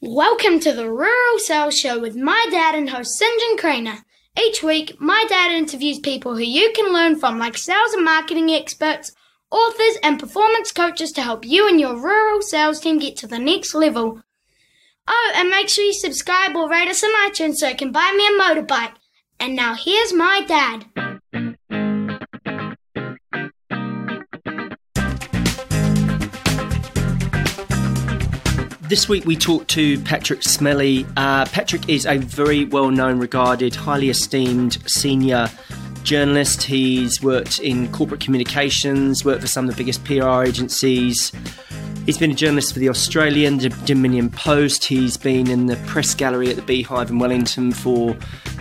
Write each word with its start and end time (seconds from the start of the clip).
Welcome 0.00 0.60
to 0.60 0.72
the 0.72 0.90
Rural 0.90 1.38
Sales 1.38 1.78
Show 1.78 1.98
with 1.98 2.14
my 2.16 2.46
dad 2.50 2.74
and 2.74 2.90
host 2.90 3.16
St. 3.16 3.40
John 3.40 3.56
Craner. 3.56 4.04
Each 4.38 4.62
week, 4.62 5.00
my 5.00 5.24
dad 5.28 5.52
interviews 5.52 5.98
people 5.98 6.34
who 6.34 6.42
you 6.42 6.72
can 6.74 6.92
learn 6.92 7.18
from, 7.18 7.38
like 7.38 7.56
sales 7.56 7.94
and 7.94 8.04
marketing 8.04 8.50
experts, 8.50 9.12
authors, 9.50 9.96
and 10.02 10.18
performance 10.18 10.72
coaches 10.72 11.10
to 11.12 11.22
help 11.22 11.46
you 11.46 11.68
and 11.68 11.80
your 11.80 11.96
rural 11.96 12.42
sales 12.42 12.80
team 12.80 12.98
get 12.98 13.16
to 13.18 13.26
the 13.26 13.38
next 13.38 13.74
level. 13.74 14.20
Oh, 15.06 15.32
and 15.36 15.48
make 15.48 15.70
sure 15.70 15.84
you 15.84 15.94
subscribe 15.94 16.54
or 16.54 16.68
rate 16.68 16.88
us 16.88 17.02
on 17.02 17.30
iTunes 17.30 17.54
so 17.54 17.68
you 17.68 17.76
can 17.76 17.92
buy 17.92 18.12
me 18.14 18.26
a 18.26 18.30
motorbike. 18.30 18.96
And 19.40 19.56
now 19.56 19.74
here's 19.74 20.12
my 20.12 20.42
dad. 20.46 20.86
This 28.86 29.08
week 29.08 29.24
we 29.24 29.34
talked 29.34 29.68
to 29.70 29.98
Patrick 30.00 30.40
Smellie. 30.40 31.10
Uh, 31.16 31.46
Patrick 31.46 31.88
is 31.88 32.04
a 32.04 32.18
very 32.18 32.66
well 32.66 32.90
known, 32.90 33.18
regarded, 33.18 33.74
highly 33.74 34.10
esteemed 34.10 34.76
senior 34.86 35.48
journalist. 36.02 36.64
He's 36.64 37.22
worked 37.22 37.60
in 37.60 37.90
corporate 37.92 38.20
communications, 38.20 39.24
worked 39.24 39.40
for 39.40 39.46
some 39.46 39.66
of 39.66 39.74
the 39.74 39.76
biggest 39.78 40.04
PR 40.04 40.42
agencies. 40.42 41.32
He's 42.04 42.18
been 42.18 42.30
a 42.30 42.34
journalist 42.34 42.74
for 42.74 42.78
the 42.78 42.90
Australian, 42.90 43.56
the 43.56 43.70
Dominion 43.86 44.28
Post. 44.28 44.84
He's 44.84 45.16
been 45.16 45.48
in 45.48 45.64
the 45.64 45.76
press 45.86 46.14
gallery 46.14 46.50
at 46.50 46.56
the 46.56 46.62
Beehive 46.62 47.08
in 47.08 47.18
Wellington 47.18 47.72
for 47.72 48.14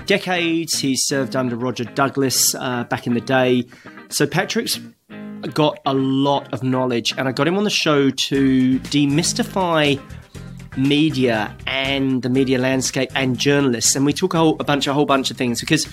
decades. 0.05 0.79
He's 0.79 1.05
served 1.05 1.35
under 1.35 1.57
Roger 1.57 1.84
Douglas 1.84 2.55
uh, 2.55 2.85
back 2.85 3.07
in 3.07 3.13
the 3.13 3.21
day. 3.21 3.65
So 4.07 4.26
Patrick's 4.26 4.79
got 5.47 5.79
a 5.85 5.93
lot 5.93 6.53
of 6.53 6.63
knowledge, 6.63 7.13
and 7.17 7.27
I 7.27 7.31
got 7.31 7.47
him 7.47 7.57
on 7.57 7.63
the 7.63 7.70
show 7.70 8.09
to 8.09 8.79
demystify 8.79 10.01
media 10.77 11.55
and 11.67 12.21
the 12.21 12.29
media 12.29 12.57
landscape 12.57 13.09
and 13.15 13.38
journalists. 13.38 13.95
And 13.95 14.05
we 14.05 14.13
talk 14.13 14.34
a, 14.34 14.37
whole, 14.37 14.57
a 14.59 14.63
bunch, 14.63 14.87
a 14.87 14.93
whole 14.93 15.05
bunch 15.05 15.31
of 15.31 15.37
things 15.37 15.59
because 15.59 15.87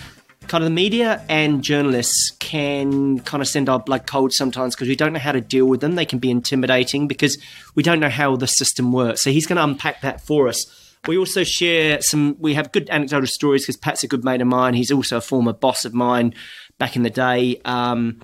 kind 0.48 0.64
of 0.64 0.66
the 0.66 0.74
media 0.74 1.24
and 1.28 1.62
journalists 1.62 2.32
can 2.40 3.20
kind 3.20 3.40
of 3.40 3.48
send 3.48 3.68
our 3.68 3.78
blood 3.78 4.06
cold 4.06 4.32
sometimes 4.32 4.74
because 4.74 4.88
we 4.88 4.96
don't 4.96 5.12
know 5.12 5.20
how 5.20 5.32
to 5.32 5.40
deal 5.40 5.66
with 5.66 5.80
them. 5.80 5.94
They 5.94 6.04
can 6.04 6.18
be 6.18 6.30
intimidating 6.30 7.06
because 7.06 7.38
we 7.74 7.82
don't 7.82 8.00
know 8.00 8.08
how 8.08 8.36
the 8.36 8.46
system 8.46 8.92
works. 8.92 9.22
So 9.22 9.30
he's 9.30 9.46
going 9.46 9.58
to 9.58 9.64
unpack 9.64 10.00
that 10.00 10.20
for 10.20 10.48
us. 10.48 10.58
We 11.06 11.16
also 11.16 11.44
share 11.44 12.00
some, 12.02 12.36
we 12.38 12.54
have 12.54 12.72
good 12.72 12.90
anecdotal 12.90 13.26
stories 13.26 13.62
because 13.62 13.76
Pat's 13.76 14.04
a 14.04 14.08
good 14.08 14.24
mate 14.24 14.40
of 14.40 14.48
mine. 14.48 14.74
He's 14.74 14.90
also 14.90 15.18
a 15.18 15.20
former 15.20 15.52
boss 15.52 15.84
of 15.84 15.94
mine 15.94 16.34
back 16.78 16.96
in 16.96 17.04
the 17.04 17.10
day. 17.10 17.60
Um, 17.64 18.20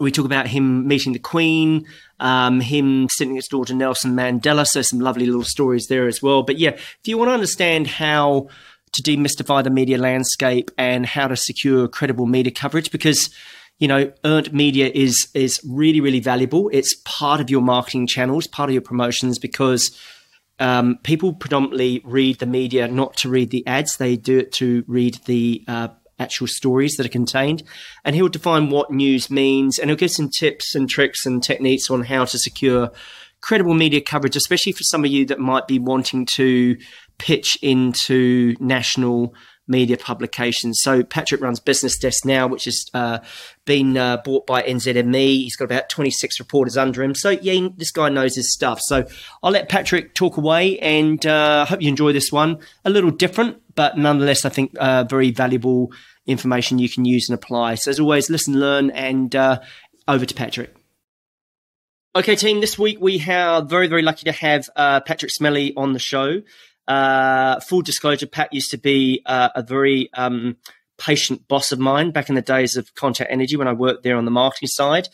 we 0.00 0.10
talk 0.10 0.24
about 0.24 0.48
him 0.48 0.88
meeting 0.88 1.12
the 1.12 1.18
Queen, 1.18 1.86
um, 2.18 2.60
him 2.60 3.08
sitting 3.10 3.34
next 3.34 3.48
door 3.48 3.64
to 3.66 3.74
Nelson 3.74 4.12
Mandela. 4.12 4.66
So 4.66 4.82
some 4.82 4.98
lovely 4.98 5.26
little 5.26 5.44
stories 5.44 5.86
there 5.88 6.06
as 6.06 6.22
well. 6.22 6.42
But 6.42 6.58
yeah, 6.58 6.70
if 6.70 7.00
you 7.04 7.18
want 7.18 7.28
to 7.28 7.34
understand 7.34 7.86
how 7.86 8.48
to 8.92 9.02
demystify 9.02 9.62
the 9.62 9.70
media 9.70 9.98
landscape 9.98 10.70
and 10.76 11.06
how 11.06 11.28
to 11.28 11.36
secure 11.36 11.86
credible 11.86 12.26
media 12.26 12.52
coverage, 12.52 12.90
because 12.90 13.30
you 13.78 13.86
know 13.86 14.12
earned 14.24 14.52
media 14.52 14.90
is 14.92 15.28
is 15.34 15.60
really 15.68 16.00
really 16.00 16.20
valuable. 16.20 16.70
It's 16.72 16.94
part 17.04 17.40
of 17.40 17.50
your 17.50 17.62
marketing 17.62 18.06
channels, 18.06 18.46
part 18.46 18.70
of 18.70 18.72
your 18.74 18.82
promotions, 18.82 19.38
because 19.38 19.96
um, 20.58 20.98
people 21.02 21.34
predominantly 21.34 22.00
read 22.04 22.38
the 22.38 22.46
media 22.46 22.88
not 22.88 23.16
to 23.18 23.28
read 23.28 23.50
the 23.50 23.66
ads; 23.66 23.98
they 23.98 24.16
do 24.16 24.38
it 24.38 24.52
to 24.54 24.82
read 24.86 25.20
the 25.26 25.62
uh, 25.68 25.88
actual 26.20 26.46
stories 26.46 26.94
that 26.96 27.06
are 27.06 27.10
contained. 27.10 27.62
And 28.04 28.14
he'll 28.14 28.28
define 28.28 28.70
what 28.70 28.90
news 28.90 29.30
means 29.30 29.78
and 29.78 29.90
he'll 29.90 29.96
give 29.96 30.12
some 30.12 30.28
tips 30.28 30.74
and 30.74 30.88
tricks 30.88 31.26
and 31.26 31.42
techniques 31.42 31.90
on 31.90 32.04
how 32.04 32.24
to 32.26 32.38
secure 32.38 32.92
credible 33.40 33.74
media 33.74 34.00
coverage, 34.00 34.36
especially 34.36 34.72
for 34.72 34.82
some 34.84 35.04
of 35.04 35.10
you 35.10 35.24
that 35.26 35.38
might 35.38 35.66
be 35.66 35.78
wanting 35.78 36.26
to 36.36 36.76
pitch 37.18 37.58
into 37.62 38.54
national 38.60 39.34
media 39.70 39.96
publications. 39.96 40.80
So 40.82 41.02
Patrick 41.02 41.40
runs 41.40 41.60
Business 41.60 41.96
Desk 41.96 42.24
now, 42.24 42.46
which 42.46 42.64
has 42.64 42.84
uh, 42.92 43.20
been 43.64 43.96
uh, 43.96 44.18
bought 44.18 44.46
by 44.46 44.62
NZME. 44.62 45.44
He's 45.44 45.56
got 45.56 45.64
about 45.66 45.88
26 45.88 46.38
reporters 46.40 46.76
under 46.76 47.02
him. 47.02 47.14
So 47.14 47.30
yeah, 47.30 47.68
this 47.76 47.92
guy 47.92 48.08
knows 48.08 48.34
his 48.34 48.52
stuff. 48.52 48.80
So 48.82 49.06
I'll 49.42 49.52
let 49.52 49.68
Patrick 49.68 50.14
talk 50.14 50.36
away 50.36 50.78
and 50.80 51.24
uh, 51.24 51.64
hope 51.64 51.80
you 51.80 51.88
enjoy 51.88 52.12
this 52.12 52.30
one. 52.30 52.58
A 52.84 52.90
little 52.90 53.10
different, 53.10 53.62
but 53.74 53.96
nonetheless, 53.96 54.44
I 54.44 54.50
think 54.50 54.74
uh, 54.78 55.04
very 55.04 55.30
valuable 55.30 55.92
information 56.26 56.78
you 56.78 56.88
can 56.88 57.04
use 57.04 57.28
and 57.28 57.34
apply. 57.34 57.76
So, 57.76 57.90
as 57.90 58.00
always, 58.00 58.30
listen, 58.30 58.58
learn, 58.58 58.90
and 58.90 59.34
uh, 59.34 59.60
over 60.06 60.26
to 60.26 60.34
Patrick. 60.34 60.74
Okay, 62.16 62.34
team, 62.34 62.60
this 62.60 62.76
week 62.76 62.98
we 63.00 63.24
are 63.28 63.62
very, 63.64 63.86
very 63.86 64.02
lucky 64.02 64.24
to 64.24 64.32
have 64.32 64.68
uh, 64.74 65.00
Patrick 65.00 65.30
Smellie 65.30 65.72
on 65.76 65.92
the 65.92 66.00
show. 66.00 66.42
Uh, 66.90 67.60
full 67.60 67.82
disclosure, 67.82 68.26
Pat 68.26 68.52
used 68.52 68.72
to 68.72 68.76
be 68.76 69.22
uh, 69.24 69.50
a 69.54 69.62
very 69.62 70.10
um, 70.14 70.56
patient 70.98 71.46
boss 71.46 71.70
of 71.70 71.78
mine 71.78 72.10
back 72.10 72.28
in 72.28 72.34
the 72.34 72.42
days 72.42 72.76
of 72.76 72.92
Contact 72.96 73.30
Energy 73.30 73.56
when 73.56 73.68
I 73.68 73.72
worked 73.72 74.02
there 74.02 74.16
on 74.16 74.24
the 74.24 74.32
marketing 74.32 74.66
side. 74.66 75.06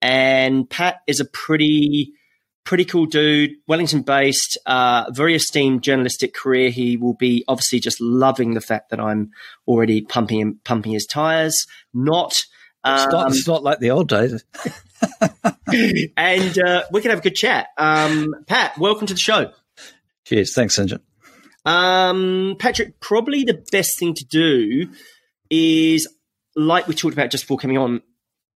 And 0.00 0.70
Pat 0.70 1.02
is 1.06 1.20
a 1.20 1.26
pretty 1.26 2.14
pretty 2.64 2.86
cool 2.86 3.04
dude, 3.04 3.52
Wellington 3.66 4.02
based, 4.02 4.58
uh, 4.64 5.10
very 5.10 5.34
esteemed 5.34 5.82
journalistic 5.82 6.34
career. 6.34 6.70
He 6.70 6.96
will 6.96 7.14
be 7.14 7.44
obviously 7.46 7.80
just 7.80 8.00
loving 8.00 8.54
the 8.54 8.60
fact 8.62 8.88
that 8.90 9.00
I'm 9.00 9.30
already 9.66 10.02
pumping 10.02 10.40
him, 10.40 10.60
pumping 10.64 10.92
his 10.92 11.06
tires. 11.06 11.66
Not, 11.92 12.34
um, 12.84 12.94
it's, 12.96 13.12
not 13.12 13.28
it's 13.28 13.48
not 13.48 13.62
like 13.62 13.80
the 13.80 13.90
old 13.90 14.08
days. 14.08 14.44
and 16.16 16.58
uh, 16.58 16.84
we 16.90 17.00
can 17.02 17.10
have 17.10 17.20
a 17.20 17.22
good 17.22 17.36
chat. 17.36 17.68
Um, 17.76 18.34
Pat, 18.46 18.78
welcome 18.78 19.06
to 19.06 19.14
the 19.14 19.20
show. 19.20 19.52
Cheers. 20.24 20.54
Thanks, 20.54 20.76
St. 20.76 21.00
Um, 21.68 22.56
Patrick, 22.58 22.98
probably 22.98 23.44
the 23.44 23.62
best 23.70 23.98
thing 23.98 24.14
to 24.14 24.24
do 24.24 24.88
is, 25.50 26.08
like 26.56 26.88
we 26.88 26.94
talked 26.94 27.12
about 27.12 27.30
just 27.30 27.44
before 27.44 27.58
coming 27.58 27.76
on, 27.76 28.00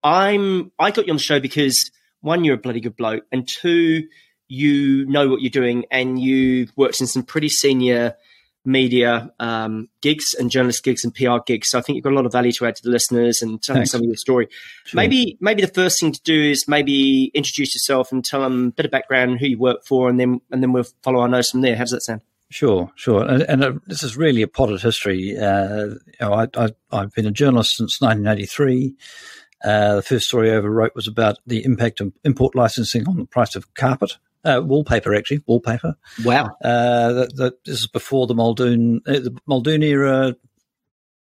I'm 0.02 0.72
I 0.80 0.92
got 0.92 1.08
you 1.08 1.12
on 1.12 1.18
the 1.18 1.24
show 1.24 1.42
because 1.42 1.92
one, 2.22 2.46
you're 2.46 2.56
a 2.56 2.58
bloody 2.58 2.80
good 2.80 2.96
bloke, 2.96 3.26
and 3.32 3.46
two, 3.46 4.08
you 4.48 5.06
know 5.08 5.28
what 5.28 5.42
you're 5.42 5.50
doing, 5.50 5.86
and 5.92 6.22
you've 6.22 6.72
worked 6.78 7.02
in 7.02 7.08
some 7.08 7.24
pretty 7.24 7.50
senior 7.50 8.16
media 8.64 9.32
um, 9.40 9.90
gigs 10.02 10.34
and 10.40 10.50
journalist 10.50 10.84
gigs 10.84 11.04
and 11.04 11.14
PR 11.14 11.40
gigs. 11.46 11.70
So 11.70 11.80
I 11.80 11.82
think 11.82 11.96
you've 11.96 12.04
got 12.04 12.14
a 12.14 12.16
lot 12.16 12.26
of 12.26 12.32
value 12.32 12.52
to 12.54 12.66
add 12.68 12.76
to 12.78 12.84
the 12.84 12.92
listeners 12.92 13.42
and 13.42 13.62
tell 13.62 13.76
them 13.76 13.88
some 13.88 14.02
of 14.02 14.06
your 14.06 14.16
story. 14.16 14.48
Sure. 14.86 14.96
Maybe 14.96 15.38
maybe 15.42 15.62
the 15.62 15.68
first 15.68 16.00
thing 16.00 16.14
to 16.14 16.22
do 16.24 16.52
is 16.52 16.64
maybe 16.66 17.30
introduce 17.34 17.76
yourself 17.76 18.14
and 18.14 18.24
tell 18.24 18.42
them 18.42 18.68
a 18.68 18.72
bit 18.72 18.86
of 18.86 18.92
background, 18.92 19.40
who 19.42 19.48
you 19.48 19.60
work 19.60 19.84
for, 19.86 20.08
and 20.08 20.18
then 20.18 20.40
and 20.50 20.64
then 20.64 20.72
we'll 20.72 20.86
follow 21.04 21.20
our 21.20 21.28
nose 21.28 21.50
from 21.50 21.60
there. 21.60 21.76
How 21.76 21.84
does 21.84 21.92
that 21.92 22.04
sound? 22.04 22.22
Sure, 22.52 22.92
sure, 22.96 23.24
and, 23.24 23.44
and 23.44 23.64
uh, 23.64 23.72
this 23.88 24.04
is 24.04 24.18
really 24.18 24.42
a 24.42 24.48
potted 24.48 24.82
history. 24.82 25.38
Uh, 25.38 25.86
you 25.86 25.98
know, 26.20 26.34
I, 26.34 26.48
I, 26.58 26.70
I've 26.92 27.14
been 27.14 27.26
a 27.26 27.32
journalist 27.32 27.78
since 27.78 28.02
1983. 28.02 28.94
Uh, 29.64 29.96
the 29.96 30.02
first 30.02 30.26
story 30.28 30.52
I 30.52 30.56
ever 30.56 30.70
wrote 30.70 30.94
was 30.94 31.08
about 31.08 31.38
the 31.48 31.64
impact 31.64 32.02
of 32.02 32.12
import 32.26 32.54
licensing 32.54 33.08
on 33.08 33.16
the 33.16 33.26
price 33.26 33.56
of 33.56 33.74
carpet. 33.74 34.18
Uh, 34.44 34.60
wallpaper, 34.62 35.16
actually, 35.16 35.42
wallpaper. 35.46 35.96
Wow. 36.26 36.48
Uh, 36.62 37.14
that, 37.14 37.36
that, 37.38 37.64
this 37.64 37.80
is 37.80 37.88
before 37.88 38.28
the 38.28 38.36
Muldoon, 38.36 39.02
uh, 39.08 39.14
the 39.14 39.38
Muldoon 39.48 39.82
era 39.82 40.36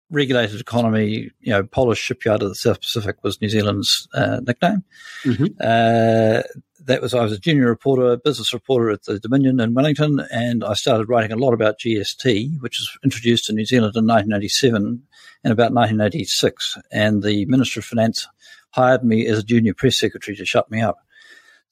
regulated 0.09 0.59
economy. 0.59 1.31
You 1.39 1.51
know, 1.53 1.63
Polish 1.63 1.99
shipyard 1.99 2.43
of 2.43 2.49
the 2.49 2.55
South 2.55 2.81
Pacific 2.81 3.23
was 3.23 3.39
New 3.39 3.49
Zealand's 3.49 4.09
uh, 4.13 4.41
nickname. 4.45 4.83
Mm-hmm. 5.23 6.41
That 6.85 7.01
was 7.01 7.15
I 7.15 7.23
was 7.23 7.31
a 7.31 7.39
junior 7.39 7.67
reporter, 7.67 8.15
business 8.15 8.53
reporter 8.53 8.91
at 8.91 9.03
the 9.03 9.19
Dominion 9.19 9.59
in 9.59 9.73
Wellington, 9.73 10.19
and 10.31 10.63
I 10.63 10.75
started 10.75 11.09
writing 11.09 11.31
a 11.31 11.35
lot 11.35 11.53
about 11.53 11.79
GST, 11.79 12.61
which 12.61 12.77
was 12.79 12.89
introduced 13.03 13.49
in 13.49 13.55
New 13.55 13.65
Zealand 13.65 13.95
in 13.95 14.05
1987 14.05 15.01
and 15.43 15.51
about 15.51 15.73
1986. 15.73 16.77
And 16.91 17.23
the 17.23 17.45
Minister 17.45 17.79
of 17.79 17.85
Finance 17.85 18.27
hired 18.69 19.03
me 19.03 19.25
as 19.25 19.39
a 19.39 19.43
junior 19.43 19.73
press 19.73 19.97
secretary 19.97 20.37
to 20.37 20.45
shut 20.45 20.69
me 20.69 20.79
up. 20.79 20.99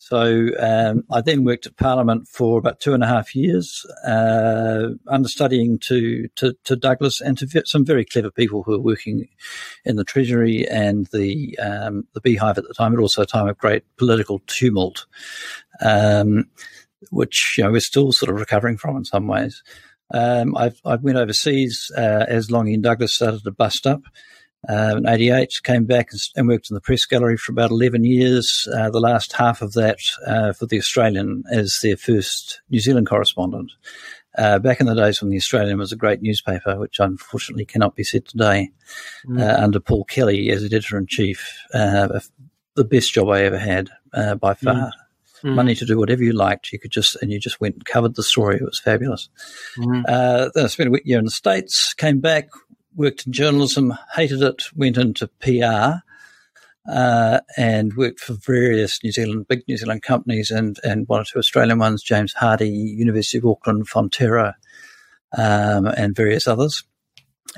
So 0.05 0.49
um, 0.59 1.05
I 1.09 1.21
then 1.21 1.45
worked 1.45 1.65
at 1.65 1.77
Parliament 1.77 2.27
for 2.27 2.59
about 2.59 2.81
two 2.81 2.93
and 2.93 3.01
a 3.05 3.07
half 3.07 3.33
years, 3.33 3.85
uh, 4.05 4.89
understudying 5.07 5.79
to, 5.87 6.27
to, 6.35 6.53
to 6.65 6.75
Douglas 6.75 7.21
and 7.21 7.37
to 7.37 7.63
some 7.65 7.85
very 7.85 8.03
clever 8.03 8.29
people 8.29 8.63
who 8.63 8.73
were 8.73 8.81
working 8.81 9.29
in 9.85 9.95
the 9.95 10.03
Treasury 10.03 10.67
and 10.67 11.07
the 11.13 11.57
um, 11.57 12.05
the 12.13 12.19
Beehive 12.19 12.57
at 12.57 12.67
the 12.67 12.73
time, 12.73 12.93
but 12.93 13.01
also 13.01 13.21
a 13.21 13.25
time 13.25 13.47
of 13.47 13.57
great 13.57 13.85
political 13.95 14.41
tumult, 14.45 15.05
um, 15.79 16.49
which 17.09 17.55
you 17.57 17.63
know 17.63 17.71
we're 17.71 17.79
still 17.79 18.11
sort 18.11 18.29
of 18.29 18.41
recovering 18.41 18.75
from 18.75 18.97
in 18.97 19.05
some 19.05 19.25
ways. 19.25 19.63
Um, 20.13 20.57
I've 20.57 20.81
I 20.83 20.95
went 20.95 21.17
overseas 21.17 21.89
uh, 21.95 22.25
as 22.27 22.51
Lange 22.51 22.73
and 22.73 22.83
Douglas 22.83 23.15
started 23.15 23.45
to 23.45 23.51
bust 23.51 23.87
up 23.87 24.01
uh, 24.69 24.95
in 24.97 25.07
88, 25.07 25.59
came 25.63 25.85
back 25.85 26.09
and 26.35 26.47
worked 26.47 26.69
in 26.69 26.75
the 26.75 26.81
press 26.81 27.05
gallery 27.05 27.37
for 27.37 27.51
about 27.51 27.71
11 27.71 28.05
years, 28.05 28.67
uh, 28.73 28.89
the 28.89 28.99
last 28.99 29.33
half 29.33 29.61
of 29.61 29.73
that 29.73 29.99
uh, 30.25 30.53
for 30.53 30.65
The 30.65 30.77
Australian 30.77 31.43
as 31.51 31.79
their 31.83 31.97
first 31.97 32.61
New 32.69 32.79
Zealand 32.79 33.07
correspondent. 33.07 33.71
Uh, 34.37 34.59
back 34.59 34.79
in 34.79 34.87
the 34.87 34.95
days 34.95 35.21
when 35.21 35.31
The 35.31 35.37
Australian 35.37 35.79
was 35.79 35.91
a 35.91 35.97
great 35.97 36.21
newspaper, 36.21 36.79
which 36.79 36.99
unfortunately 36.99 37.65
cannot 37.65 37.95
be 37.95 38.03
said 38.03 38.25
today, 38.25 38.71
mm. 39.27 39.39
Uh, 39.39 39.61
under 39.61 39.79
Paul 39.79 40.05
Kelly 40.05 40.49
as 40.49 40.63
editor 40.63 40.97
in 40.97 41.07
chief, 41.07 41.59
uh, 41.73 42.19
the 42.75 42.85
best 42.85 43.13
job 43.13 43.29
I 43.29 43.43
ever 43.43 43.59
had 43.59 43.89
by 44.39 44.53
far. 44.53 44.73
Mm. 44.75 44.91
mm. 45.43 45.55
money 45.55 45.75
to 45.75 45.85
do 45.85 45.99
whatever 45.99 46.23
you 46.23 46.31
liked. 46.31 46.71
You 46.71 46.79
could 46.79 46.91
just, 46.91 47.17
and 47.21 47.31
you 47.31 47.39
just 47.39 47.59
went 47.59 47.75
and 47.75 47.85
covered 47.85 48.15
the 48.15 48.23
story. 48.23 48.55
It 48.55 48.63
was 48.63 48.79
fabulous. 48.79 49.29
Mm. 49.77 50.03
Uh, 50.07 50.49
then 50.55 50.63
I 50.63 50.67
spent 50.67 50.87
a 50.87 50.91
week 50.91 51.03
year 51.05 51.19
in 51.19 51.25
the 51.25 51.31
States, 51.31 51.93
came 51.93 52.19
back, 52.19 52.47
worked 52.95 53.25
in 53.25 53.33
journalism, 53.33 53.93
hated 54.15 54.41
it, 54.41 54.63
went 54.75 54.97
into 54.97 55.27
PR. 55.39 56.01
Uh, 56.85 57.39
and 57.55 57.93
worked 57.93 58.19
for 58.19 58.33
various 58.33 59.01
New 59.05 59.11
Zealand, 59.13 59.47
big 59.47 59.63
New 59.69 59.77
Zealand 59.77 60.01
companies 60.01 60.51
and, 60.51 60.77
and 60.83 61.07
one 61.07 61.21
or 61.21 61.23
two 61.23 61.39
Australian 61.39 61.79
ones, 61.79 62.03
James 62.03 62.33
Hardie, 62.33 62.69
University 62.69 63.37
of 63.37 63.45
Auckland, 63.45 63.87
Fonterra, 63.87 64.55
um, 65.37 65.85
and 65.85 66.13
various 66.13 66.45
others. 66.45 66.83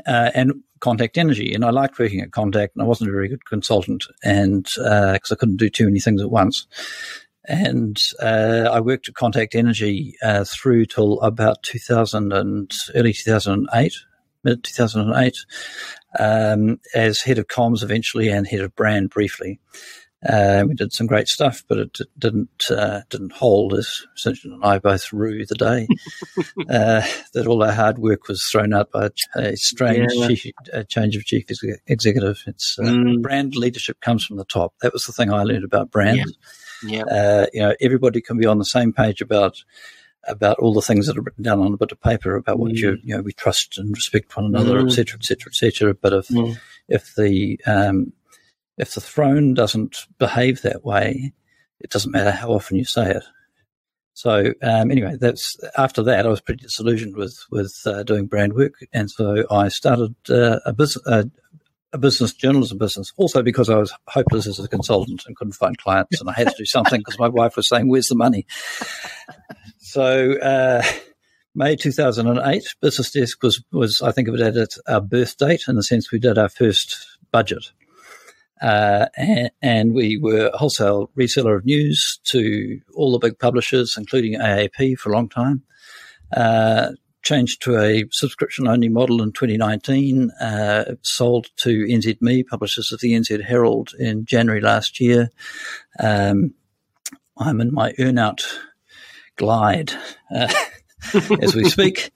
Uh, 0.06 0.30
and 0.36 0.64
Contact 0.80 1.18
Energy, 1.18 1.54
and 1.54 1.66
I 1.66 1.72
liked 1.72 1.98
working 1.98 2.22
at 2.22 2.32
Contact, 2.32 2.76
and 2.76 2.84
I 2.84 2.86
wasn't 2.86 3.10
a 3.10 3.14
very 3.14 3.28
good 3.28 3.46
consultant, 3.46 4.06
and 4.24 4.64
because 4.64 5.32
uh, 5.32 5.34
I 5.34 5.36
couldn't 5.36 5.58
do 5.58 5.70
too 5.70 5.86
many 5.86 6.00
things 6.00 6.22
at 6.22 6.30
once. 6.30 6.68
And 7.48 7.98
uh, 8.22 8.70
I 8.72 8.80
worked 8.82 9.08
at 9.08 9.16
Contact 9.16 9.56
Energy 9.56 10.16
uh, 10.22 10.44
through 10.44 10.86
till 10.88 11.20
about 11.22 11.64
2000 11.64 12.34
and 12.34 12.72
early 12.94 13.14
2008, 13.14 13.94
mid 14.46 14.64
2008, 14.64 15.36
um, 16.20 16.80
as 16.94 17.20
head 17.20 17.38
of 17.38 17.48
comms 17.48 17.84
eventually 17.84 18.30
and 18.30 18.48
head 18.48 18.62
of 18.62 18.76
brand 18.76 19.10
briefly. 19.10 19.60
Uh, 20.28 20.64
we 20.68 20.74
did 20.74 20.92
some 20.92 21.06
great 21.06 21.28
stuff, 21.28 21.64
but 21.68 21.78
it 21.78 21.98
didn't 22.18 22.64
uh, 22.72 23.02
didn't 23.10 23.34
hold. 23.34 23.74
As 23.74 24.02
St. 24.16 24.38
and 24.44 24.64
I 24.64 24.80
both 24.80 25.14
rue 25.14 25.46
the 25.46 25.56
day 25.56 25.88
uh, 26.70 27.06
that 27.34 27.46
all 27.48 27.62
our 27.64 27.72
hard 27.72 28.00
work 28.00 28.28
was 28.28 28.44
thrown 28.52 28.74
out 28.74 28.92
by 28.92 29.10
a 29.36 29.56
strange 29.56 30.12
yeah. 30.16 30.28
chief, 30.28 30.46
change 30.88 31.16
of 31.16 31.26
chief 31.26 31.46
executive. 31.86 32.42
It's 32.48 32.78
uh, 32.80 32.84
mm. 32.84 33.22
brand 33.22 33.56
leadership 33.56 34.02
comes 34.02 34.26
from 34.26 34.38
the 34.38 34.46
top. 34.46 34.74
That 34.82 34.94
was 34.94 35.04
the 35.04 35.14
thing 35.14 35.32
I 35.32 35.44
learned 35.44 35.66
about 35.66 35.92
brands. 35.92 36.38
Yeah. 36.84 37.04
yeah. 37.08 37.16
Uh, 37.16 37.46
you 37.54 37.62
know, 37.62 37.76
everybody 37.80 38.22
can 38.22 38.38
be 38.38 38.48
on 38.48 38.58
the 38.58 38.66
same 38.66 38.94
page 38.94 39.22
about 39.22 39.64
about 40.28 40.58
all 40.60 40.74
the 40.74 40.82
things 40.82 41.08
that 41.08 41.18
are 41.18 41.22
written 41.22 41.44
down 41.44 41.60
on 41.60 41.74
a 41.74 41.78
bit 41.78 41.92
of 41.92 42.02
paper 42.02 42.36
about 42.36 42.60
what 42.60 42.72
mm. 42.72 42.78
you 42.78 42.98
you 43.04 43.16
know 43.16 43.22
we 43.22 43.34
trust 43.34 43.78
and 43.78 43.96
respect 43.96 44.36
one 44.36 44.46
another, 44.46 44.80
etc., 44.80 45.18
etc., 45.18 45.50
etc. 45.50 45.94
But 45.94 46.14
if 46.14 46.28
mm. 46.28 46.58
if 46.88 47.16
the 47.16 47.60
um, 47.66 48.14
if 48.78 48.94
the 48.94 49.02
throne 49.02 49.54
doesn't 49.54 50.08
behave 50.18 50.62
that 50.62 50.84
way, 50.84 51.34
it 51.80 51.90
doesn't 51.90 52.12
matter 52.12 52.32
how 52.32 52.50
often 52.50 52.78
you 52.78 52.86
say 52.86 53.12
it. 53.12 53.24
So 54.14 54.54
um, 54.62 54.92
anyway, 54.92 55.18
that's 55.20 55.58
after 55.78 56.02
that 56.04 56.26
I 56.26 56.30
was 56.30 56.42
pretty 56.42 56.64
disillusioned 56.64 57.16
with 57.18 57.38
with 57.52 57.76
uh, 57.86 58.04
doing 58.04 58.28
brand 58.28 58.54
work, 58.54 58.74
and 58.94 59.12
so 59.12 59.46
I 59.52 59.68
started 59.68 60.16
uh, 60.30 60.60
a 60.66 60.74
business. 60.74 61.06
Uh, 61.06 61.24
a 61.96 61.98
business 61.98 62.34
journalism 62.34 62.78
business, 62.78 63.12
also 63.18 63.42
because 63.42 63.70
I 63.70 63.78
was 63.78 63.92
hopeless 64.08 64.46
as 64.46 64.60
a 64.60 64.68
consultant 64.68 65.24
and 65.26 65.36
couldn't 65.36 65.54
find 65.54 65.78
clients, 65.78 66.20
and 66.20 66.30
I 66.30 66.34
had 66.34 66.50
to 66.50 66.58
do 66.58 66.66
something 66.66 67.00
because 67.00 67.18
my 67.18 67.30
wife 67.30 67.56
was 67.56 67.68
saying, 67.68 67.88
"Where's 67.88 68.08
the 68.08 68.16
money?" 68.16 68.46
So, 69.80 70.34
uh, 70.40 70.84
May 71.56 71.78
2008, 71.78 72.76
Business 72.82 73.12
Desk 73.12 73.42
was 73.42 73.64
was 73.72 74.02
I 74.02 74.12
think 74.12 74.28
of 74.28 74.36
it 74.36 74.42
as 74.42 74.78
our 74.88 75.00
birth 75.00 75.38
date 75.38 75.64
in 75.68 75.76
the 75.76 75.84
sense 75.84 76.12
we 76.12 76.20
did 76.20 76.38
our 76.38 76.50
first 76.50 77.18
budget. 77.32 77.72
Uh, 78.62 79.08
and, 79.18 79.52
and, 79.62 79.94
we 79.94 80.18
were 80.18 80.48
a 80.48 80.58
wholesale 80.58 81.12
reseller 81.18 81.58
of 81.58 81.66
news 81.66 82.20
to 82.24 82.80
all 82.94 83.12
the 83.12 83.20
big 83.20 83.38
publishers, 83.38 83.96
including 83.98 84.40
AAP 84.40 84.98
for 84.98 85.12
a 85.12 85.14
long 85.14 85.28
time. 85.28 85.62
Uh, 86.32 86.92
changed 87.26 87.62
to 87.64 87.78
a 87.78 88.06
subscription 88.12 88.68
only 88.68 88.88
model 88.88 89.22
in 89.22 89.34
2019, 89.34 90.32
uh, 90.40 90.96
sold 91.02 91.48
to 91.58 91.84
NZME, 91.86 92.48
publishers 92.48 92.92
of 92.92 93.02
the 93.02 93.14
NZ 93.14 93.44
Herald, 93.44 93.92
in 94.00 94.26
January 94.26 94.62
last 94.62 95.02
year. 95.02 95.30
Um, 96.00 96.54
I'm 97.38 97.60
in 97.60 97.74
my 97.74 97.92
earnout 97.94 98.46
glide 99.36 99.92
uh, 100.34 100.54
as 101.42 101.56
we 101.56 101.66
speak. 101.66 102.12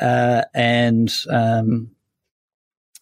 Uh, 0.00 0.42
and 0.54 1.10
um, 1.28 1.90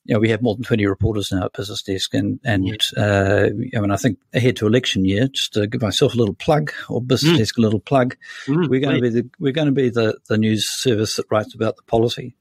you 0.09 0.15
know, 0.15 0.21
we 0.21 0.31
have 0.31 0.41
more 0.41 0.55
than 0.55 0.65
20 0.65 0.87
reporters 0.87 1.31
now 1.31 1.45
at 1.45 1.53
Business 1.53 1.83
Desk. 1.83 2.15
And, 2.15 2.41
and 2.43 2.67
yeah. 2.67 3.03
uh, 3.03 3.49
I 3.77 3.81
mean, 3.81 3.91
I 3.91 3.97
think 3.97 4.19
ahead 4.33 4.57
to 4.57 4.67
election 4.67 5.05
year, 5.05 5.29
just 5.29 5.53
to 5.53 5.67
give 5.67 5.83
myself 5.83 6.15
a 6.15 6.17
little 6.17 6.35
plug 6.35 6.73
or 6.89 7.03
Business 7.03 7.35
mm. 7.35 7.37
Desk 7.37 7.59
a 7.59 7.61
little 7.61 7.79
plug, 7.79 8.17
mm, 8.47 8.69
we're 8.71 8.81
going 8.81 8.97
to 8.97 9.03
be 9.03 9.11
the, 9.11 9.29
we're 9.39 9.53
going 9.53 9.67
to 9.67 9.73
be 9.73 9.91
the, 9.91 10.19
the 10.29 10.39
news 10.39 10.67
service 10.67 11.17
that 11.17 11.27
writes 11.31 11.55
about 11.55 11.77
the 11.77 11.83
policy. 11.83 12.35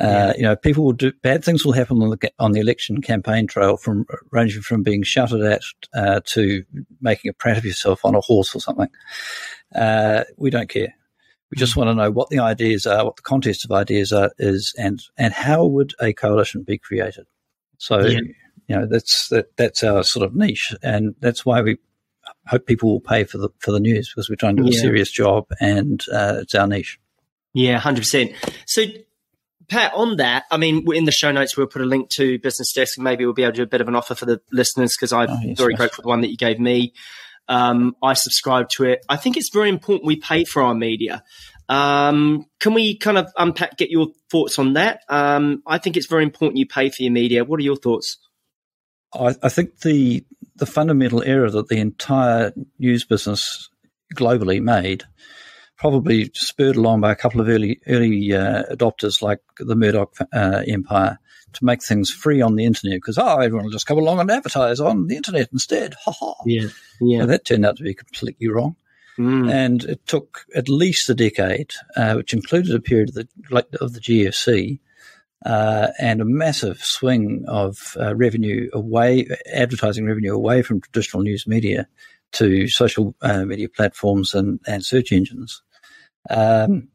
Uh, 0.00 0.06
yeah. 0.06 0.32
You 0.34 0.42
know, 0.44 0.56
people 0.56 0.84
will 0.84 0.92
do 0.92 1.12
bad 1.22 1.44
things 1.44 1.66
will 1.66 1.72
happen 1.72 2.02
on 2.02 2.08
the 2.08 2.32
on 2.38 2.52
the 2.52 2.60
election 2.60 3.02
campaign 3.02 3.46
trail, 3.46 3.76
from 3.76 4.06
ranging 4.30 4.62
from 4.62 4.82
being 4.82 5.02
shouted 5.02 5.42
at 5.42 5.60
uh, 5.94 6.20
to 6.28 6.64
making 7.02 7.28
a 7.28 7.34
prat 7.34 7.58
of 7.58 7.66
yourself 7.66 8.02
on 8.02 8.14
a 8.14 8.20
horse 8.22 8.54
or 8.54 8.60
something. 8.60 8.88
Uh, 9.74 10.24
we 10.38 10.48
don't 10.48 10.70
care. 10.70 10.94
We 11.52 11.58
just 11.58 11.76
want 11.76 11.88
to 11.88 11.94
know 11.94 12.10
what 12.10 12.30
the 12.30 12.38
ideas 12.38 12.86
are, 12.86 13.04
what 13.04 13.16
the 13.16 13.22
context 13.22 13.66
of 13.66 13.72
ideas 13.72 14.10
are, 14.10 14.32
is, 14.38 14.74
and 14.78 15.02
and 15.18 15.34
how 15.34 15.66
would 15.66 15.92
a 16.00 16.14
coalition 16.14 16.62
be 16.62 16.78
created. 16.78 17.26
So, 17.76 18.00
yeah. 18.00 18.20
you 18.68 18.76
know, 18.76 18.86
that's 18.86 19.28
that 19.28 19.54
that's 19.58 19.84
our 19.84 20.02
sort 20.02 20.24
of 20.24 20.34
niche, 20.34 20.74
and 20.82 21.14
that's 21.20 21.44
why 21.44 21.60
we 21.60 21.76
hope 22.46 22.64
people 22.64 22.90
will 22.90 23.00
pay 23.00 23.24
for 23.24 23.36
the 23.36 23.50
for 23.58 23.70
the 23.70 23.80
news 23.80 24.08
because 24.08 24.30
we're 24.30 24.36
trying 24.36 24.56
to 24.56 24.62
do 24.62 24.70
yeah. 24.70 24.78
a 24.78 24.80
serious 24.80 25.10
job, 25.10 25.44
and 25.60 26.02
uh, 26.10 26.38
it's 26.40 26.54
our 26.54 26.66
niche. 26.66 26.98
Yeah, 27.52 27.78
hundred 27.78 28.00
percent. 28.00 28.32
So, 28.66 28.84
Pat, 29.68 29.92
on 29.94 30.16
that, 30.16 30.44
I 30.50 30.56
mean, 30.56 30.90
in 30.94 31.04
the 31.04 31.12
show 31.12 31.32
notes, 31.32 31.54
we'll 31.54 31.66
put 31.66 31.82
a 31.82 31.84
link 31.84 32.08
to 32.12 32.38
Business 32.38 32.72
Desk, 32.72 32.96
and 32.96 33.04
maybe 33.04 33.26
we'll 33.26 33.34
be 33.34 33.42
able 33.42 33.52
to 33.52 33.56
do 33.58 33.62
a 33.64 33.66
bit 33.66 33.82
of 33.82 33.88
an 33.88 33.94
offer 33.94 34.14
for 34.14 34.24
the 34.24 34.40
listeners 34.52 34.96
because 34.96 35.12
I'm 35.12 35.28
oh, 35.28 35.38
yes, 35.42 35.58
very 35.58 35.72
yes. 35.72 35.78
grateful 35.78 35.96
for 35.96 36.02
the 36.02 36.08
one 36.08 36.22
that 36.22 36.30
you 36.30 36.38
gave 36.38 36.58
me. 36.58 36.94
Um, 37.48 37.96
I 38.02 38.14
subscribe 38.14 38.68
to 38.70 38.84
it. 38.84 39.04
I 39.08 39.16
think 39.16 39.36
it's 39.36 39.50
very 39.52 39.68
important 39.68 40.06
we 40.06 40.16
pay 40.16 40.44
for 40.44 40.62
our 40.62 40.74
media. 40.74 41.22
Um, 41.68 42.46
can 42.60 42.74
we 42.74 42.96
kind 42.96 43.18
of 43.18 43.32
unpack, 43.36 43.76
get 43.76 43.90
your 43.90 44.08
thoughts 44.30 44.58
on 44.58 44.74
that? 44.74 45.00
Um, 45.08 45.62
I 45.66 45.78
think 45.78 45.96
it's 45.96 46.06
very 46.06 46.22
important 46.22 46.58
you 46.58 46.66
pay 46.66 46.90
for 46.90 47.02
your 47.02 47.12
media. 47.12 47.44
What 47.44 47.60
are 47.60 47.64
your 47.64 47.76
thoughts? 47.76 48.18
I, 49.14 49.34
I 49.42 49.48
think 49.48 49.80
the 49.80 50.24
the 50.56 50.66
fundamental 50.66 51.22
error 51.22 51.50
that 51.50 51.68
the 51.68 51.78
entire 51.78 52.52
news 52.78 53.04
business 53.04 53.68
globally 54.14 54.60
made, 54.60 55.04
probably 55.76 56.30
spurred 56.34 56.76
along 56.76 57.00
by 57.00 57.10
a 57.10 57.16
couple 57.16 57.40
of 57.40 57.48
early 57.48 57.80
early 57.86 58.32
uh, 58.32 58.64
adopters 58.70 59.22
like 59.22 59.40
the 59.58 59.76
Murdoch 59.76 60.14
uh, 60.32 60.62
empire, 60.66 61.18
to 61.54 61.64
make 61.64 61.82
things 61.82 62.10
free 62.10 62.40
on 62.40 62.56
the 62.56 62.64
internet 62.64 62.96
because 62.96 63.18
oh 63.18 63.38
everyone 63.38 63.64
will 63.64 63.72
just 63.72 63.86
come 63.86 63.98
along 63.98 64.20
and 64.20 64.30
advertise 64.30 64.80
on 64.80 65.06
the 65.06 65.16
internet 65.16 65.48
instead. 65.52 65.94
Ha 66.04 66.12
ha. 66.12 66.34
Yeah, 66.46 66.68
yeah. 67.00 67.22
And 67.22 67.30
that 67.30 67.44
turned 67.44 67.66
out 67.66 67.76
to 67.76 67.82
be 67.82 67.94
completely 67.94 68.48
wrong. 68.48 68.76
Mm. 69.18 69.52
And 69.52 69.84
it 69.84 70.06
took 70.06 70.46
at 70.54 70.68
least 70.68 71.10
a 71.10 71.14
decade, 71.14 71.72
uh, 71.96 72.14
which 72.14 72.32
included 72.32 72.74
a 72.74 72.80
period 72.80 73.10
of 73.10 73.14
the, 73.14 73.28
of 73.80 73.92
the 73.92 74.00
GFC, 74.00 74.80
uh, 75.44 75.88
and 75.98 76.20
a 76.20 76.24
massive 76.24 76.78
swing 76.78 77.44
of 77.48 77.96
uh, 78.00 78.14
revenue 78.14 78.70
away, 78.72 79.26
advertising 79.52 80.06
revenue 80.06 80.34
away 80.34 80.62
from 80.62 80.80
traditional 80.80 81.22
news 81.22 81.46
media 81.46 81.88
to 82.32 82.68
social 82.68 83.14
uh, 83.22 83.44
media 83.44 83.68
platforms 83.68 84.34
and, 84.34 84.60
and 84.66 84.84
search 84.84 85.12
engines. 85.12 85.62
Um, 86.30 86.88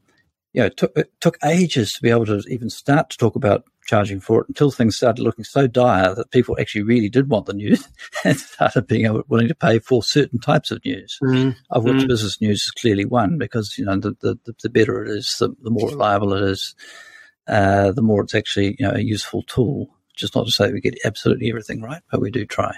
you 0.54 0.62
know, 0.62 0.68
it 0.68 0.77
took, 0.77 0.98
it 0.98 1.12
took 1.20 1.38
ages 1.44 1.94
to 1.94 2.01
be 2.01 2.10
able 2.10 2.25
to 2.25 2.42
even 2.50 2.70
start 2.70 3.10
to 3.12 3.18
talk 3.18 3.36
about 3.36 3.66
charging 3.88 4.20
for 4.20 4.42
it 4.42 4.48
until 4.50 4.70
things 4.70 4.98
started 4.98 5.22
looking 5.22 5.46
so 5.46 5.66
dire 5.66 6.13
that 6.13 6.32
people 6.32 6.58
actually 6.60 6.84
really 6.84 7.10
did 7.10 7.30
want 7.30 7.46
the 7.46 7.54
news 7.54 7.88
and 8.24 8.38
started 8.38 8.86
being 8.86 9.06
able, 9.06 9.24
willing 9.27 9.48
to 9.48 9.56
pay 9.56 9.80
for 9.80 10.04
certain 10.04 10.39
types 10.39 10.70
of 10.72 10.84
news, 10.86 11.18
mm. 11.24 11.56
of 11.72 11.84
which 11.84 12.04
mm. 12.04 12.08
business 12.08 12.39
news 12.42 12.63
is 12.63 12.72
clearly 12.72 13.06
one 13.06 13.38
because 13.38 13.77
you 13.77 13.86
know 13.86 13.98
the 13.98 14.16
the, 14.22 14.38
the 14.62 14.70
better 14.70 15.04
it 15.04 15.10
is, 15.10 15.36
the, 15.39 15.50
the 15.63 15.72
more 15.72 15.89
reliable 15.89 16.34
it 16.34 16.44
is, 16.44 16.75
uh, 17.48 17.92
the 17.92 18.01
more 18.01 18.22
it's 18.22 18.36
actually 18.36 18.75
you 18.77 18.86
know 18.86 18.94
a 18.94 19.01
useful 19.01 19.42
tool. 19.44 19.88
Just 20.16 20.36
not 20.36 20.46
to 20.48 20.51
say 20.51 20.72
we 20.72 20.82
get 20.82 20.98
absolutely 21.06 21.50
everything 21.50 21.82
right, 21.82 22.01
but 22.12 22.22
we 22.22 22.32
do 22.32 22.46
try. 22.46 22.75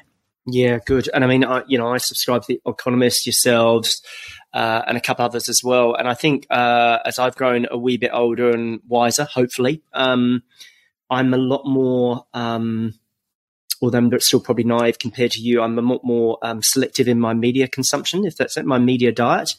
Yeah, 0.51 0.79
good. 0.85 1.09
And 1.13 1.23
I 1.23 1.27
mean, 1.27 1.43
I, 1.43 1.63
you 1.67 1.77
know, 1.77 1.93
I 1.93 1.97
subscribe 1.97 2.43
to 2.43 2.47
the 2.47 2.61
Economist, 2.65 3.25
yourselves, 3.25 4.01
uh, 4.53 4.81
and 4.87 4.97
a 4.97 5.01
couple 5.01 5.25
others 5.25 5.49
as 5.49 5.61
well. 5.63 5.93
And 5.95 6.07
I 6.07 6.13
think 6.13 6.47
uh, 6.49 6.99
as 7.05 7.19
I've 7.19 7.35
grown 7.35 7.67
a 7.69 7.77
wee 7.77 7.97
bit 7.97 8.11
older 8.13 8.49
and 8.49 8.79
wiser, 8.87 9.25
hopefully, 9.25 9.83
um, 9.93 10.43
I'm 11.09 11.33
a 11.33 11.37
lot 11.37 11.65
more, 11.65 12.25
um, 12.33 12.93
although 13.81 13.97
I'm 13.97 14.19
still 14.19 14.39
probably 14.39 14.63
naive 14.63 14.99
compared 14.99 15.31
to 15.31 15.41
you, 15.41 15.61
I'm 15.61 15.77
a 15.77 15.81
lot 15.81 16.03
more 16.03 16.37
um, 16.41 16.61
selective 16.63 17.07
in 17.07 17.19
my 17.19 17.33
media 17.33 17.67
consumption, 17.67 18.25
if 18.25 18.37
that's 18.37 18.57
it, 18.57 18.65
my 18.65 18.79
media 18.79 19.11
diet. 19.11 19.55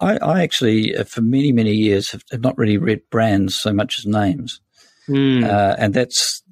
I, 0.00 0.16
I 0.18 0.42
actually, 0.42 0.96
uh, 0.96 1.04
for 1.04 1.20
many, 1.20 1.52
many 1.52 1.72
years, 1.72 2.10
have, 2.10 2.24
have, 2.32 2.42
not 2.42 2.58
really 2.58 2.76
read 2.76 3.02
brands 3.10 3.54
so 3.56 3.72
much 3.72 3.98
as 3.98 4.06
names. 4.06 4.60
Mm. 5.08 5.44
Uh, 5.44 5.76
and 5.78 5.94
that's, 5.94 6.42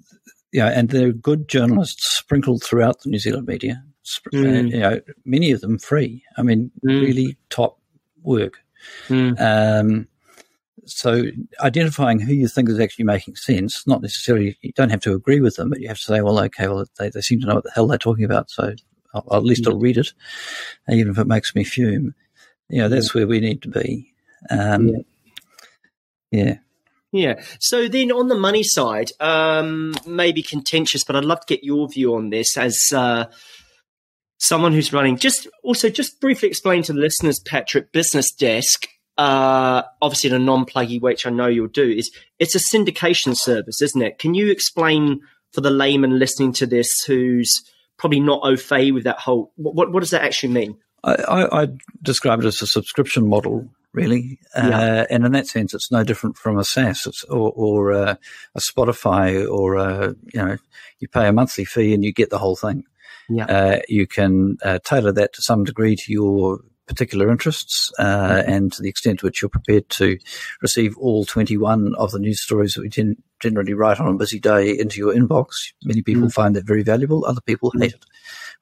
know, 0.60 0.66
and 0.66 0.88
there 0.88 1.08
are 1.08 1.12
good 1.12 1.48
journalists 1.48 2.18
sprinkled 2.18 2.64
throughout 2.64 3.00
the 3.00 3.10
New 3.10 3.20
Zealand 3.20 3.46
media. 3.46 3.84
Mm. 4.34 4.70
You 4.72 4.78
know, 4.80 5.00
many 5.24 5.52
of 5.52 5.60
them 5.60 5.78
free. 5.78 6.24
I 6.36 6.42
mean, 6.42 6.72
mm. 6.84 7.00
really 7.00 7.36
top 7.48 7.78
work. 8.22 8.58
Hmm. 9.08 9.32
Um, 9.38 10.08
so 10.86 11.24
identifying 11.60 12.18
who 12.18 12.32
you 12.32 12.48
think 12.48 12.68
is 12.68 12.80
actually 12.80 13.04
making 13.04 13.36
sense, 13.36 13.86
not 13.86 14.02
necessarily, 14.02 14.58
you 14.62 14.72
don't 14.72 14.90
have 14.90 15.02
to 15.02 15.14
agree 15.14 15.40
with 15.40 15.56
them, 15.56 15.70
but 15.70 15.80
you 15.80 15.88
have 15.88 15.98
to 15.98 16.02
say, 16.02 16.20
well, 16.20 16.40
okay, 16.40 16.66
well, 16.66 16.84
they, 16.98 17.10
they 17.10 17.20
seem 17.20 17.40
to 17.40 17.46
know 17.46 17.54
what 17.54 17.64
the 17.64 17.70
hell 17.74 17.86
they're 17.86 17.98
talking 17.98 18.24
about. 18.24 18.50
So 18.50 18.74
at 19.14 19.44
least 19.44 19.66
I'll 19.66 19.78
read 19.78 19.98
it, 19.98 20.12
even 20.88 21.12
if 21.12 21.18
it 21.18 21.26
makes 21.26 21.54
me 21.54 21.64
fume. 21.64 22.14
You 22.68 22.82
know, 22.82 22.88
that's 22.88 23.14
where 23.14 23.26
we 23.26 23.40
need 23.40 23.62
to 23.62 23.68
be. 23.68 24.12
Um, 24.48 24.88
yeah. 24.88 25.02
yeah. 26.30 26.58
Yeah. 27.12 27.42
So 27.58 27.88
then 27.88 28.12
on 28.12 28.28
the 28.28 28.36
money 28.36 28.62
side, 28.62 29.10
um, 29.18 29.94
maybe 30.06 30.42
contentious, 30.42 31.02
but 31.04 31.16
I'd 31.16 31.24
love 31.24 31.40
to 31.40 31.54
get 31.54 31.64
your 31.64 31.88
view 31.88 32.14
on 32.14 32.30
this 32.30 32.56
as 32.56 32.78
uh, 32.94 33.26
someone 34.38 34.72
who's 34.72 34.92
running. 34.92 35.16
Just 35.16 35.48
also 35.64 35.88
just 35.88 36.20
briefly 36.20 36.48
explain 36.48 36.82
to 36.84 36.92
the 36.92 37.00
listeners, 37.00 37.40
Patrick, 37.40 37.92
Business 37.92 38.32
Desk. 38.32 38.86
Uh, 39.18 39.82
obviously, 40.00 40.30
in 40.30 40.36
a 40.36 40.38
non-pluggy, 40.38 41.00
way, 41.00 41.12
which 41.12 41.26
I 41.26 41.30
know 41.30 41.48
you'll 41.48 41.66
do, 41.66 41.90
is 41.90 42.10
it's 42.38 42.54
a 42.54 42.76
syndication 42.76 43.36
service, 43.36 43.82
isn't 43.82 44.00
it? 44.00 44.18
Can 44.18 44.34
you 44.34 44.50
explain 44.50 45.20
for 45.52 45.60
the 45.60 45.70
layman 45.70 46.18
listening 46.18 46.52
to 46.54 46.66
this 46.66 46.88
who's 47.06 47.50
probably 47.98 48.20
not 48.20 48.40
au 48.44 48.56
fait 48.56 48.92
with 48.92 49.04
that 49.04 49.18
whole? 49.18 49.52
What, 49.56 49.92
what 49.92 50.00
does 50.00 50.10
that 50.10 50.22
actually 50.22 50.50
mean? 50.50 50.78
I, 51.02 51.14
I, 51.14 51.62
I 51.62 51.68
describe 52.02 52.40
it 52.40 52.46
as 52.46 52.62
a 52.62 52.66
subscription 52.66 53.28
model 53.28 53.68
really. 53.92 54.38
Yeah. 54.56 54.78
Uh, 54.78 55.06
and 55.10 55.24
in 55.24 55.32
that 55.32 55.46
sense, 55.46 55.74
it's 55.74 55.90
no 55.90 56.04
different 56.04 56.36
from 56.36 56.58
a 56.58 56.64
SaaS 56.64 57.24
or, 57.28 57.52
or 57.54 57.92
uh, 57.92 58.14
a 58.54 58.60
Spotify 58.60 59.48
or, 59.48 59.76
uh, 59.76 60.12
you 60.32 60.42
know, 60.42 60.56
you 60.98 61.08
pay 61.08 61.26
a 61.26 61.32
monthly 61.32 61.64
fee 61.64 61.94
and 61.94 62.04
you 62.04 62.12
get 62.12 62.30
the 62.30 62.38
whole 62.38 62.56
thing. 62.56 62.84
Yeah. 63.28 63.46
Uh, 63.46 63.78
you 63.88 64.06
can 64.06 64.58
uh, 64.64 64.78
tailor 64.84 65.12
that 65.12 65.32
to 65.34 65.42
some 65.42 65.64
degree 65.64 65.96
to 65.96 66.12
your 66.12 66.60
particular 66.86 67.30
interests 67.30 67.92
mm-hmm. 68.00 68.50
and 68.50 68.72
to 68.72 68.82
the 68.82 68.88
extent 68.88 69.20
to 69.20 69.26
which 69.26 69.40
you're 69.40 69.48
prepared 69.48 69.88
to 69.90 70.18
receive 70.60 70.96
all 70.98 71.24
21 71.24 71.94
of 71.94 72.10
the 72.10 72.18
news 72.18 72.42
stories 72.42 72.74
that 72.74 72.80
we 72.80 72.88
ten- 72.88 73.22
generally 73.38 73.74
write 73.74 74.00
on 74.00 74.08
a 74.08 74.18
busy 74.18 74.40
day 74.40 74.76
into 74.76 74.98
your 74.98 75.14
inbox. 75.14 75.72
Many 75.84 76.02
people 76.02 76.24
mm. 76.24 76.32
find 76.32 76.56
that 76.56 76.66
very 76.66 76.82
valuable. 76.82 77.24
Other 77.24 77.40
people 77.40 77.70
mm. 77.70 77.82
hate 77.82 77.94
it. 77.94 78.04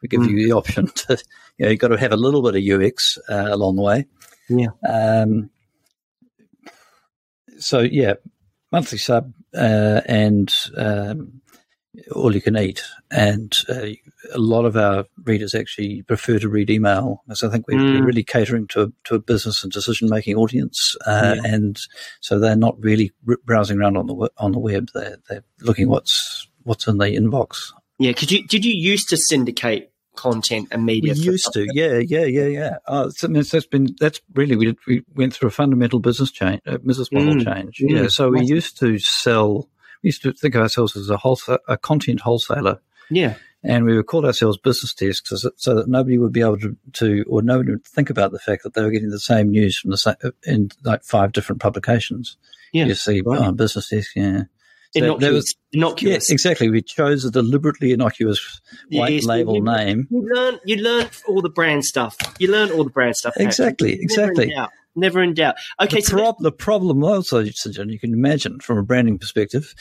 We 0.02 0.08
give 0.08 0.20
mm. 0.20 0.30
you 0.30 0.46
the 0.46 0.52
option 0.52 0.86
to, 0.94 1.18
you 1.56 1.64
know, 1.64 1.70
you've 1.70 1.80
got 1.80 1.88
to 1.88 1.96
have 1.96 2.12
a 2.12 2.16
little 2.16 2.42
bit 2.42 2.54
of 2.54 2.82
UX 2.82 3.18
along 3.28 3.76
the 3.76 3.82
way. 3.82 4.06
Yeah. 4.48 4.68
Um, 4.88 5.50
so 7.58 7.80
yeah, 7.80 8.14
monthly 8.72 8.98
sub 8.98 9.32
uh, 9.54 10.00
and 10.06 10.52
um, 10.76 11.40
all 12.12 12.34
you 12.34 12.40
can 12.40 12.56
eat, 12.56 12.82
and 13.10 13.52
uh, 13.68 13.86
a 14.32 14.38
lot 14.38 14.64
of 14.64 14.76
our 14.76 15.04
readers 15.24 15.54
actually 15.54 16.02
prefer 16.02 16.38
to 16.38 16.48
read 16.48 16.70
email, 16.70 17.22
because 17.26 17.42
I 17.42 17.48
think 17.48 17.66
we're, 17.66 17.78
mm. 17.78 18.04
really 18.04 18.22
catering 18.22 18.66
to 18.68 18.82
a, 18.82 18.92
to 19.04 19.14
a 19.16 19.20
business 19.20 19.62
and 19.62 19.72
decision 19.72 20.08
making 20.08 20.36
audience, 20.36 20.96
uh, 21.06 21.36
yeah. 21.36 21.52
and 21.52 21.78
so 22.20 22.38
they're 22.38 22.56
not 22.56 22.76
really 22.80 23.12
browsing 23.44 23.78
around 23.78 23.96
on 23.96 24.06
the 24.06 24.30
on 24.38 24.52
the 24.52 24.58
web; 24.58 24.90
they're 24.94 25.16
they're 25.28 25.44
looking 25.60 25.88
what's 25.88 26.48
what's 26.62 26.86
in 26.86 26.98
the 26.98 27.06
inbox. 27.06 27.72
Yeah, 27.98 28.12
could 28.12 28.30
you 28.30 28.46
did 28.46 28.64
you 28.64 28.74
used 28.74 29.08
to 29.08 29.16
syndicate 29.16 29.90
content 30.18 30.68
and 30.72 30.84
media. 30.84 31.14
We 31.14 31.20
used 31.20 31.52
to, 31.52 31.66
yeah, 31.72 31.98
yeah, 31.98 32.24
yeah, 32.24 32.46
yeah. 32.46 32.76
Oh, 32.86 33.10
I 33.22 33.26
mean, 33.28 33.42
that's 33.42 33.66
been 33.66 33.94
that's 34.00 34.20
really 34.34 34.56
we 34.56 34.66
did, 34.66 34.78
we 34.86 35.04
went 35.14 35.32
through 35.32 35.48
a 35.48 35.52
fundamental 35.52 36.00
business 36.00 36.32
change, 36.32 36.60
uh, 36.66 36.78
business 36.78 37.12
model 37.12 37.34
mm, 37.34 37.44
change. 37.44 37.78
Mm, 37.78 37.90
yeah, 37.90 38.08
so 38.08 38.30
we 38.30 38.44
used 38.44 38.78
to 38.80 38.98
sell. 38.98 39.68
We 40.02 40.08
used 40.08 40.22
to 40.22 40.32
think 40.32 40.54
of 40.54 40.62
ourselves 40.62 40.96
as 40.96 41.08
a 41.08 41.16
wholesale, 41.16 41.58
a 41.68 41.76
content 41.76 42.20
wholesaler. 42.20 42.80
Yeah. 43.10 43.34
And 43.64 43.84
we 43.84 43.96
would 43.96 44.06
call 44.06 44.24
ourselves 44.24 44.56
business 44.56 44.94
desks 44.94 45.32
so, 45.56 45.74
that 45.74 45.88
nobody 45.88 46.16
would 46.16 46.32
be 46.32 46.42
able 46.42 46.58
to, 46.60 46.76
to, 46.94 47.24
or 47.28 47.42
nobody 47.42 47.72
would 47.72 47.84
think 47.84 48.08
about 48.08 48.30
the 48.30 48.38
fact 48.38 48.62
that 48.62 48.74
they 48.74 48.82
were 48.82 48.92
getting 48.92 49.10
the 49.10 49.18
same 49.18 49.50
news 49.50 49.76
from 49.76 49.90
the 49.90 49.98
same, 49.98 50.14
in 50.46 50.70
like 50.84 51.02
five 51.02 51.32
different 51.32 51.60
publications. 51.60 52.36
Yeah. 52.72 52.84
You 52.84 52.94
see, 52.94 53.20
right. 53.20 53.40
on 53.40 53.56
business 53.56 53.88
desk, 53.88 54.12
yeah 54.14 54.44
innocuous. 54.94 55.32
Was, 55.32 55.54
innocuous. 55.72 56.28
Yeah, 56.28 56.34
exactly. 56.34 56.70
We 56.70 56.82
chose 56.82 57.24
a 57.24 57.30
deliberately 57.30 57.92
innocuous 57.92 58.60
white 58.90 59.12
yes, 59.12 59.24
label 59.24 59.56
you, 59.56 59.62
name. 59.62 60.08
You 60.10 60.28
learn, 60.32 60.58
you 60.64 60.76
learn 60.76 61.08
all 61.26 61.42
the 61.42 61.50
brand 61.50 61.84
stuff. 61.84 62.16
You 62.38 62.50
learn 62.50 62.70
all 62.70 62.84
the 62.84 62.90
brand 62.90 63.16
stuff. 63.16 63.34
Exactly, 63.36 63.92
exactly. 64.00 64.46
Never 64.46 64.52
in 64.52 64.56
doubt. 64.56 64.70
Never 64.96 65.22
in 65.22 65.34
doubt. 65.34 65.54
Okay, 65.80 65.96
the, 65.96 66.02
so 66.02 66.16
prob- 66.16 66.38
the 66.40 66.52
problem 66.52 67.04
also, 67.04 67.40
you 67.40 67.52
can 67.98 68.12
imagine 68.12 68.60
from 68.60 68.78
a 68.78 68.82
branding 68.82 69.18
perspective, 69.18 69.74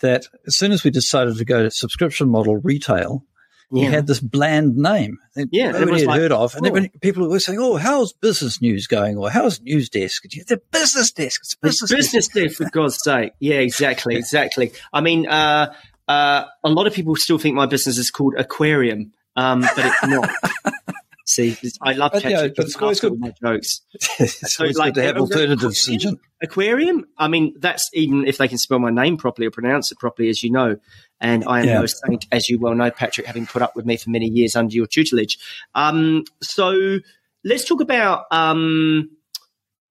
that 0.00 0.26
as 0.46 0.56
soon 0.56 0.72
as 0.72 0.84
we 0.84 0.90
decided 0.90 1.36
to 1.36 1.44
go 1.44 1.62
to 1.62 1.70
subscription 1.70 2.28
model 2.28 2.56
retail, 2.58 3.24
yeah. 3.70 3.86
he 3.86 3.92
had 3.92 4.06
this 4.06 4.20
bland 4.20 4.76
name 4.76 5.18
that 5.34 5.48
yeah, 5.50 5.72
nobody 5.72 6.00
had 6.00 6.06
like, 6.06 6.20
heard 6.20 6.32
of. 6.32 6.54
And 6.54 6.66
oh. 6.66 6.98
people 7.00 7.28
were 7.28 7.40
saying, 7.40 7.58
oh, 7.60 7.76
how's 7.76 8.12
business 8.12 8.60
news 8.62 8.86
going? 8.86 9.16
Or 9.16 9.30
how's 9.30 9.60
news 9.60 9.88
desk? 9.88 10.24
It's 10.24 10.50
a 10.50 10.58
business 10.58 11.10
desk. 11.10 11.40
It's 11.42 11.54
business, 11.56 11.90
it's 11.90 11.94
business 11.94 12.28
desk. 12.28 12.56
for 12.56 12.70
God's 12.70 12.98
sake. 13.02 13.32
Yeah, 13.40 13.56
exactly, 13.56 14.16
exactly. 14.16 14.72
I 14.92 15.00
mean, 15.00 15.26
uh, 15.26 15.74
uh, 16.08 16.44
a 16.62 16.68
lot 16.68 16.86
of 16.86 16.94
people 16.94 17.16
still 17.16 17.38
think 17.38 17.56
my 17.56 17.66
business 17.66 17.98
is 17.98 18.10
called 18.10 18.34
Aquarium, 18.36 19.12
um, 19.34 19.60
but 19.60 19.78
it's 19.78 20.06
not. 20.06 20.30
See, 21.28 21.56
I 21.82 21.94
love 21.94 22.12
catching 22.12 22.30
yeah, 22.30 22.48
but 22.56 22.66
it's 22.66 22.76
always 22.80 23.00
good. 23.00 23.18
my 23.18 23.32
jokes. 23.42 23.80
it's 24.20 24.54
so, 24.54 24.64
like, 24.64 24.94
good 24.94 25.00
to 25.00 25.02
have 25.02 25.16
alternatives. 25.16 25.88
Aquarium? 25.88 26.20
aquarium? 26.40 27.04
I 27.18 27.26
mean, 27.26 27.54
that's 27.58 27.90
even 27.92 28.28
if 28.28 28.38
they 28.38 28.46
can 28.46 28.58
spell 28.58 28.78
my 28.78 28.90
name 28.90 29.16
properly 29.16 29.48
or 29.48 29.50
pronounce 29.50 29.90
it 29.90 29.98
properly, 29.98 30.28
as 30.28 30.44
you 30.44 30.52
know. 30.52 30.76
And 31.20 31.44
I 31.46 31.60
am 31.60 31.66
yeah. 31.66 31.80
no 31.80 31.86
saint, 31.86 32.26
as 32.30 32.48
you 32.48 32.58
well 32.58 32.74
know, 32.74 32.90
Patrick, 32.90 33.26
having 33.26 33.46
put 33.46 33.62
up 33.62 33.74
with 33.74 33.86
me 33.86 33.96
for 33.96 34.10
many 34.10 34.26
years 34.26 34.54
under 34.54 34.74
your 34.74 34.86
tutelage. 34.86 35.38
Um, 35.74 36.24
so 36.42 36.98
let's 37.42 37.64
talk 37.64 37.80
about 37.80 38.24
um, 38.30 39.10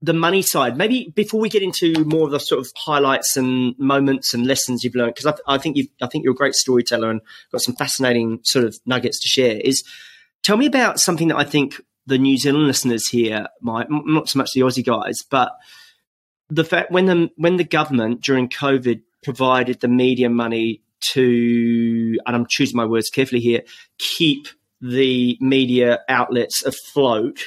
the 0.02 0.14
money 0.14 0.42
side. 0.42 0.78
Maybe 0.78 1.12
before 1.16 1.40
we 1.40 1.50
get 1.50 1.64
into 1.64 2.06
more 2.06 2.26
of 2.26 2.32
the 2.32 2.40
sort 2.40 2.62
of 2.62 2.72
highlights 2.76 3.38
and 3.38 3.78
moments 3.80 4.34
and 4.34 4.46
lessons 4.46 4.84
you've 4.84 4.96
learned, 4.96 5.16
because 5.16 5.40
I, 5.48 5.56
I, 5.56 5.58
think 5.58 5.78
you 5.78 5.88
I 6.02 6.08
think 6.08 6.24
you're 6.24 6.34
a 6.34 6.38
great 6.38 6.54
storyteller 6.54 7.10
and 7.10 7.22
got 7.52 7.62
some 7.62 7.76
fascinating 7.76 8.40
sort 8.44 8.66
of 8.66 8.78
nuggets 8.86 9.20
to 9.22 9.28
share. 9.28 9.58
Is 9.58 9.84
tell 10.44 10.58
me 10.58 10.68
about 10.68 11.00
something 11.00 11.30
that 11.30 11.38
I 11.38 11.44
think 11.44 11.82
the 12.06 12.20
New 12.20 12.38
Zealand 12.38 12.68
listeners 12.68 13.08
here 13.08 13.48
might 13.62 13.88
not 13.90 14.30
so 14.30 14.38
much 14.38 14.52
the 14.54 14.62
Aussie 14.62 14.86
guys, 14.86 15.24
but 15.30 15.54
the 16.50 16.64
fact 16.64 16.92
when 16.92 17.06
the 17.06 17.32
when 17.38 17.58
the 17.58 17.64
government 17.64 18.22
during 18.22 18.50
COVID 18.50 19.02
provided 19.24 19.80
the 19.80 19.88
media 19.88 20.30
money 20.30 20.84
to, 21.14 22.18
and 22.26 22.36
I'm 22.36 22.46
choosing 22.50 22.78
my 22.78 22.86
words 22.86 23.10
carefully 23.10 23.42
here, 23.42 23.62
keep 23.98 24.48
the 24.82 25.38
media 25.40 26.00
outlets 26.10 26.64
afloat. 26.64 27.40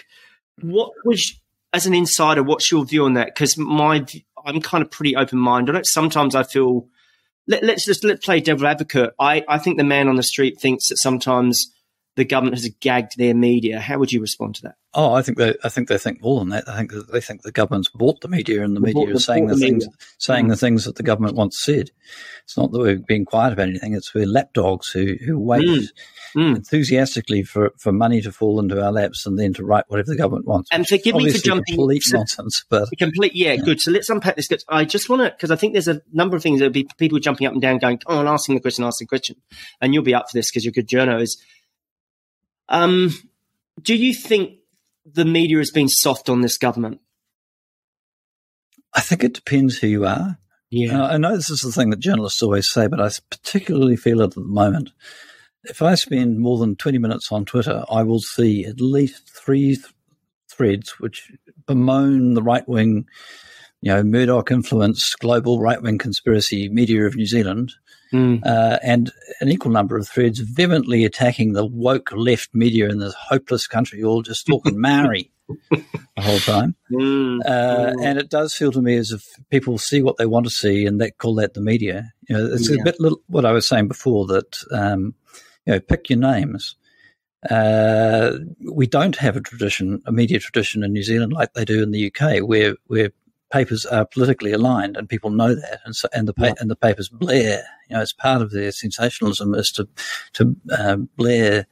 What 0.61 0.90
was, 1.05 1.40
as 1.73 1.87
an 1.87 1.95
insider, 1.95 2.43
what's 2.43 2.71
your 2.71 2.85
view 2.85 3.05
on 3.05 3.14
that? 3.14 3.35
Because 3.35 3.57
my, 3.57 4.05
I'm 4.45 4.61
kind 4.61 4.83
of 4.83 4.90
pretty 4.90 5.17
open 5.17 5.38
minded. 5.38 5.81
Sometimes 5.87 6.35
I 6.35 6.43
feel, 6.43 6.88
let, 7.47 7.62
us 7.64 7.85
just 7.85 8.05
let's 8.05 8.25
play 8.25 8.40
devil 8.40 8.67
advocate. 8.67 9.11
I, 9.19 9.45
I 9.49 9.59
think 9.59 9.78
the 9.78 9.85
man 9.85 10.09
on 10.09 10.17
the 10.17 10.23
street 10.23 10.61
thinks 10.61 10.88
that 10.88 10.97
sometimes 10.97 11.73
the 12.18 12.25
government 12.25 12.56
has 12.56 12.68
gagged 12.80 13.16
their 13.16 13.32
media. 13.32 13.78
How 13.78 13.96
would 13.96 14.10
you 14.10 14.20
respond 14.20 14.56
to 14.56 14.62
that? 14.62 14.75
Oh, 14.92 15.12
I 15.12 15.22
think 15.22 15.38
they, 15.38 15.54
I 15.62 15.68
think 15.68 15.87
they 15.87 15.98
think 15.98 16.20
more 16.20 16.40
than 16.40 16.48
that. 16.48 16.68
I 16.68 16.76
think 16.76 16.92
they 17.12 17.20
think 17.20 17.42
the 17.42 17.52
government's 17.52 17.90
bought 17.90 18.20
the 18.22 18.28
media, 18.28 18.64
and 18.64 18.75
the 18.75 18.80
media 18.80 19.06
is 19.14 19.25
saying 19.25 19.46
the, 19.46 19.54
the 19.54 19.60
things, 19.60 19.87
saying 20.18 20.46
mm. 20.46 20.48
the 20.48 20.56
things 20.56 20.84
that 20.84 20.96
the 20.96 21.04
government 21.04 21.37
once 21.37 21.62
said. 21.62 21.90
It's 22.42 22.56
not 22.56 22.72
that 22.72 22.78
we're 22.80 22.98
being 22.98 23.25
quiet 23.25 23.52
about 23.52 23.68
anything. 23.68 23.94
It's 23.94 24.12
we're 24.12 24.26
lapdogs 24.26 24.90
who 24.90 25.14
who 25.25 25.38
wait 25.38 25.64
mm. 25.64 25.87
Mm. 26.34 26.56
enthusiastically 26.56 27.44
for, 27.44 27.70
for 27.78 27.92
money 27.92 28.20
to 28.22 28.32
fall 28.32 28.58
into 28.58 28.82
our 28.82 28.90
laps 28.90 29.25
and 29.25 29.38
then 29.38 29.54
to 29.54 29.64
write 29.64 29.84
whatever 29.87 30.10
the 30.10 30.16
government 30.16 30.46
wants. 30.46 30.70
And 30.72 30.88
forgive 30.88 31.14
me 31.14 31.30
for 31.30 31.38
jumping. 31.38 31.76
Complete 31.76 32.02
nonsense, 32.12 32.64
but 32.68 32.88
complete. 32.98 33.37
Yeah, 33.37 33.52
yeah, 33.52 33.62
good. 33.62 33.80
So 33.80 33.92
let's 33.92 34.10
unpack 34.10 34.34
this. 34.34 34.48
Because 34.48 34.64
I 34.68 34.84
just 34.84 35.08
want 35.08 35.22
to 35.22 35.30
because 35.30 35.52
I 35.52 35.56
think 35.56 35.75
there's 35.75 35.87
a 35.87 36.02
number 36.12 36.37
of 36.37 36.42
things 36.42 36.58
that 36.58 36.66
would 36.66 36.72
be 36.72 36.88
people 36.96 37.20
jumping 37.20 37.46
up 37.46 37.52
and 37.52 37.62
down, 37.62 37.78
going, 37.78 38.00
"Oh, 38.06 38.18
and 38.18 38.28
asking 38.28 38.56
the 38.56 38.60
question, 38.60 38.82
asking 38.82 39.04
the 39.04 39.08
question," 39.10 39.37
and 39.80 39.94
you'll 39.94 40.02
be 40.02 40.14
up 40.14 40.28
for 40.28 40.37
this 40.37 40.50
because 40.50 40.64
you're 40.64 40.72
good 40.72 40.88
journalists 40.88 41.40
um, 42.68 43.10
do 43.80 43.94
you 43.94 44.14
think 44.14 44.58
the 45.04 45.25
media 45.25 45.58
has 45.58 45.70
been 45.70 45.88
soft 45.88 46.28
on 46.28 46.40
this 46.40 46.58
government? 46.58 47.00
I 48.94 49.00
think 49.00 49.25
it 49.25 49.34
depends 49.34 49.78
who 49.78 49.87
you 49.87 50.06
are. 50.06 50.38
Yeah. 50.70 51.02
Uh, 51.02 51.08
I 51.08 51.16
know 51.16 51.37
this 51.37 51.50
is 51.50 51.60
the 51.60 51.72
thing 51.72 51.90
that 51.90 52.00
journalists 52.00 52.42
always 52.42 52.70
say, 52.70 52.88
but 52.88 53.00
I 53.00 53.10
particularly 53.30 53.96
feel 53.96 54.20
it 54.20 54.25
at 54.25 54.34
the 54.34 54.40
moment. 54.40 54.90
If 55.64 55.82
I 55.82 55.94
spend 55.94 56.38
more 56.38 56.58
than 56.58 56.76
20 56.76 56.98
minutes 56.98 57.32
on 57.32 57.44
Twitter, 57.44 57.84
I 57.90 58.02
will 58.02 58.20
see 58.20 58.64
at 58.64 58.80
least 58.80 59.28
three 59.28 59.76
th- 59.76 59.87
threads 60.50 60.98
which 60.98 61.32
bemoan 61.66 62.34
the 62.34 62.42
right 62.42 62.66
wing, 62.68 63.06
you 63.80 63.92
know, 63.92 64.02
Murdoch 64.02 64.50
influence, 64.50 65.14
global 65.20 65.60
right 65.60 65.80
wing 65.80 65.98
conspiracy 65.98 66.68
media 66.68 67.06
of 67.06 67.16
New 67.16 67.26
Zealand 67.26 67.72
Mm. 68.12 68.44
Uh, 68.44 68.78
and 68.82 69.12
an 69.40 69.48
equal 69.48 69.70
number 69.70 69.96
of 69.96 70.08
threads 70.08 70.40
vehemently 70.40 71.04
attacking 71.04 71.52
the 71.52 71.66
woke 71.66 72.12
left 72.12 72.54
media 72.54 72.88
in 72.88 72.98
this 72.98 73.14
hopeless 73.14 73.66
country, 73.66 74.02
all 74.02 74.22
just 74.22 74.46
talking 74.46 74.80
Maori 74.80 75.30
the 75.48 75.84
whole 76.18 76.38
time. 76.38 76.74
Mm. 76.90 77.40
Uh, 77.44 77.92
mm. 77.92 78.04
And 78.04 78.18
it 78.18 78.30
does 78.30 78.54
feel 78.54 78.72
to 78.72 78.82
me 78.82 78.96
as 78.96 79.10
if 79.10 79.24
people 79.50 79.78
see 79.78 80.02
what 80.02 80.16
they 80.16 80.26
want 80.26 80.46
to 80.46 80.50
see 80.50 80.86
and 80.86 81.00
that 81.00 81.18
call 81.18 81.36
that 81.36 81.54
the 81.54 81.60
media. 81.60 82.12
You 82.28 82.36
know, 82.36 82.46
it's 82.52 82.70
yeah. 82.70 82.80
a 82.80 82.84
bit 82.84 83.00
little, 83.00 83.20
what 83.26 83.44
I 83.44 83.52
was 83.52 83.68
saying 83.68 83.88
before 83.88 84.26
that, 84.26 84.58
um, 84.72 85.14
you 85.66 85.74
know, 85.74 85.80
pick 85.80 86.10
your 86.10 86.18
names. 86.18 86.76
Uh, 87.48 88.32
we 88.72 88.86
don't 88.86 89.16
have 89.16 89.36
a 89.36 89.40
tradition, 89.40 90.02
a 90.06 90.12
media 90.12 90.40
tradition 90.40 90.82
in 90.82 90.92
New 90.92 91.04
Zealand 91.04 91.32
like 91.32 91.52
they 91.52 91.64
do 91.64 91.82
in 91.82 91.92
the 91.92 92.12
UK, 92.12 92.40
where 92.40 92.74
where 92.88 93.12
papers 93.50 93.87
are 93.87 94.05
politically 94.07 94.52
aligned, 94.52 94.97
and 94.97 95.09
people 95.09 95.31
know 95.31 95.55
that, 95.55 95.81
and 95.85 95.95
so, 95.95 96.09
and 96.12 96.28
the 96.28 96.35
pa- 96.35 96.55
and 96.61 96.71
the 96.71 96.76
papers 96.76 97.09
blare. 97.09 97.64
You 97.88 97.97
know, 97.97 98.02
it's 98.02 98.12
part 98.12 98.43
of 98.43 98.50
their 98.50 98.73
sensationalism 98.73 99.55
is 99.55 99.71
to 99.73 99.88
to 100.35 100.57
uh, 100.71 100.97
blare 101.17 101.67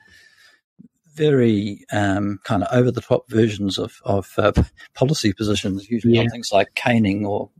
very 1.16 1.84
um, 1.92 2.38
kind 2.44 2.62
of 2.62 2.68
over 2.76 2.90
the 2.90 3.00
top 3.00 3.28
versions 3.30 3.78
of, 3.78 4.00
of 4.04 4.34
uh, 4.36 4.52
policy 4.94 5.32
positions, 5.32 5.88
usually 5.88 6.14
yeah. 6.14 6.20
on 6.20 6.28
things 6.28 6.50
like 6.52 6.74
caning 6.74 7.24
or 7.24 7.50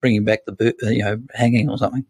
bringing 0.00 0.24
back 0.24 0.40
the, 0.46 0.74
you 0.82 1.04
know, 1.04 1.22
hanging 1.32 1.70
or 1.70 1.78
something. 1.78 2.04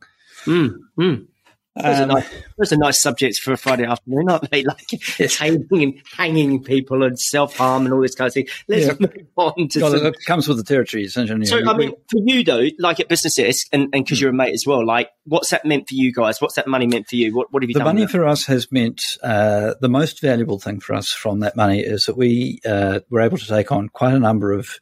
Mm, 0.47 0.79
mm. 0.99 1.27
Those, 1.77 2.01
um, 2.01 2.11
are 2.11 2.25
nice, 2.59 2.73
are 2.73 2.77
nice 2.79 3.03
subjects 3.03 3.39
for 3.39 3.53
a 3.53 3.57
Friday 3.57 3.85
afternoon, 3.85 4.31
aren't 4.31 4.51
they? 4.51 4.65
Like 4.67 5.19
yes. 5.19 5.37
hanging 5.37 5.67
and 5.71 6.03
hanging 6.17 6.63
people 6.63 7.05
and 7.05 7.19
self 7.19 7.57
harm 7.57 7.85
and 7.85 7.95
all 7.95 8.01
this 8.01 8.15
kind 8.15 8.27
of 8.27 8.35
thing. 8.35 8.49
Let's 8.67 8.87
yeah. 8.87 8.95
move 9.01 9.27
on 9.37 9.69
to. 9.69 9.81
some... 9.81 10.07
It 10.07 10.17
comes 10.27 10.49
with 10.49 10.57
the 10.57 10.65
territory, 10.65 11.05
essentially. 11.05 11.45
So, 11.45 11.59
I 11.59 11.77
mean, 11.77 11.93
for 12.11 12.19
you 12.25 12.43
though, 12.43 12.67
like 12.79 12.99
at 12.99 13.09
businesses, 13.09 13.67
and 13.73 13.91
because 13.91 14.21
you're 14.21 14.31
a 14.31 14.35
mate 14.35 14.55
as 14.55 14.65
well, 14.67 14.85
like 14.85 15.11
what's 15.25 15.51
that 15.51 15.65
meant 15.65 15.89
for 15.89 15.95
you 15.95 16.13
guys? 16.13 16.41
What's 16.41 16.55
that 16.55 16.67
money 16.67 16.87
meant 16.87 17.09
for 17.09 17.17
you? 17.17 17.35
What, 17.35 17.53
what 17.53 17.63
have 17.63 17.69
you 17.69 17.75
the 17.75 17.81
done? 17.81 17.95
The 17.95 18.01
money 18.01 18.07
for 18.11 18.27
us 18.27 18.47
has 18.47 18.73
meant 18.73 19.03
uh, 19.23 19.75
the 19.81 19.89
most 19.89 20.21
valuable 20.21 20.59
thing 20.59 20.81
for 20.81 20.95
us 20.95 21.11
from 21.11 21.41
that 21.41 21.57
money 21.57 21.81
is 21.81 22.05
that 22.05 22.17
we 22.17 22.61
uh, 22.65 23.01
were 23.11 23.21
able 23.21 23.39
to 23.39 23.47
take 23.47 23.71
on 23.71 23.89
quite 23.89 24.15
a 24.15 24.19
number 24.19 24.53
of 24.53 24.79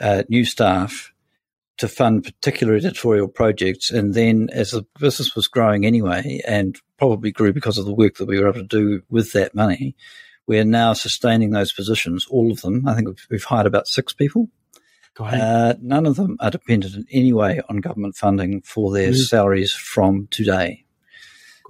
uh, 0.00 0.24
new 0.28 0.44
staff 0.44 1.13
to 1.78 1.88
fund 1.88 2.24
particular 2.24 2.74
editorial 2.74 3.28
projects. 3.28 3.90
And 3.90 4.14
then 4.14 4.48
as 4.52 4.70
the 4.70 4.84
business 4.98 5.34
was 5.34 5.48
growing 5.48 5.84
anyway, 5.84 6.40
and 6.46 6.76
probably 6.98 7.32
grew 7.32 7.52
because 7.52 7.78
of 7.78 7.84
the 7.84 7.94
work 7.94 8.16
that 8.16 8.26
we 8.26 8.38
were 8.38 8.48
able 8.48 8.60
to 8.60 8.66
do 8.66 9.02
with 9.10 9.32
that 9.32 9.54
money, 9.54 9.96
we're 10.46 10.64
now 10.64 10.92
sustaining 10.92 11.50
those 11.50 11.72
positions, 11.72 12.26
all 12.30 12.52
of 12.52 12.60
them. 12.60 12.86
I 12.86 12.94
think 12.94 13.08
we've, 13.08 13.26
we've 13.30 13.44
hired 13.44 13.66
about 13.66 13.88
six 13.88 14.12
people. 14.12 14.48
Uh, 15.18 15.74
none 15.80 16.06
of 16.06 16.16
them 16.16 16.36
are 16.40 16.50
dependent 16.50 16.94
in 16.96 17.06
any 17.12 17.32
way 17.32 17.60
on 17.68 17.76
government 17.76 18.16
funding 18.16 18.60
for 18.62 18.92
their 18.92 19.12
mm. 19.12 19.16
salaries 19.16 19.72
from 19.72 20.26
today. 20.30 20.84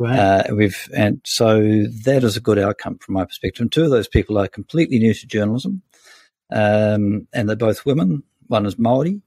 Uh, 0.00 0.42
we've 0.52 0.88
and 0.96 1.20
so 1.24 1.60
that 1.60 2.24
is 2.24 2.36
a 2.36 2.40
good 2.40 2.58
outcome 2.58 2.98
from 2.98 3.14
my 3.14 3.24
perspective. 3.24 3.62
And 3.62 3.70
two 3.70 3.84
of 3.84 3.90
those 3.90 4.08
people 4.08 4.38
are 4.38 4.48
completely 4.48 4.98
new 4.98 5.14
to 5.14 5.26
journalism, 5.26 5.82
um, 6.50 7.28
and 7.32 7.48
they're 7.48 7.54
both 7.54 7.86
women. 7.86 8.24
One 8.48 8.66
is 8.66 8.78
Maori, 8.78 9.20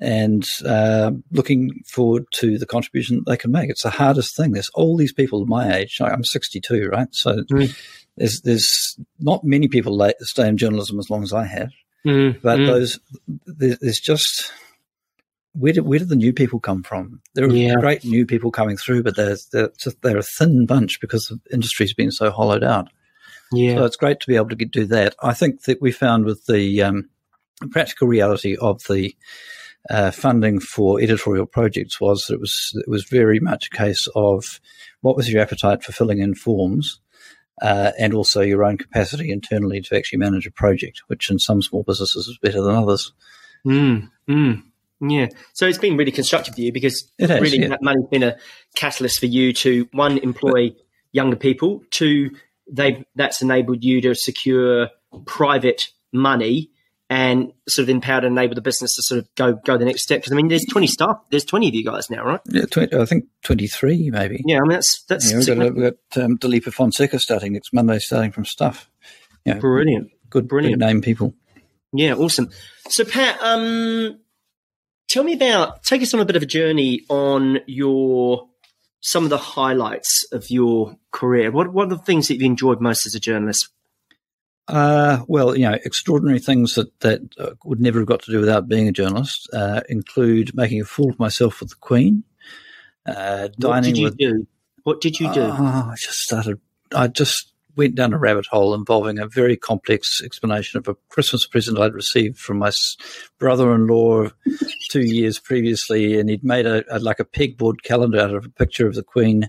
and 0.00 0.46
uh, 0.66 1.10
looking 1.30 1.82
forward 1.86 2.24
to 2.32 2.58
the 2.58 2.66
contribution 2.66 3.22
they 3.26 3.36
can 3.36 3.52
make. 3.52 3.68
It's 3.68 3.82
the 3.82 3.90
hardest 3.90 4.36
thing. 4.36 4.52
There's 4.52 4.70
all 4.74 4.96
these 4.96 5.12
people 5.12 5.44
my 5.46 5.76
age. 5.76 5.98
I'm 6.00 6.24
62, 6.24 6.88
right? 6.88 7.08
So 7.12 7.42
mm. 7.52 7.76
there's 8.16 8.40
there's 8.42 8.98
not 9.18 9.44
many 9.44 9.68
people 9.68 9.96
that 9.98 10.16
stay 10.20 10.48
in 10.48 10.56
journalism 10.56 10.98
as 10.98 11.10
long 11.10 11.22
as 11.22 11.32
I 11.32 11.44
have, 11.44 11.70
mm. 12.06 12.40
but 12.40 12.60
mm. 12.60 12.66
those 12.66 12.98
there's 13.46 14.00
just 14.00 14.52
where 15.52 15.72
did 15.72 15.84
where 15.84 15.98
did 15.98 16.08
the 16.08 16.16
new 16.16 16.32
people 16.32 16.60
come 16.60 16.82
from? 16.82 17.20
There 17.34 17.44
are 17.44 17.50
yeah. 17.50 17.74
great 17.74 18.04
new 18.04 18.24
people 18.24 18.50
coming 18.50 18.76
through, 18.76 19.02
but 19.02 19.16
they're 19.16 19.36
they're, 19.52 19.70
just, 19.78 20.00
they're 20.02 20.18
a 20.18 20.22
thin 20.22 20.64
bunch 20.64 21.00
because 21.00 21.26
the 21.26 21.38
industry's 21.52 21.94
been 21.94 22.10
so 22.10 22.30
hollowed 22.30 22.64
out. 22.64 22.88
Yeah, 23.52 23.76
so 23.76 23.84
it's 23.84 23.96
great 23.96 24.20
to 24.20 24.26
be 24.28 24.36
able 24.36 24.48
to 24.50 24.54
do 24.54 24.86
that. 24.86 25.16
I 25.22 25.34
think 25.34 25.64
that 25.64 25.82
we 25.82 25.90
found 25.90 26.24
with 26.24 26.46
the 26.46 26.82
um, 26.82 27.10
practical 27.72 28.06
reality 28.06 28.56
of 28.56 28.80
the 28.88 29.14
uh, 29.90 30.10
funding 30.12 30.60
for 30.60 31.00
editorial 31.00 31.46
projects 31.46 32.00
was 32.00 32.30
it 32.30 32.40
was 32.40 32.72
it 32.74 32.88
was 32.88 33.04
very 33.04 33.40
much 33.40 33.66
a 33.66 33.76
case 33.76 34.06
of 34.14 34.60
what 35.00 35.16
was 35.16 35.30
your 35.30 35.42
appetite 35.42 35.82
for 35.82 35.92
filling 35.92 36.20
in 36.20 36.34
forms, 36.34 37.00
uh, 37.60 37.90
and 37.98 38.14
also 38.14 38.40
your 38.40 38.64
own 38.64 38.78
capacity 38.78 39.30
internally 39.32 39.80
to 39.80 39.96
actually 39.96 40.18
manage 40.18 40.46
a 40.46 40.52
project, 40.52 41.02
which 41.08 41.30
in 41.30 41.38
some 41.38 41.60
small 41.60 41.82
businesses 41.82 42.28
is 42.28 42.38
better 42.40 42.62
than 42.62 42.76
others. 42.76 43.12
Mm, 43.66 44.08
mm, 44.28 44.62
yeah. 45.00 45.26
So 45.54 45.66
it's 45.66 45.78
been 45.78 45.96
really 45.96 46.12
constructive 46.12 46.54
for 46.54 46.60
you 46.60 46.72
because 46.72 47.10
has, 47.18 47.40
really 47.40 47.58
yeah. 47.58 47.68
that 47.68 47.82
money's 47.82 48.08
been 48.10 48.22
a 48.22 48.36
catalyst 48.76 49.18
for 49.18 49.26
you 49.26 49.52
to 49.54 49.88
one 49.92 50.18
employ 50.18 50.70
but, 50.70 50.78
younger 51.12 51.36
people, 51.36 51.82
two 51.90 52.30
they 52.72 53.04
that's 53.16 53.42
enabled 53.42 53.82
you 53.82 54.00
to 54.00 54.14
secure 54.14 54.90
private 55.26 55.88
money 56.12 56.70
and 57.10 57.52
sort 57.68 57.82
of 57.82 57.90
empowered 57.90 58.24
and 58.24 58.38
enable 58.38 58.54
the 58.54 58.62
business 58.62 58.94
to 58.94 59.02
sort 59.02 59.18
of 59.18 59.34
go 59.34 59.52
go 59.64 59.76
the 59.76 59.84
next 59.84 60.04
step. 60.04 60.20
Because 60.20 60.32
I 60.32 60.36
mean, 60.36 60.46
there's 60.46 60.64
20 60.70 60.86
staff, 60.86 61.16
there's 61.30 61.44
20 61.44 61.68
of 61.68 61.74
you 61.74 61.84
guys 61.84 62.08
now, 62.08 62.24
right? 62.24 62.40
Yeah, 62.46 62.66
20, 62.66 62.96
I 62.96 63.04
think 63.04 63.24
23 63.42 64.10
maybe. 64.10 64.42
Yeah, 64.46 64.58
I 64.58 64.60
mean 64.60 64.70
that's 64.70 65.04
that's. 65.08 65.30
Yeah, 65.30 65.38
we've 65.38 65.46
got, 65.46 65.74
we've 65.74 65.92
got 65.92 66.24
um, 66.24 66.38
Dileepa 66.38 66.72
Fonseka 66.72 67.18
starting 67.18 67.52
next 67.52 67.72
Monday, 67.72 67.98
starting 67.98 68.30
from 68.30 68.44
Stuff. 68.44 68.88
Yeah, 69.44 69.58
brilliant, 69.58 70.12
good, 70.30 70.46
brilliant 70.46 70.78
good 70.78 70.86
name 70.86 71.02
people. 71.02 71.34
Yeah, 71.92 72.14
awesome. 72.14 72.50
So 72.88 73.04
Pat, 73.04 73.42
um, 73.42 74.20
tell 75.08 75.24
me 75.24 75.32
about 75.32 75.82
take 75.82 76.02
us 76.02 76.14
on 76.14 76.20
a 76.20 76.24
bit 76.24 76.36
of 76.36 76.42
a 76.42 76.46
journey 76.46 77.00
on 77.08 77.58
your 77.66 78.48
some 79.00 79.24
of 79.24 79.30
the 79.30 79.38
highlights 79.38 80.26
of 80.30 80.48
your 80.48 80.96
career. 81.10 81.50
What 81.50 81.72
what 81.72 81.86
are 81.86 81.96
the 81.96 81.98
things 81.98 82.28
that 82.28 82.34
you've 82.34 82.44
enjoyed 82.44 82.80
most 82.80 83.04
as 83.04 83.16
a 83.16 83.20
journalist? 83.20 83.68
Uh, 84.70 85.24
well, 85.26 85.56
you 85.56 85.68
know, 85.68 85.76
extraordinary 85.84 86.38
things 86.38 86.76
that 86.76 86.98
that 87.00 87.20
uh, 87.38 87.50
would 87.64 87.80
never 87.80 87.98
have 87.98 88.08
got 88.08 88.22
to 88.22 88.30
do 88.30 88.38
without 88.38 88.68
being 88.68 88.86
a 88.86 88.92
journalist 88.92 89.50
uh, 89.52 89.80
include 89.88 90.54
making 90.54 90.80
a 90.80 90.84
fool 90.84 91.10
of 91.10 91.18
myself 91.18 91.60
with 91.60 91.70
the 91.70 91.76
Queen, 91.80 92.22
uh, 93.04 93.48
dining 93.58 93.68
what 93.68 93.82
did 93.82 93.98
you 93.98 94.04
with. 94.04 94.16
Do? 94.16 94.46
What 94.84 95.00
did 95.00 95.18
you 95.18 95.32
do? 95.32 95.42
Oh, 95.42 95.88
I 95.90 95.94
just 95.98 96.20
started. 96.20 96.60
I 96.94 97.08
just 97.08 97.52
went 97.80 97.94
down 97.94 98.12
a 98.12 98.18
rabbit 98.18 98.44
hole 98.44 98.74
involving 98.74 99.18
a 99.18 99.26
very 99.26 99.56
complex 99.56 100.20
explanation 100.22 100.76
of 100.76 100.86
a 100.86 100.94
Christmas 101.08 101.46
present 101.46 101.78
I'd 101.78 101.94
received 101.94 102.38
from 102.38 102.58
my 102.58 102.70
brother-in-law 103.38 104.28
two 104.90 105.00
years 105.00 105.38
previously, 105.38 106.20
and 106.20 106.28
he'd 106.28 106.44
made 106.44 106.66
a, 106.66 106.84
a 106.94 106.98
like 106.98 107.20
a 107.20 107.24
pegboard 107.24 107.82
calendar 107.82 108.20
out 108.20 108.34
of 108.34 108.44
a 108.44 108.50
picture 108.50 108.86
of 108.86 108.94
the 108.94 109.02
Queen 109.02 109.48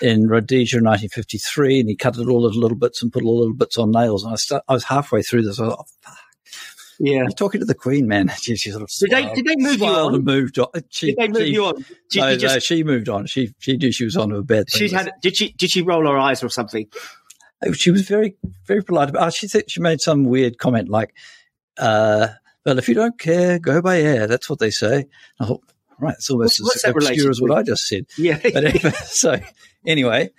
in 0.00 0.28
Rhodesia 0.28 0.78
in 0.78 0.84
1953, 0.84 1.80
and 1.80 1.90
he 1.90 1.94
cut 1.94 2.16
it 2.16 2.26
all 2.26 2.46
into 2.46 2.58
little 2.58 2.78
bits 2.78 3.02
and 3.02 3.12
put 3.12 3.22
all 3.22 3.40
little 3.40 3.52
bits 3.54 3.76
on 3.76 3.90
nails. 3.90 4.24
And 4.24 4.32
I, 4.32 4.36
start, 4.36 4.64
I 4.66 4.72
was 4.72 4.84
halfway 4.84 5.20
through 5.20 5.42
this. 5.42 5.60
I 5.60 5.64
was 5.64 5.76
like, 5.76 5.86
oh. 6.08 6.12
Yeah, 7.00 7.18
You're 7.18 7.28
talking 7.28 7.60
to 7.60 7.64
the 7.64 7.74
Queen, 7.74 8.08
man. 8.08 8.32
She, 8.40 8.56
she 8.56 8.70
sort 8.70 8.82
of 8.82 8.90
did 8.98 9.10
they 9.10 9.34
did 9.34 9.44
they 9.44 9.56
move 9.56 9.78
you 9.80 9.86
on? 9.86 10.14
And 10.14 10.24
moved 10.24 10.58
on. 10.58 10.68
Uh, 10.74 10.80
she, 10.88 11.08
did 11.08 11.16
they 11.16 11.28
move 11.28 11.42
she, 11.42 11.52
you 11.52 11.64
on? 11.66 11.84
Did 12.10 12.20
no, 12.20 12.36
just, 12.36 12.54
no, 12.54 12.58
she 12.60 12.82
moved 12.82 13.08
on. 13.08 13.26
She 13.26 13.54
she 13.58 13.76
knew 13.76 13.92
she 13.92 14.04
was 14.04 14.16
on 14.16 14.30
to 14.30 14.36
a 14.36 14.42
bad 14.42 14.68
thing. 14.68 14.88
She 14.88 14.94
had 14.94 15.12
did 15.20 15.36
she 15.36 15.52
did 15.52 15.70
she 15.70 15.82
roll 15.82 16.06
her 16.06 16.18
eyes 16.18 16.42
or 16.42 16.48
something? 16.48 16.88
Oh, 17.64 17.72
she 17.72 17.90
was 17.90 18.02
very 18.02 18.36
very 18.66 18.82
polite. 18.82 19.10
About, 19.10 19.34
she 19.34 19.48
said 19.48 19.70
she 19.70 19.80
made 19.80 20.00
some 20.00 20.24
weird 20.24 20.58
comment 20.58 20.88
like, 20.88 21.14
uh, 21.78 22.28
"Well, 22.64 22.78
if 22.78 22.88
you 22.88 22.94
don't 22.94 23.18
care, 23.18 23.58
go 23.58 23.82
by 23.82 24.00
air." 24.00 24.26
That's 24.26 24.48
what 24.48 24.58
they 24.58 24.70
say. 24.70 25.06
I 25.40 25.46
thought, 25.46 25.62
right, 25.98 26.14
it's 26.14 26.30
almost 26.30 26.60
what's, 26.62 26.84
as 26.84 26.94
obscure 26.94 27.30
as 27.30 27.40
what 27.40 27.50
I 27.50 27.62
just 27.62 27.86
said. 27.86 28.06
Yeah. 28.16 28.38
But 28.42 28.94
so 29.06 29.40
anyway, 29.86 30.30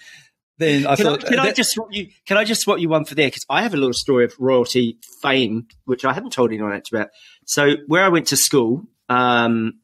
then 0.59 0.85
I 0.85 0.95
can 0.95 1.05
thought. 1.05 1.25
I, 1.25 1.27
can 1.27 1.37
that, 1.37 1.45
I 1.45 1.51
just 1.51 1.71
swap 1.71 1.87
you? 1.91 2.07
Can 2.25 2.37
I 2.37 2.43
just 2.43 2.61
swap 2.61 2.79
you 2.79 2.89
one 2.89 3.05
for 3.05 3.15
there? 3.15 3.27
Because 3.27 3.45
I 3.49 3.63
have 3.63 3.73
a 3.73 3.77
little 3.77 3.93
story 3.93 4.25
of 4.25 4.33
royalty 4.39 4.97
fame, 5.21 5.67
which 5.85 6.05
I 6.05 6.13
haven't 6.13 6.33
told 6.33 6.51
anyone 6.51 6.73
actually 6.73 6.99
about. 6.99 7.11
So 7.45 7.75
where 7.87 8.03
I 8.03 8.09
went 8.09 8.27
to 8.27 8.37
school, 8.37 8.83
um, 9.07 9.79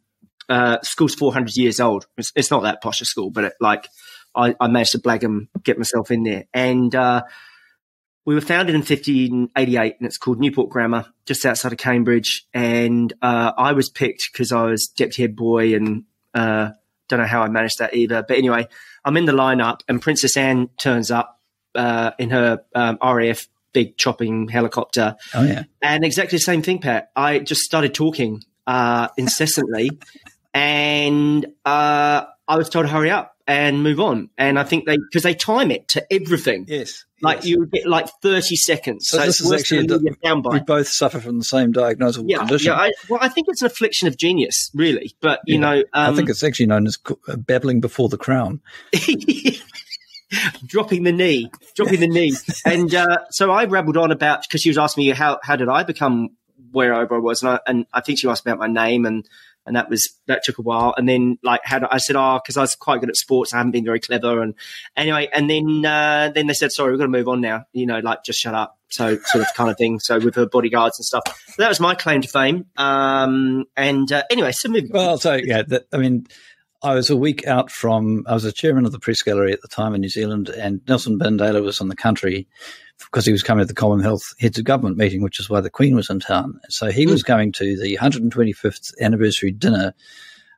uh, 0.49 0.77
school's 0.83 1.15
four 1.15 1.33
hundred 1.33 1.55
years 1.55 1.79
old. 1.79 2.07
It's, 2.17 2.31
it's, 2.35 2.51
not 2.51 2.63
that 2.63 2.81
posh 2.81 3.01
a 3.01 3.05
school, 3.05 3.31
but 3.31 3.45
it, 3.45 3.53
like 3.59 3.87
I, 4.35 4.55
I, 4.59 4.67
managed 4.67 4.91
to 4.93 4.99
blag 4.99 5.21
them, 5.21 5.49
get 5.63 5.77
myself 5.77 6.11
in 6.11 6.23
there, 6.23 6.45
and 6.53 6.93
uh, 6.93 7.23
we 8.25 8.33
were 8.33 8.41
founded 8.41 8.73
in 8.73 8.81
1588, 8.81 9.95
and 9.99 10.07
it's 10.07 10.17
called 10.17 10.39
Newport 10.39 10.69
Grammar, 10.69 11.05
just 11.25 11.45
outside 11.45 11.71
of 11.71 11.77
Cambridge. 11.77 12.47
And 12.53 13.13
uh, 13.21 13.53
I 13.55 13.73
was 13.73 13.89
picked 13.89 14.29
because 14.31 14.51
I 14.51 14.63
was 14.63 14.87
deputy 14.87 15.21
head 15.21 15.35
boy, 15.35 15.75
and 15.75 16.05
uh, 16.33 16.71
don't 17.07 17.19
know 17.19 17.27
how 17.27 17.43
I 17.43 17.49
managed 17.49 17.79
that 17.79 17.93
either. 17.95 18.23
But 18.27 18.37
anyway, 18.37 18.67
I'm 19.03 19.15
in 19.15 19.25
the 19.25 19.31
lineup, 19.31 19.81
and 19.87 20.01
Princess 20.01 20.35
Anne 20.35 20.69
turns 20.77 21.11
up 21.11 21.39
uh, 21.75 22.11
in 22.17 22.31
her 22.31 22.63
um, 22.73 22.97
RAF 23.01 23.47
big 23.73 23.97
chopping 23.97 24.47
helicopter. 24.47 25.15
Oh 25.33 25.43
yeah, 25.43 25.63
and 25.81 26.03
exactly 26.03 26.37
the 26.37 26.43
same 26.43 26.63
thing, 26.63 26.79
Pat. 26.79 27.11
I 27.15 27.39
just 27.39 27.61
started 27.61 27.93
talking 27.93 28.43
uh, 28.65 29.09
incessantly, 29.17 29.91
and 30.53 31.45
uh, 31.63 32.25
I 32.47 32.57
was 32.57 32.69
told 32.69 32.85
to 32.85 32.91
hurry 32.91 33.09
up 33.09 33.35
and 33.47 33.83
move 33.83 33.99
on. 33.99 34.29
And 34.37 34.57
I 34.59 34.63
think 34.63 34.85
they 34.85 34.97
because 34.97 35.23
they 35.23 35.33
time 35.33 35.71
it 35.71 35.87
to 35.89 36.05
everything. 36.11 36.65
Yes, 36.67 37.05
like 37.21 37.37
yes. 37.37 37.45
you 37.47 37.65
get 37.65 37.87
like 37.87 38.07
thirty 38.21 38.55
seconds. 38.55 39.07
So, 39.07 39.17
so 39.19 39.25
this 39.25 39.41
is 39.41 39.51
actually 39.51 39.87
the, 39.87 40.49
we 40.51 40.59
both 40.61 40.87
suffer 40.87 41.19
from 41.19 41.37
the 41.39 41.43
same 41.43 41.73
diagnosable 41.73 42.25
yeah, 42.27 42.37
condition. 42.39 42.73
Yeah, 42.73 42.79
I, 42.79 42.91
well, 43.09 43.19
I 43.21 43.29
think 43.29 43.47
it's 43.49 43.61
an 43.61 43.67
affliction 43.67 44.07
of 44.07 44.17
genius, 44.17 44.71
really. 44.73 45.15
But 45.21 45.41
you 45.45 45.55
yeah. 45.55 45.59
know, 45.61 45.77
um, 45.93 46.13
I 46.13 46.15
think 46.15 46.29
it's 46.29 46.43
actually 46.43 46.67
known 46.67 46.87
as 46.87 46.97
uh, 47.27 47.35
babbling 47.35 47.81
before 47.81 48.09
the 48.09 48.17
crown. 48.17 48.61
dropping 50.65 51.03
the 51.03 51.11
knee, 51.11 51.51
dropping 51.75 51.99
the 51.99 52.07
knee, 52.07 52.33
and 52.65 52.93
uh, 52.93 53.19
so 53.29 53.51
I 53.51 53.65
rabbled 53.65 53.97
on 53.97 54.11
about 54.11 54.43
because 54.43 54.61
she 54.61 54.69
was 54.69 54.77
asking 54.77 55.05
me 55.05 55.11
how 55.11 55.39
how 55.43 55.55
did 55.55 55.69
I 55.69 55.83
become 55.83 56.29
wherever 56.71 57.15
I 57.15 57.19
was, 57.19 57.41
and 57.41 57.51
I, 57.51 57.59
and 57.67 57.85
I 57.93 58.01
think 58.01 58.19
she 58.19 58.27
asked 58.27 58.45
about 58.45 58.59
my 58.59 58.67
name 58.67 59.05
and 59.05 59.27
and 59.65 59.75
that 59.75 59.89
was 59.89 60.07
that 60.27 60.43
took 60.43 60.57
a 60.57 60.61
while. 60.61 60.93
And 60.97 61.07
then 61.07 61.37
like 61.43 61.61
had 61.63 61.83
I 61.83 61.97
said, 61.97 62.15
oh, 62.15 62.39
because 62.43 62.57
I 62.57 62.61
was 62.61 62.75
quite 62.75 62.99
good 62.99 63.09
at 63.09 63.15
sports, 63.15 63.53
I 63.53 63.57
haven't 63.57 63.71
been 63.71 63.85
very 63.85 63.99
clever. 63.99 64.41
And 64.41 64.53
anyway, 64.95 65.29
and 65.33 65.49
then 65.49 65.85
uh, 65.85 66.31
then 66.33 66.47
they 66.47 66.53
said, 66.53 66.71
sorry, 66.71 66.91
we're 66.91 66.97
going 66.97 67.11
to 67.11 67.17
move 67.17 67.27
on 67.27 67.41
now. 67.41 67.65
You 67.73 67.85
know, 67.85 67.99
like 67.99 68.23
just 68.23 68.39
shut 68.39 68.53
up. 68.53 68.77
So 68.89 69.17
sort 69.25 69.43
of 69.43 69.53
kind 69.55 69.69
of 69.69 69.77
thing. 69.77 69.99
So 69.99 70.19
with 70.19 70.35
her 70.35 70.45
bodyguards 70.45 70.99
and 70.99 71.05
stuff. 71.05 71.23
So 71.47 71.61
that 71.61 71.69
was 71.69 71.79
my 71.79 71.95
claim 71.95 72.21
to 72.21 72.27
fame. 72.27 72.65
Um, 72.77 73.65
and 73.75 74.11
uh, 74.11 74.23
anyway, 74.29 74.51
so 74.51 74.69
moving. 74.69 74.91
Well, 74.91 75.17
so 75.17 75.35
yeah, 75.35 75.63
that, 75.67 75.87
I 75.91 75.97
mean. 75.97 76.27
I 76.83 76.93
was 76.93 77.09
a 77.09 77.15
week 77.15 77.47
out 77.47 77.71
from, 77.71 78.25
I 78.27 78.35
was 78.35 78.45
a 78.45 78.51
chairman 78.51 78.85
of 78.85 78.91
the 78.91 78.99
press 78.99 79.23
gallery 79.23 79.51
at 79.51 79.61
the 79.61 79.67
time 79.67 79.95
in 79.95 80.01
New 80.01 80.09
Zealand, 80.09 80.49
and 80.49 80.81
Nelson 80.87 81.17
Mandela 81.17 81.63
was 81.63 81.81
in 81.81 81.87
the 81.87 81.95
country 81.95 82.47
because 82.99 83.25
he 83.25 83.31
was 83.31 83.43
coming 83.43 83.63
to 83.63 83.67
the 83.67 83.73
Commonwealth 83.73 84.33
Heads 84.39 84.57
of 84.57 84.65
Government 84.65 84.97
meeting, 84.97 85.21
which 85.21 85.39
is 85.39 85.49
why 85.49 85.61
the 85.61 85.69
Queen 85.69 85.95
was 85.95 86.09
in 86.09 86.19
town. 86.19 86.59
So 86.69 86.91
he 86.91 87.05
mm. 87.05 87.11
was 87.11 87.23
going 87.23 87.51
to 87.53 87.79
the 87.79 87.97
125th 87.97 88.93
anniversary 89.01 89.51
dinner 89.51 89.93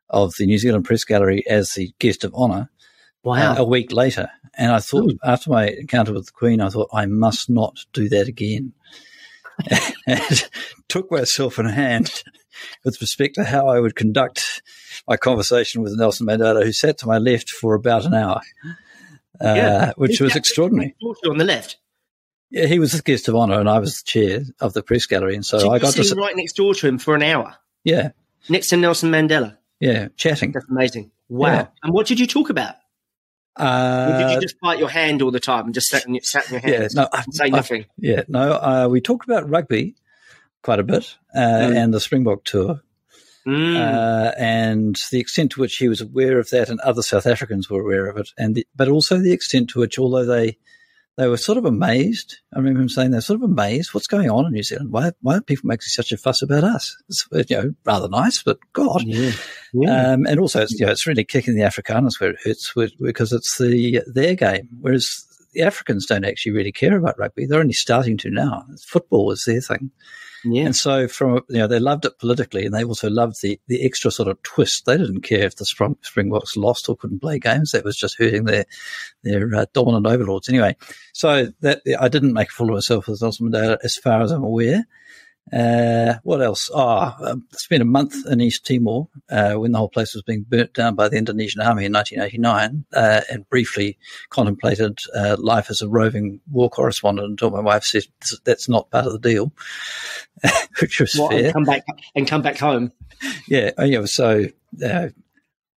of 0.10 0.34
the 0.38 0.46
New 0.46 0.58
Zealand 0.58 0.86
Press 0.86 1.04
Gallery 1.04 1.46
as 1.48 1.74
the 1.74 1.94
guest 2.00 2.24
of 2.24 2.34
honour. 2.34 2.70
Wow. 3.24 3.54
Uh, 3.54 3.56
a 3.58 3.66
week 3.66 3.92
later. 3.92 4.30
And 4.56 4.72
I 4.72 4.80
thought, 4.80 5.12
mm. 5.12 5.18
after 5.24 5.50
my 5.50 5.68
encounter 5.68 6.14
with 6.14 6.28
the 6.28 6.32
Queen, 6.32 6.62
I 6.62 6.70
thought, 6.70 6.90
I 6.94 7.06
must 7.06 7.50
not 7.50 7.86
do 7.92 8.08
that 8.10 8.28
again. 8.28 8.74
and 10.08 10.50
took 10.88 11.12
myself 11.12 11.60
in 11.60 11.66
hand 11.66 12.24
with 12.84 13.02
respect 13.02 13.36
to 13.36 13.44
how 13.44 13.68
I 13.68 13.80
would 13.80 13.96
conduct 13.96 14.62
my 15.08 15.18
conversation 15.18 15.82
with 15.82 15.98
Nelson 15.98 16.28
Mandela, 16.28 16.64
who 16.64 16.72
sat 16.72 16.98
to 17.00 17.08
my 17.08 17.18
left 17.18 17.50
for 17.50 17.74
about 17.74 18.06
an 18.06 18.14
hour, 18.14 18.42
uh, 19.42 19.54
yeah. 19.56 19.92
which 19.96 20.20
was 20.22 20.36
extraordinary. 20.36 20.96
On 21.30 21.38
the 21.38 21.44
left. 21.44 21.78
Yeah, 22.50 22.66
he 22.66 22.80
was 22.80 22.94
the 22.94 23.02
guest 23.02 23.28
of 23.28 23.36
honour, 23.36 23.60
and 23.60 23.70
I 23.70 23.80
was 23.80 24.02
the 24.02 24.06
chair 24.06 24.42
of 24.62 24.74
the 24.74 24.82
press 24.82 25.06
gallery, 25.06 25.36
and 25.36 25.46
so, 25.46 25.60
so 25.60 25.72
I 25.72 25.80
got 25.80 25.94
to 25.94 26.04
sit 26.04 26.18
right 26.18 26.36
next 26.36 26.54
door 26.54 26.74
to 26.74 26.88
him 26.88 26.98
for 26.98 27.14
an 27.16 27.24
hour. 27.24 27.56
Yeah, 27.84 28.12
next 28.50 28.70
to 28.70 28.78
Nelson 28.78 29.12
Mandela. 29.12 29.58
Yeah, 29.80 30.08
chatting. 30.16 30.54
That's 30.54 30.66
amazing. 30.70 31.12
Wow. 31.30 31.48
Yeah. 31.48 31.68
And 31.84 31.94
what 31.94 32.08
did 32.08 32.20
you 32.20 32.28
talk 32.28 32.50
about? 32.50 32.76
Uh, 33.56 34.20
did 34.20 34.36
you 34.36 34.42
just 34.42 34.60
bite 34.62 34.80
your 34.80 34.90
hand 34.90 35.22
all 35.22 35.32
the 35.32 35.40
time 35.40 35.66
and 35.66 35.74
just 35.74 35.88
sat 35.88 36.06
in, 36.06 36.20
sat 36.22 36.48
in 36.48 36.54
your 36.54 36.62
hand? 36.62 36.92
Yeah, 36.96 37.02
no, 37.02 37.10
I, 37.12 37.24
say 37.32 37.50
nothing. 37.50 37.84
I, 37.84 37.88
yeah, 37.98 38.22
no. 38.28 38.52
Uh, 38.52 38.88
we 38.90 39.02
talked 39.02 39.28
about 39.28 39.50
rugby 39.50 39.96
quite 40.62 40.80
a 40.80 40.84
bit 40.84 41.16
uh, 41.36 41.40
mm. 41.40 41.76
and 41.76 41.94
the 41.94 42.00
Springbok 42.00 42.44
tour. 42.44 42.82
Mm. 43.48 43.78
Uh, 43.78 44.34
and 44.38 44.98
the 45.10 45.20
extent 45.20 45.52
to 45.54 45.62
which 45.62 45.78
he 45.78 45.88
was 45.88 46.02
aware 46.02 46.38
of 46.38 46.50
that, 46.50 46.70
and 46.70 46.82
other 46.82 47.02
South 47.02 47.26
Africans 47.26 47.70
were 47.70 47.82
aware 47.82 48.08
of 48.08 48.18
it, 48.18 48.30
and 48.38 48.56
the, 48.56 48.68
but 48.76 48.90
also 48.90 49.18
the 49.18 49.32
extent 49.32 49.70
to 49.70 49.80
which, 49.80 49.98
although 49.98 50.26
they 50.26 50.58
they 51.18 51.28
were 51.28 51.38
sort 51.38 51.58
of 51.58 51.66
amazed. 51.66 52.38
I 52.54 52.60
remember 52.60 52.82
him 52.82 52.90
saying 52.90 53.10
they're 53.10 53.22
sort 53.22 53.42
of 53.42 53.50
amazed. 53.50 53.94
What's 53.94 54.08
going 54.08 54.30
on 54.30 54.46
in 54.46 54.52
New 54.52 54.62
Zealand? 54.62 54.92
Why, 54.92 55.12
why 55.22 55.38
are 55.38 55.42
people 55.42 55.68
making 55.68 55.82
such 55.82 56.12
a 56.12 56.18
fuss 56.18 56.44
about 56.44 56.64
us? 56.64 56.96
It's, 57.10 57.28
you 57.50 57.58
know, 57.58 57.74
rather 57.86 58.08
nice, 58.08 58.44
but 58.44 58.60
God. 58.74 59.02
Yeah. 59.04 59.32
yeah. 59.74 60.12
Um, 60.12 60.28
and 60.28 60.40
also, 60.40 60.62
it's, 60.62 60.80
you 60.80 60.86
know, 60.86 60.92
it's 60.92 61.08
really 61.08 61.24
kicking 61.24 61.56
the 61.56 61.64
Afrikaners 61.64 62.20
where 62.20 62.32
it 62.32 62.38
hurts 62.44 62.72
because 63.02 63.34
it's 63.34 63.58
the 63.58 64.04
their 64.14 64.36
game. 64.36 64.70
Whereas 64.80 65.26
the 65.54 65.64
Africans 65.64 66.06
don't 66.06 66.26
actually 66.26 66.52
really 66.52 66.72
care 66.72 66.96
about 66.96 67.18
rugby. 67.18 67.48
They're 67.48 67.60
only 67.60 67.74
starting 67.74 68.18
to 68.18 68.30
now. 68.30 68.66
Football 68.88 69.32
is 69.32 69.44
their 69.48 69.62
thing. 69.62 69.90
Yeah. 70.50 70.66
And 70.66 70.76
so 70.76 71.08
from 71.08 71.42
you 71.50 71.58
know 71.58 71.68
they 71.68 71.80
loved 71.80 72.06
it 72.06 72.20
politically, 72.20 72.66
and 72.66 72.74
they 72.74 72.84
also 72.84 73.10
loved 73.10 73.42
the 73.42 73.60
the 73.68 73.86
extra 73.86 74.12
sort 74.12 74.30
of 74.30 74.42
twist. 74.44 74.86
They 74.86 74.98
didn't 74.98 75.22
care 75.22 75.46
if 75.46 75.56
the 75.56 75.66
Spring, 75.66 75.98
Springboks 76.02 76.56
lost 76.58 76.90
or 76.90 76.96
couldn't 76.96 77.22
play 77.22 77.40
games. 77.40 77.72
That 77.72 77.84
was 77.84 77.98
just 77.98 78.18
hurting 78.18 78.46
their 78.46 78.66
their 79.24 79.54
uh, 79.54 79.66
dominant 79.74 80.08
overlords. 80.08 80.50
Anyway, 80.50 80.76
so 81.14 81.52
that 81.62 81.82
I 82.00 82.08
didn't 82.08 82.34
make 82.34 82.50
a 82.50 82.52
fool 82.52 82.70
of 82.70 82.76
myself 82.76 83.08
with 83.08 83.22
Nelson 83.22 83.52
Mandela, 83.52 83.78
as 83.84 83.96
far 83.96 84.22
as 84.22 84.32
I'm 84.32 84.44
aware. 84.44 84.86
Uh, 85.52 86.16
what 86.24 86.42
else? 86.42 86.70
Oh, 86.74 86.80
I 86.80 87.36
spent 87.54 87.82
a 87.82 87.86
month 87.86 88.16
in 88.30 88.42
East 88.42 88.66
Timor 88.66 89.08
uh, 89.30 89.54
when 89.54 89.72
the 89.72 89.78
whole 89.78 89.90
place 89.90 90.14
was 90.14 90.24
being 90.24 90.46
burnt 90.48 90.74
down 90.74 90.96
by 90.96 91.08
the 91.08 91.18
Indonesian 91.18 91.62
army 91.62 91.86
in 91.86 91.94
1989, 91.94 92.86
uh, 92.94 93.22
and 93.32 93.50
briefly 93.50 93.98
contemplated 94.30 95.00
uh, 95.16 95.38
life 95.40 95.70
as 95.70 95.82
a 95.82 95.88
roving 95.88 96.42
war 96.52 96.70
correspondent 96.70 97.30
until 97.30 97.50
my 97.50 97.62
wife 97.62 97.84
said 97.84 98.04
that's 98.44 98.68
not 98.68 98.92
part 98.92 99.06
of 99.06 99.14
the 99.14 99.20
deal, 99.20 99.54
which 100.82 101.00
was 101.00 101.16
well, 101.18 101.30
fair. 101.30 101.46
And 101.46 101.54
come 101.54 101.64
back 101.64 101.86
and 102.16 102.28
come 102.28 102.42
back 102.42 102.58
home. 102.58 102.92
Yeah, 103.48 103.72
oh, 103.80 103.84
yeah. 103.84 104.06
So 104.06 104.46
uh, 104.84 105.08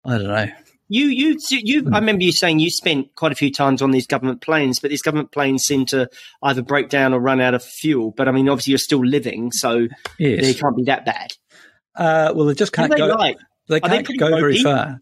I 0.05 0.19
don't 0.19 0.27
know. 0.27 0.49
You, 0.93 1.07
you, 1.07 1.39
you. 1.51 1.89
I 1.93 2.01
remember 2.01 2.25
you 2.25 2.33
saying 2.33 2.59
you 2.59 2.69
spent 2.69 3.15
quite 3.15 3.31
a 3.31 3.37
few 3.37 3.53
times 3.53 3.81
on 3.81 3.93
these 3.93 4.09
government 4.09 4.41
planes, 4.41 4.81
but 4.81 4.91
these 4.91 5.03
government 5.03 5.31
planes 5.31 5.63
seem 5.63 5.87
to 5.87 6.11
either 6.43 6.63
break 6.63 6.89
down 6.89 7.15
or 7.15 7.21
run 7.21 7.41
out 7.41 7.55
of 7.55 7.63
fuel. 7.63 8.11
But 8.11 8.27
I 8.27 8.33
mean, 8.33 8.49
obviously, 8.49 8.73
you're 8.73 8.79
still 8.79 9.07
living, 9.07 9.53
so 9.53 9.87
yes. 10.19 10.43
they 10.45 10.53
can't 10.53 10.77
be 10.77 10.83
that 10.85 11.05
bad. 11.05 11.33
Uh, 11.95 12.33
well, 12.35 12.47
they 12.47 12.55
just 12.55 12.73
can't 12.73 12.91
they 12.91 12.99
go. 12.99 13.07
Like? 13.07 13.39
They 13.69 13.79
can't 13.79 14.05
they 14.05 14.17
go 14.17 14.31
very 14.31 14.61
far. 14.61 15.01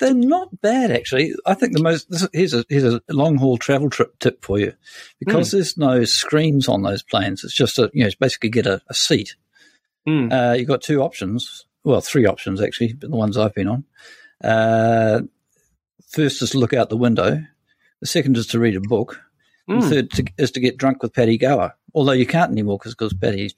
They're 0.00 0.12
not 0.12 0.60
bad, 0.60 0.90
actually. 0.90 1.34
I 1.46 1.54
think 1.54 1.72
the 1.72 1.82
most 1.82 2.10
this, 2.10 2.26
here's 2.32 2.54
a 2.54 2.64
here's 2.68 2.84
a 2.94 3.00
long 3.08 3.36
haul 3.36 3.58
travel 3.58 3.90
trip 3.90 4.18
tip 4.18 4.44
for 4.44 4.58
you, 4.58 4.72
because 5.20 5.48
mm. 5.48 5.52
there's 5.52 5.76
no 5.76 6.04
screens 6.04 6.68
on 6.68 6.82
those 6.82 7.04
planes. 7.04 7.44
It's 7.44 7.54
just 7.54 7.78
a 7.78 7.90
you 7.94 8.00
know, 8.00 8.06
it's 8.06 8.16
basically 8.16 8.50
get 8.50 8.66
a, 8.66 8.82
a 8.88 8.94
seat. 8.94 9.36
Mm. 10.08 10.32
Uh, 10.32 10.54
you've 10.54 10.68
got 10.68 10.82
two 10.82 11.00
options, 11.00 11.66
well, 11.84 12.00
three 12.00 12.26
options 12.26 12.60
actually, 12.60 12.94
but 12.94 13.10
the 13.10 13.16
ones 13.16 13.36
I've 13.36 13.54
been 13.54 13.68
on. 13.68 13.84
Uh, 14.42 15.22
first 16.08 16.42
is 16.42 16.50
to 16.50 16.58
look 16.58 16.72
out 16.72 16.90
the 16.90 16.96
window. 16.96 17.42
The 18.00 18.06
second 18.06 18.36
is 18.36 18.46
to 18.48 18.58
read 18.58 18.76
a 18.76 18.80
book. 18.80 19.20
Mm. 19.68 19.80
The 19.80 19.88
third 19.88 20.10
to, 20.12 20.24
is 20.38 20.50
to 20.52 20.60
get 20.60 20.76
drunk 20.76 21.02
with 21.02 21.12
Paddy 21.12 21.36
Gower. 21.36 21.74
Although 21.94 22.12
you 22.12 22.26
can't 22.26 22.52
anymore 22.52 22.78
because 22.82 23.12
Paddy. 23.14 23.42
You 23.42 23.50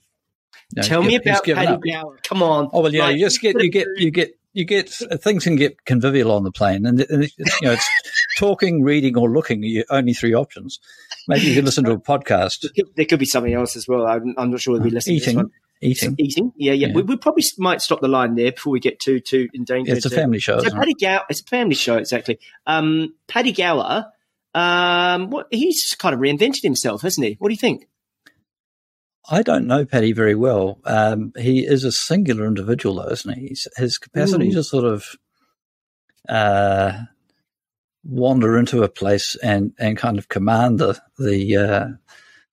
know, 0.76 0.82
Tell 0.82 1.02
me 1.02 1.16
about 1.16 1.44
Paddy 1.44 1.90
Gower. 1.92 2.18
Come 2.24 2.42
on. 2.42 2.70
Oh 2.72 2.82
well, 2.82 2.94
yeah. 2.94 3.04
Like, 3.04 3.16
you 3.16 3.26
just 3.26 3.40
get 3.40 3.60
you 3.62 3.70
get 3.70 3.86
you 3.96 4.10
get 4.10 4.36
you 4.52 4.64
get 4.64 4.88
things 4.88 5.44
can 5.44 5.56
get 5.56 5.84
convivial 5.84 6.32
on 6.32 6.42
the 6.42 6.50
plane, 6.50 6.86
and, 6.86 7.00
and 7.00 7.24
you 7.24 7.44
know 7.62 7.72
it's 7.72 7.88
talking, 8.38 8.82
reading, 8.82 9.16
or 9.16 9.30
looking. 9.30 9.82
Only 9.90 10.12
three 10.12 10.34
options. 10.34 10.80
Maybe 11.28 11.46
you 11.46 11.54
can 11.54 11.64
listen 11.64 11.84
to 11.84 11.92
a 11.92 11.98
podcast. 11.98 12.62
There 12.62 12.70
could, 12.74 12.96
there 12.96 13.04
could 13.04 13.18
be 13.20 13.26
something 13.26 13.52
else 13.52 13.76
as 13.76 13.86
well. 13.86 14.06
I'm, 14.06 14.34
I'm 14.36 14.50
not 14.50 14.60
sure 14.60 14.74
we'll 14.74 14.82
be 14.82 14.90
listening. 14.90 15.16
Eating. 15.16 15.50
Eating. 15.82 16.14
Eating. 16.18 16.52
Yeah, 16.56 16.72
yeah. 16.72 16.88
yeah. 16.88 16.94
We, 16.94 17.02
we, 17.02 17.16
probably 17.16 17.42
might 17.58 17.80
stop 17.80 18.00
the 18.00 18.08
line 18.08 18.34
there 18.34 18.52
before 18.52 18.72
we 18.72 18.80
get 18.80 19.00
too 19.00 19.18
too 19.18 19.48
endangered. 19.54 19.88
Yeah, 19.88 19.96
it's 19.96 20.06
a 20.06 20.10
family 20.10 20.38
show. 20.38 20.58
So 20.58 20.70
Paddy 20.70 20.94
Gower, 20.94 21.22
it's 21.30 21.40
a 21.40 21.44
family 21.44 21.74
show, 21.74 21.96
exactly. 21.96 22.38
Um, 22.66 23.14
Paddy 23.28 23.52
Gower, 23.52 24.06
um, 24.54 25.30
what 25.30 25.46
he's 25.50 25.94
kind 25.98 26.14
of 26.14 26.20
reinvented 26.20 26.62
himself, 26.62 27.02
hasn't 27.02 27.26
he? 27.26 27.36
What 27.38 27.48
do 27.48 27.54
you 27.54 27.58
think? 27.58 27.86
I 29.30 29.42
don't 29.42 29.66
know 29.66 29.84
Paddy 29.84 30.12
very 30.12 30.34
well. 30.34 30.80
Um, 30.84 31.32
he 31.38 31.64
is 31.64 31.84
a 31.84 31.92
singular 31.92 32.46
individual, 32.46 32.96
though, 32.96 33.12
isn't 33.12 33.38
he? 33.38 33.48
He's, 33.48 33.68
his 33.76 33.96
capacity 33.96 34.48
Ooh. 34.48 34.54
to 34.54 34.64
sort 34.64 34.84
of 34.84 35.06
uh, 36.28 36.92
wander 38.04 38.58
into 38.58 38.82
a 38.82 38.88
place 38.88 39.36
and, 39.42 39.72
and 39.78 39.96
kind 39.96 40.18
of 40.18 40.28
command 40.28 40.78
the 40.78 41.00
the, 41.18 41.56
uh, 41.56 41.86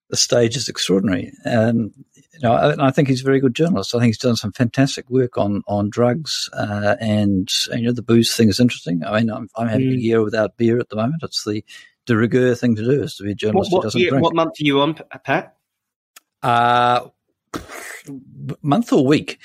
the 0.08 0.16
stage 0.16 0.56
is 0.56 0.68
extraordinary. 0.68 1.32
And 1.44 1.92
you 2.38 2.48
know, 2.48 2.54
I, 2.54 2.88
I, 2.88 2.90
think 2.90 3.08
he's 3.08 3.22
a 3.22 3.24
very 3.24 3.40
good 3.40 3.54
journalist. 3.54 3.94
I 3.94 3.98
think 3.98 4.10
he's 4.10 4.18
done 4.18 4.36
some 4.36 4.52
fantastic 4.52 5.10
work 5.10 5.36
on 5.36 5.62
on 5.66 5.90
drugs, 5.90 6.48
uh, 6.52 6.94
and, 7.00 7.48
and, 7.70 7.80
you 7.80 7.86
know 7.86 7.92
the 7.92 8.02
booze 8.02 8.34
thing 8.34 8.48
is 8.48 8.60
interesting. 8.60 9.02
I 9.04 9.18
mean, 9.18 9.30
I'm, 9.30 9.48
I'm 9.56 9.66
having 9.66 9.88
mm. 9.88 9.96
a 9.96 10.00
year 10.00 10.22
without 10.22 10.56
beer 10.56 10.78
at 10.78 10.88
the 10.88 10.96
moment. 10.96 11.22
It's 11.24 11.44
the 11.44 11.64
de 12.06 12.16
rigueur 12.16 12.54
thing 12.54 12.76
to 12.76 12.84
do 12.84 13.02
is 13.02 13.16
to 13.16 13.24
be 13.24 13.32
a 13.32 13.34
journalist 13.34 13.72
what, 13.72 13.78
what, 13.78 13.82
who 13.82 13.86
doesn't 13.86 14.00
year, 14.00 14.10
drink. 14.10 14.22
What 14.22 14.34
month 14.34 14.52
are 14.60 14.64
you 14.64 14.80
on, 14.80 14.98
Pat? 15.24 15.56
Uh, 16.42 17.08
month 18.62 18.92
or 18.92 19.04
week? 19.04 19.38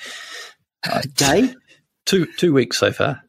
Uh, 0.88 1.02
Day? 1.14 1.52
two 2.06 2.26
two 2.38 2.52
weeks 2.52 2.78
so 2.78 2.92
far. 2.92 3.22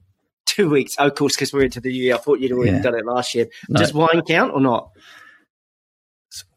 Two 0.45 0.69
weeks. 0.69 0.95
Oh, 0.99 1.07
of 1.07 1.15
course, 1.15 1.35
because 1.35 1.51
we're 1.51 1.63
into 1.63 1.81
the 1.81 1.91
year. 1.91 2.13
I 2.13 2.17
thought 2.17 2.39
you'd 2.39 2.51
already 2.51 2.71
yeah. 2.71 2.81
done 2.81 2.95
it 2.95 3.05
last 3.05 3.33
year. 3.33 3.47
No. 3.67 3.79
Does 3.79 3.93
wine 3.93 4.21
count 4.27 4.53
or 4.53 4.61
not? 4.61 4.91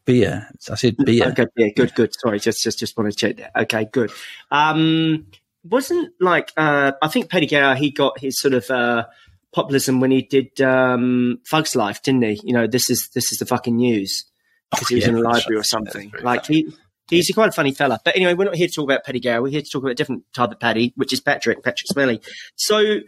Beer. 0.09 0.47
I 0.71 0.75
said 0.75 0.97
beer. 0.97 1.27
Okay, 1.27 1.45
yeah, 1.55 1.67
good, 1.75 1.93
good. 1.93 2.13
Sorry, 2.19 2.39
just 2.39 2.63
just 2.63 2.79
just 2.79 2.97
want 2.97 3.11
to 3.11 3.15
check 3.15 3.37
that. 3.37 3.51
Okay, 3.63 3.85
good. 3.91 4.11
Um, 4.49 5.27
wasn't 5.63 6.13
like 6.19 6.51
uh, 6.57 6.93
I 7.01 7.07
think 7.09 7.29
Paddy 7.29 7.45
Gower 7.45 7.75
he 7.75 7.91
got 7.91 8.19
his 8.19 8.39
sort 8.39 8.55
of 8.55 8.69
uh, 8.71 9.05
populism 9.53 9.99
when 9.99 10.09
he 10.09 10.23
did 10.23 10.59
um, 10.61 11.39
Thug's 11.49 11.75
Life, 11.75 12.01
didn't 12.01 12.23
he? 12.23 12.41
You 12.43 12.53
know, 12.53 12.65
this 12.65 12.89
is 12.89 13.09
this 13.13 13.31
is 13.31 13.37
the 13.37 13.45
fucking 13.45 13.75
news 13.75 14.25
because 14.71 14.87
oh, 14.87 14.89
he 14.89 14.95
was 14.95 15.03
yeah, 15.03 15.09
in 15.11 15.17
a 15.17 15.21
library 15.21 15.59
or 15.59 15.63
something. 15.63 16.11
Like 16.21 16.45
funny. 16.45 16.65
he. 16.65 16.75
He's 17.09 17.27
a 17.27 17.33
quite 17.33 17.49
a 17.49 17.51
funny 17.51 17.71
fella. 17.71 17.99
But 18.05 18.15
anyway, 18.15 18.35
we're 18.35 18.45
not 18.45 18.55
here 18.55 18.67
to 18.67 18.71
talk 18.73 18.83
about 18.83 19.03
Paddy 19.03 19.19
Gower. 19.19 19.41
We're 19.41 19.49
here 19.49 19.63
to 19.63 19.67
talk 19.67 19.81
about 19.81 19.93
a 19.93 19.95
different 19.95 20.31
type 20.31 20.51
of 20.51 20.59
Paddy, 20.59 20.93
which 20.95 21.11
is 21.11 21.19
Patrick, 21.19 21.63
Patrick 21.63 21.87
Smellie. 21.91 22.23
So, 22.55 22.99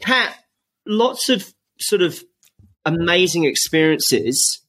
Pat, 0.00 0.32
lots 0.86 1.28
of 1.28 1.52
sort 1.80 2.02
of 2.02 2.22
amazing 2.84 3.46
experiences 3.46 4.60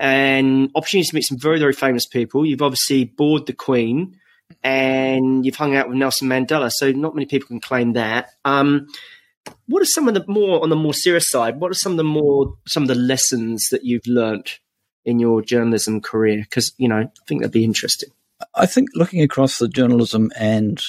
and 0.00 0.70
opportunities 0.74 1.10
to 1.10 1.14
meet 1.14 1.26
some 1.26 1.38
very, 1.38 1.58
very 1.58 1.74
famous 1.74 2.06
people. 2.06 2.46
You've 2.46 2.62
obviously 2.62 3.04
bored 3.04 3.46
the 3.46 3.52
Queen 3.52 4.16
and 4.64 5.44
you've 5.44 5.56
hung 5.56 5.76
out 5.76 5.88
with 5.88 5.98
Nelson 5.98 6.26
Mandela, 6.26 6.70
so 6.72 6.90
not 6.90 7.14
many 7.14 7.26
people 7.26 7.48
can 7.48 7.60
claim 7.60 7.92
that. 7.92 8.30
Um, 8.46 8.88
what 9.66 9.82
are 9.82 9.86
some 9.86 10.08
of 10.08 10.14
the 10.14 10.24
more 10.26 10.62
on 10.62 10.70
the 10.70 10.76
more 10.76 10.94
serious 10.94 11.28
side? 11.28 11.60
What 11.60 11.70
are 11.70 11.74
some 11.74 11.92
of 11.92 11.98
the 11.98 12.04
more 12.04 12.56
some 12.66 12.82
of 12.82 12.88
the 12.88 12.94
lessons 12.94 13.68
that 13.70 13.84
you've 13.84 14.06
learnt 14.06 14.58
in 15.04 15.18
your 15.18 15.42
journalism 15.42 16.00
career? 16.00 16.38
Because 16.38 16.72
you 16.78 16.88
know, 16.88 17.00
I 17.00 17.08
think 17.28 17.42
that'd 17.42 17.52
be 17.52 17.64
interesting. 17.64 18.08
I 18.54 18.64
think 18.64 18.88
looking 18.94 19.22
across 19.22 19.58
the 19.58 19.68
journalism 19.68 20.30
and 20.38 20.82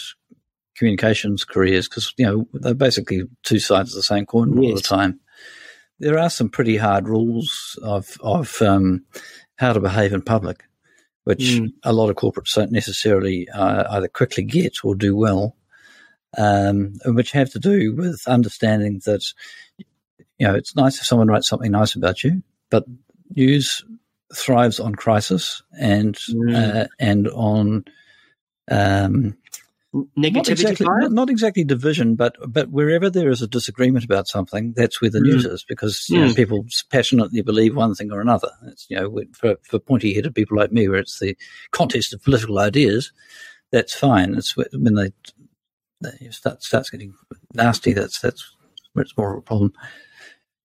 communications 0.78 1.44
careers, 1.44 1.90
because 1.90 2.14
you 2.18 2.26
know 2.26 2.48
they're 2.54 2.74
basically 2.74 3.24
two 3.44 3.60
sides 3.60 3.92
of 3.92 3.96
the 3.98 4.04
same 4.04 4.26
coin 4.26 4.58
all 4.58 4.74
the 4.74 4.82
time 4.82 5.20
there 6.02 6.18
are 6.18 6.30
some 6.30 6.50
pretty 6.50 6.78
hard 6.78 7.08
rules 7.08 7.80
of 7.84 8.18
of 8.22 8.62
um, 8.62 9.06
how 9.56 9.72
to 9.72 9.80
behave 9.80 10.14
in 10.14 10.22
public, 10.22 10.64
which 11.24 11.40
mm. 11.40 11.70
a 11.84 11.94
lot 11.94 12.10
of 12.10 12.16
corporates 12.16 12.56
don't 12.56 12.72
necessarily 12.72 13.48
uh, 13.50 13.84
either 13.92 14.08
quickly 14.08 14.44
get 14.44 14.74
or 14.84 14.96
do 14.96 15.16
well. 15.16 15.56
um, 16.38 16.94
which 17.06 17.32
have 17.32 17.52
to 17.52 17.60
do 17.60 17.94
with 17.96 18.22
understanding 18.28 19.02
that 19.06 19.24
you 19.78 20.48
know 20.48 20.56
it's 20.56 20.76
nice 20.76 21.00
if 21.00 21.06
someone 21.06 21.28
writes 21.28 21.48
something 21.48 21.72
nice 21.72 21.96
about 21.96 22.24
you, 22.24 22.42
but 22.70 22.86
news 23.36 23.84
thrives 24.34 24.80
on 24.80 24.96
crisis 24.96 25.62
and 25.80 26.16
mm. 26.16 26.56
uh, 26.56 26.88
and 27.00 27.28
on 27.30 27.84
um, 28.70 29.38
negativity. 29.94 30.34
Not 30.34 30.50
exactly, 30.50 30.86
not, 30.86 31.12
not, 31.12 31.30
exactly, 31.30 31.64
division, 31.64 32.16
but 32.16 32.36
but 32.48 32.70
wherever 32.70 33.10
there 33.10 33.30
is 33.30 33.42
a 33.42 33.48
disagreement 33.48 34.06
about 34.06 34.28
something, 34.28 34.74
that's 34.76 35.02
where 35.02 35.12
the 35.12 35.20
mm. 35.20 35.24
news 35.24 35.46
is 35.46 35.66
because 35.68 36.08
mm. 36.10 36.28
know, 36.28 36.34
people 36.34 36.66
passionately 36.90 37.42
believe 37.42 37.76
one 37.76 37.94
thing 37.94 38.12
or 38.12 38.22
another. 38.22 38.50
It's 38.68 38.88
you 38.90 38.98
know 38.98 39.22
for 39.34 39.58
for 39.64 39.80
pointy 39.80 40.14
headed 40.14 40.36
people 40.36 40.58
like 40.58 40.72
me, 40.72 40.88
where 40.88 41.00
it's 41.00 41.20
the 41.20 41.38
contest 41.72 42.14
of 42.14 42.24
political 42.24 42.60
ideas, 42.60 43.12
that's 43.72 43.94
fine. 43.94 44.36
It's 44.36 44.56
when 44.56 44.96
they, 44.96 45.12
they 46.02 46.30
start 46.30 46.64
starts 46.64 46.90
getting 46.90 47.14
nasty. 47.54 47.94
That's 47.94 48.20
that's 48.20 48.50
where 48.94 49.04
it's 49.04 49.18
more 49.18 49.34
of 49.34 49.40
a 49.40 49.42
problem. 49.42 49.74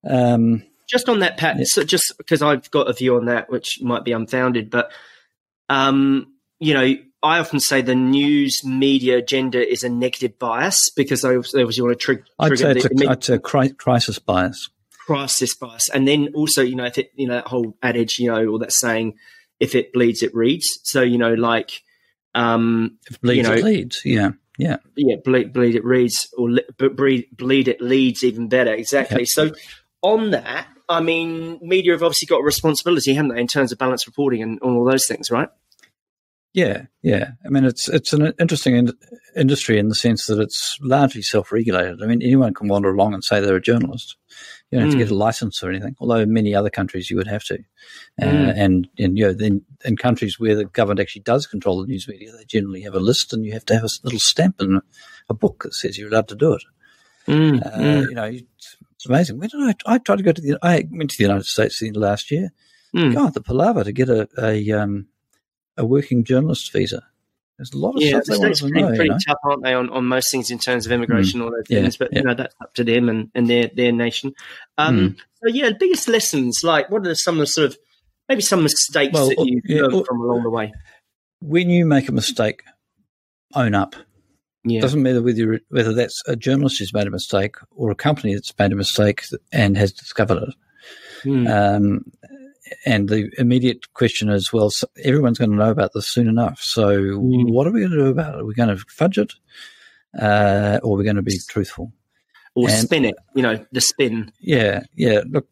Um, 0.08 0.62
just 0.88 1.08
on 1.08 1.18
that, 1.20 1.36
Pat. 1.36 1.58
Yeah. 1.58 1.64
So 1.66 1.82
just 1.82 2.14
because 2.16 2.42
I've 2.42 2.70
got 2.70 2.88
a 2.88 2.92
view 2.92 3.16
on 3.16 3.26
that, 3.26 3.50
which 3.50 3.80
might 3.82 4.04
be 4.04 4.12
unfounded, 4.12 4.70
but 4.70 4.92
um, 5.68 6.32
you 6.60 6.74
know, 6.74 6.94
I 7.22 7.38
often 7.38 7.60
say 7.60 7.80
the 7.82 7.94
news 7.94 8.60
media 8.64 9.18
agenda 9.18 9.66
is 9.66 9.82
a 9.82 9.88
negative 9.88 10.38
bias 10.38 10.76
because 10.94 11.22
they, 11.22 11.36
was 11.36 11.54
want 11.54 11.74
to 11.74 11.94
trigger. 11.94 12.24
I'd 12.38 12.58
say 12.58 12.72
it's, 12.72 12.84
a, 12.84 13.10
I'd 13.10 13.24
say 13.24 13.34
a 13.34 13.38
crisis 13.38 14.18
bias. 14.18 14.70
Crisis 15.06 15.54
bias, 15.54 15.88
and 15.94 16.06
then 16.06 16.32
also 16.34 16.62
you 16.62 16.74
know 16.74 16.84
if 16.84 16.98
it 16.98 17.12
you 17.14 17.28
know 17.28 17.34
that 17.34 17.46
whole 17.46 17.76
adage 17.82 18.18
you 18.18 18.30
know 18.30 18.44
or 18.46 18.58
that 18.58 18.72
saying, 18.72 19.14
if 19.60 19.74
it 19.74 19.92
bleeds 19.92 20.22
it 20.22 20.34
reads. 20.34 20.66
So 20.82 21.02
you 21.02 21.16
know 21.16 21.34
like, 21.34 21.82
um, 22.34 22.98
if 23.08 23.16
it 23.16 23.22
bleeds 23.22 23.36
you 23.36 23.42
know, 23.42 23.52
it 23.58 23.64
leads. 23.64 24.02
Yeah, 24.04 24.30
yeah, 24.58 24.78
yeah. 24.96 25.16
Bleed, 25.24 25.52
bleed 25.52 25.76
it 25.76 25.84
reads 25.84 26.28
or 26.36 26.50
bleed, 26.76 27.28
bleed 27.36 27.68
it 27.68 27.80
leads 27.80 28.24
even 28.24 28.48
better. 28.48 28.74
Exactly. 28.74 29.20
Yep. 29.20 29.28
So 29.28 29.52
on 30.02 30.30
that, 30.30 30.66
I 30.88 31.00
mean, 31.00 31.58
media 31.62 31.92
have 31.92 32.02
obviously 32.02 32.26
got 32.26 32.40
a 32.40 32.44
responsibility, 32.44 33.14
haven't 33.14 33.34
they, 33.34 33.40
in 33.40 33.46
terms 33.46 33.72
of 33.72 33.78
balanced 33.78 34.06
reporting 34.06 34.42
and 34.42 34.58
all 34.60 34.84
those 34.84 35.06
things, 35.06 35.30
right? 35.30 35.48
Yeah, 36.56 36.86
yeah. 37.02 37.32
I 37.44 37.50
mean, 37.50 37.66
it's 37.66 37.86
it's 37.86 38.14
an 38.14 38.32
interesting 38.40 38.76
in- 38.76 38.98
industry 39.36 39.78
in 39.78 39.90
the 39.90 39.94
sense 39.94 40.24
that 40.24 40.40
it's 40.40 40.78
largely 40.80 41.20
self-regulated. 41.20 42.02
I 42.02 42.06
mean, 42.06 42.22
anyone 42.22 42.54
can 42.54 42.68
wander 42.68 42.88
along 42.88 43.12
and 43.12 43.22
say 43.22 43.40
they're 43.40 43.56
a 43.56 43.60
journalist. 43.60 44.16
You 44.70 44.78
don't 44.78 44.86
have 44.86 44.94
mm. 44.94 44.98
to 44.98 45.04
get 45.04 45.12
a 45.12 45.14
license 45.14 45.62
or 45.62 45.68
anything. 45.68 45.96
Although 46.00 46.20
in 46.20 46.32
many 46.32 46.54
other 46.54 46.70
countries 46.70 47.10
you 47.10 47.18
would 47.18 47.26
have 47.26 47.44
to, 47.44 47.58
uh, 48.22 48.24
mm. 48.24 48.54
and 48.56 48.88
and 48.98 49.18
you 49.18 49.26
know, 49.26 49.34
then 49.34 49.66
in 49.84 49.98
countries 49.98 50.40
where 50.40 50.54
the 50.54 50.64
government 50.64 51.00
actually 51.00 51.24
does 51.24 51.46
control 51.46 51.82
the 51.82 51.88
news 51.88 52.08
media, 52.08 52.32
they 52.32 52.46
generally 52.46 52.80
have 52.80 52.94
a 52.94 53.00
list, 53.00 53.34
and 53.34 53.44
you 53.44 53.52
have 53.52 53.66
to 53.66 53.74
have 53.74 53.84
a 53.84 53.90
little 54.02 54.18
stamp 54.18 54.62
in 54.62 54.80
a 55.28 55.34
book 55.34 55.62
that 55.64 55.74
says 55.74 55.98
you're 55.98 56.08
allowed 56.08 56.28
to 56.28 56.36
do 56.36 56.54
it. 56.54 56.62
Mm. 57.28 57.66
Uh, 57.66 57.78
mm. 57.78 58.08
you 58.08 58.14
know, 58.14 58.24
it's 58.24 59.06
amazing. 59.06 59.38
When 59.38 59.50
did 59.50 59.60
I? 59.60 59.74
I 59.84 59.98
tried 59.98 60.16
to 60.16 60.24
go 60.24 60.32
to 60.32 60.40
the. 60.40 60.58
I 60.62 60.88
went 60.90 61.10
to 61.10 61.18
the 61.18 61.24
United 61.24 61.44
States 61.44 61.80
the 61.80 61.92
last 61.92 62.30
year. 62.30 62.50
Mm. 62.94 63.12
God, 63.12 63.34
the 63.34 63.42
palaver 63.42 63.84
to 63.84 63.92
get 63.92 64.08
a 64.08 64.26
a 64.42 64.70
um, 64.70 65.08
a 65.76 65.84
working 65.84 66.24
journalist 66.24 66.72
visa. 66.72 67.02
There's 67.58 67.72
a 67.72 67.78
lot 67.78 67.96
of 67.96 68.02
yeah, 68.02 68.20
stuff 68.20 68.38
they 68.38 68.38
want 68.38 68.56
to 68.56 68.64
pretty, 68.64 68.82
know. 68.82 68.88
Pretty 68.88 69.04
you 69.04 69.10
know? 69.10 69.18
tough, 69.26 69.38
aren't 69.44 69.62
they, 69.62 69.72
on, 69.72 69.88
on 69.88 70.04
most 70.04 70.30
things 70.30 70.50
in 70.50 70.58
terms 70.58 70.84
of 70.84 70.92
immigration, 70.92 71.40
mm. 71.40 71.44
all 71.44 71.50
those 71.50 71.64
yeah, 71.68 71.80
things. 71.80 71.96
But 71.96 72.12
yeah. 72.12 72.18
you 72.18 72.24
know, 72.24 72.34
that's 72.34 72.54
up 72.60 72.74
to 72.74 72.84
them 72.84 73.08
and, 73.08 73.30
and 73.34 73.48
their 73.48 73.70
their 73.74 73.92
nation. 73.92 74.34
Um, 74.76 74.98
mm. 74.98 75.16
So 75.42 75.54
yeah, 75.54 75.70
the 75.70 75.76
biggest 75.80 76.06
lessons. 76.06 76.60
Like, 76.62 76.90
what 76.90 77.06
are 77.06 77.14
some 77.14 77.36
of 77.36 77.40
the 77.40 77.46
sort 77.46 77.68
of 77.68 77.78
maybe 78.28 78.42
some 78.42 78.62
mistakes 78.62 79.14
well, 79.14 79.28
that 79.28 79.38
you 79.38 79.62
yeah, 79.64 79.82
learned 79.82 80.06
from 80.06 80.20
along 80.20 80.42
the 80.42 80.50
way? 80.50 80.72
When 81.40 81.70
you 81.70 81.86
make 81.86 82.08
a 82.10 82.12
mistake, 82.12 82.62
own 83.54 83.74
up. 83.74 83.96
Yeah. 84.64 84.80
Doesn't 84.80 85.02
matter 85.02 85.22
whether 85.22 85.38
you're, 85.38 85.60
whether 85.68 85.94
that's 85.94 86.20
a 86.26 86.34
journalist 86.34 86.80
who's 86.80 86.92
made 86.92 87.06
a 87.06 87.10
mistake 87.10 87.54
or 87.70 87.90
a 87.90 87.94
company 87.94 88.34
that's 88.34 88.52
made 88.58 88.72
a 88.72 88.76
mistake 88.76 89.22
and 89.52 89.76
has 89.76 89.92
discovered 89.92 90.42
it. 90.42 90.54
Mm. 91.24 91.76
Um, 91.76 92.04
and 92.84 93.08
the 93.08 93.30
immediate 93.38 93.92
question 93.94 94.28
is, 94.28 94.52
well, 94.52 94.70
everyone's 95.02 95.38
going 95.38 95.50
to 95.50 95.56
know 95.56 95.70
about 95.70 95.92
this 95.94 96.10
soon 96.10 96.28
enough. 96.28 96.60
So, 96.60 96.98
mm. 96.98 97.50
what 97.50 97.66
are 97.66 97.72
we 97.72 97.80
going 97.80 97.92
to 97.92 97.98
do 97.98 98.06
about 98.06 98.34
it? 98.34 98.40
Are 98.40 98.44
we 98.44 98.54
going 98.54 98.76
to 98.76 98.82
fudge 98.88 99.18
it, 99.18 99.32
uh, 100.18 100.80
or 100.82 100.94
are 100.94 100.98
we 100.98 101.04
going 101.04 101.16
to 101.16 101.22
be 101.22 101.38
truthful, 101.48 101.92
or 102.54 102.68
and, 102.68 102.78
spin 102.78 103.04
it? 103.04 103.16
You 103.34 103.42
know, 103.42 103.64
the 103.72 103.80
spin. 103.80 104.32
Yeah, 104.40 104.82
yeah. 104.94 105.22
Look, 105.28 105.46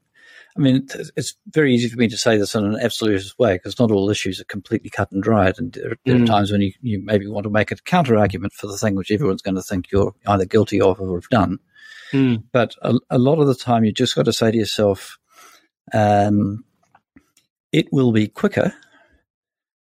I 0.56 0.60
mean, 0.60 0.86
it's 1.16 1.34
very 1.48 1.74
easy 1.74 1.88
for 1.88 1.98
me 1.98 2.08
to 2.08 2.16
say 2.16 2.36
this 2.36 2.54
in 2.54 2.64
an 2.64 2.78
absolutist 2.80 3.38
way 3.38 3.54
because 3.54 3.78
not 3.78 3.90
all 3.90 4.10
issues 4.10 4.40
are 4.40 4.44
completely 4.44 4.90
cut 4.90 5.10
and 5.10 5.22
dried, 5.22 5.58
and 5.58 5.72
there, 5.72 5.96
there 6.04 6.16
mm. 6.16 6.24
are 6.24 6.26
times 6.26 6.52
when 6.52 6.60
you, 6.60 6.72
you 6.80 7.02
maybe 7.04 7.26
want 7.26 7.44
to 7.44 7.50
make 7.50 7.70
a 7.70 7.76
counter 7.76 8.16
argument 8.16 8.52
for 8.52 8.66
the 8.66 8.78
thing 8.78 8.94
which 8.94 9.10
everyone's 9.10 9.42
going 9.42 9.56
to 9.56 9.62
think 9.62 9.90
you're 9.90 10.14
either 10.26 10.44
guilty 10.44 10.80
of 10.80 11.00
or 11.00 11.16
have 11.16 11.28
done. 11.28 11.58
Mm. 12.12 12.44
But 12.52 12.74
a, 12.82 12.94
a, 13.10 13.18
lot 13.18 13.40
of 13.40 13.48
the 13.48 13.54
time, 13.54 13.84
you 13.84 13.92
just 13.92 14.14
got 14.14 14.26
to 14.26 14.32
say 14.32 14.50
to 14.50 14.56
yourself. 14.56 15.18
Um, 15.92 16.64
it 17.74 17.92
will 17.92 18.12
be 18.12 18.28
quicker 18.28 18.72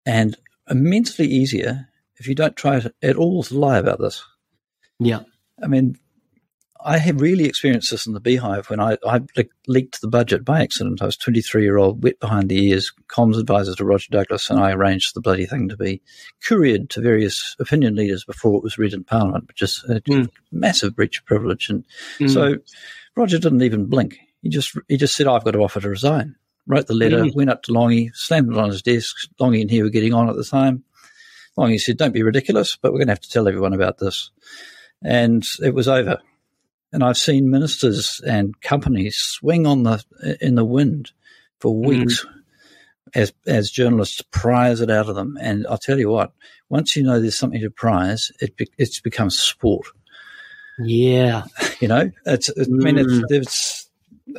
and 0.07 0.37
immensely 0.71 1.27
easier 1.27 1.89
if 2.17 2.29
you 2.29 2.35
don't 2.35 2.55
try 2.55 2.81
at 3.03 3.17
all 3.17 3.43
to 3.43 3.59
lie 3.59 3.79
about 3.79 3.99
this. 3.99 4.23
Yeah. 5.01 5.23
I 5.61 5.67
mean, 5.67 5.99
I 6.85 6.99
have 6.99 7.21
really 7.21 7.45
experienced 7.45 7.91
this 7.91 8.07
in 8.07 8.13
the 8.13 8.21
beehive 8.21 8.71
when 8.71 8.79
I, 8.79 8.99
I 9.05 9.21
leaked 9.67 10.01
the 10.01 10.07
budget 10.07 10.45
by 10.45 10.63
accident. 10.63 11.03
I 11.03 11.07
was 11.07 11.17
23 11.17 11.65
year 11.65 11.77
old, 11.77 12.05
wet 12.05 12.21
behind 12.21 12.49
the 12.49 12.69
ears, 12.69 12.93
comms 13.09 13.37
advisor 13.37 13.75
to 13.75 13.85
Roger 13.85 14.09
Douglas, 14.13 14.49
and 14.49 14.61
I 14.61 14.71
arranged 14.71 15.17
the 15.17 15.21
bloody 15.21 15.47
thing 15.47 15.69
to 15.69 15.77
be 15.77 16.03
couriered 16.47 16.89
to 16.91 17.01
various 17.01 17.57
opinion 17.59 17.97
leaders 17.97 18.25
before 18.25 18.59
it 18.59 18.63
was 18.63 18.79
read 18.79 18.95
in 18.95 19.03
Parliament, 19.03 19.49
which 19.49 19.63
is 19.63 19.85
a 19.89 20.01
mm. 20.03 20.29
massive 20.53 20.95
breach 20.95 21.19
of 21.19 21.25
privilege. 21.25 21.69
And 21.69 21.85
mm. 22.21 22.33
so 22.33 22.59
Roger 23.17 23.41
didn't 23.41 23.63
even 23.63 23.87
blink. 23.87 24.19
He 24.41 24.51
just 24.51 24.77
he 24.87 24.97
just 24.97 25.15
said, 25.15 25.27
"I've 25.27 25.45
got 25.45 25.53
to 25.53 25.63
offer 25.63 25.81
to 25.81 25.89
resign." 25.89 26.37
Wrote 26.67 26.87
the 26.87 26.95
letter, 26.95 27.25
mm. 27.25 27.35
went 27.35 27.51
up 27.51 27.63
to 27.65 27.73
Lange, 27.73 28.11
slammed 28.15 28.53
it 28.53 28.59
on 28.59 28.71
his 28.71 28.83
desk. 28.83 29.17
Lange 29.41 29.61
and 29.61 29.71
he 29.71 29.83
were 29.83 29.91
getting 29.91 30.15
on 30.15 30.29
at 30.29 30.37
the 30.37 30.45
time. 30.45 30.85
Lange 31.57 31.79
said, 31.79 31.97
Don't 31.97 32.15
be 32.15 32.23
ridiculous, 32.23 32.77
but 32.77 32.93
we're 32.93 32.99
going 32.99 33.09
to 33.09 33.13
have 33.13 33.21
to 33.21 33.31
tell 33.31 33.49
everyone 33.49 33.73
about 33.73 33.99
this. 33.99 34.31
And 35.03 35.45
it 35.61 35.75
was 35.75 35.89
over. 35.89 36.19
And 36.93 37.03
I've 37.03 37.19
seen 37.19 37.51
ministers 37.51 38.21
and 38.27 38.61
companies 38.61 39.17
swing 39.17 39.67
on 39.67 39.83
the 39.83 40.05
in 40.41 40.55
the 40.55 40.65
wind 40.65 41.11
for 41.59 41.75
mm. 41.75 41.87
weeks 41.87 42.25
mm. 42.25 42.31
as 43.15 43.33
as 43.47 43.71
journalists 43.71 44.23
prize 44.31 44.81
it 44.81 44.91
out 44.91 45.09
of 45.09 45.15
them. 45.15 45.37
And 45.41 45.67
I'll 45.67 45.79
tell 45.79 45.99
you 45.99 46.11
what, 46.11 46.33
once 46.69 46.95
you 46.95 47.03
know 47.03 47.19
there's 47.19 47.39
something 47.39 47.61
to 47.61 47.71
prize, 47.71 48.31
it 48.41 48.57
be, 48.57 48.69
it's 48.79 49.01
become 49.01 49.31
sport. 49.31 49.87
Yeah, 50.79 51.45
you 51.81 51.89
know, 51.89 52.11
it's. 52.27 52.51
I 52.51 52.65
mean, 52.69 52.99
it's, 52.99 53.13
mm. 53.13 53.25
it's 53.31 53.91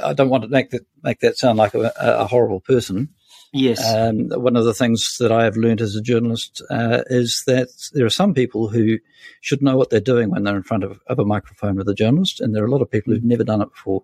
I 0.02 0.14
don't 0.14 0.30
want 0.30 0.44
to 0.44 0.50
make 0.50 0.72
that 0.72 0.86
make 1.04 1.20
that 1.20 1.38
sound 1.38 1.58
like 1.58 1.74
a, 1.74 1.92
a 1.98 2.28
horrible 2.28 2.60
person. 2.60 3.10
Yes. 3.56 3.94
Um, 3.94 4.30
one 4.30 4.56
of 4.56 4.66
the 4.66 4.74
things 4.74 5.18
that 5.20 5.32
I 5.32 5.44
have 5.44 5.56
learned 5.56 5.80
as 5.80 5.96
a 5.96 6.02
journalist 6.02 6.64
uh, 6.72 7.04
is 7.08 7.44
that 7.46 7.68
there 7.94 8.06
are 8.06 8.10
some 8.10 8.34
people 8.34 8.68
who 8.68 8.98
should 9.42 9.62
know 9.62 9.78
what 9.78 9.92
they're 9.92 10.00
doing 10.00 10.32
when 10.32 10.44
they're 10.44 10.58
in 10.58 10.64
front 10.64 10.84
of, 10.84 11.00
of 11.06 11.20
a 11.20 11.26
microphone 11.26 11.76
with 11.76 11.88
a 11.88 11.94
journalist, 11.94 12.42
and 12.42 12.56
there 12.56 12.64
are 12.64 12.68
a 12.68 12.72
lot 12.72 12.82
of 12.82 12.90
people 12.90 13.14
who've 13.14 13.24
never 13.24 13.44
done 13.44 13.62
it 13.62 13.70
before. 13.70 14.04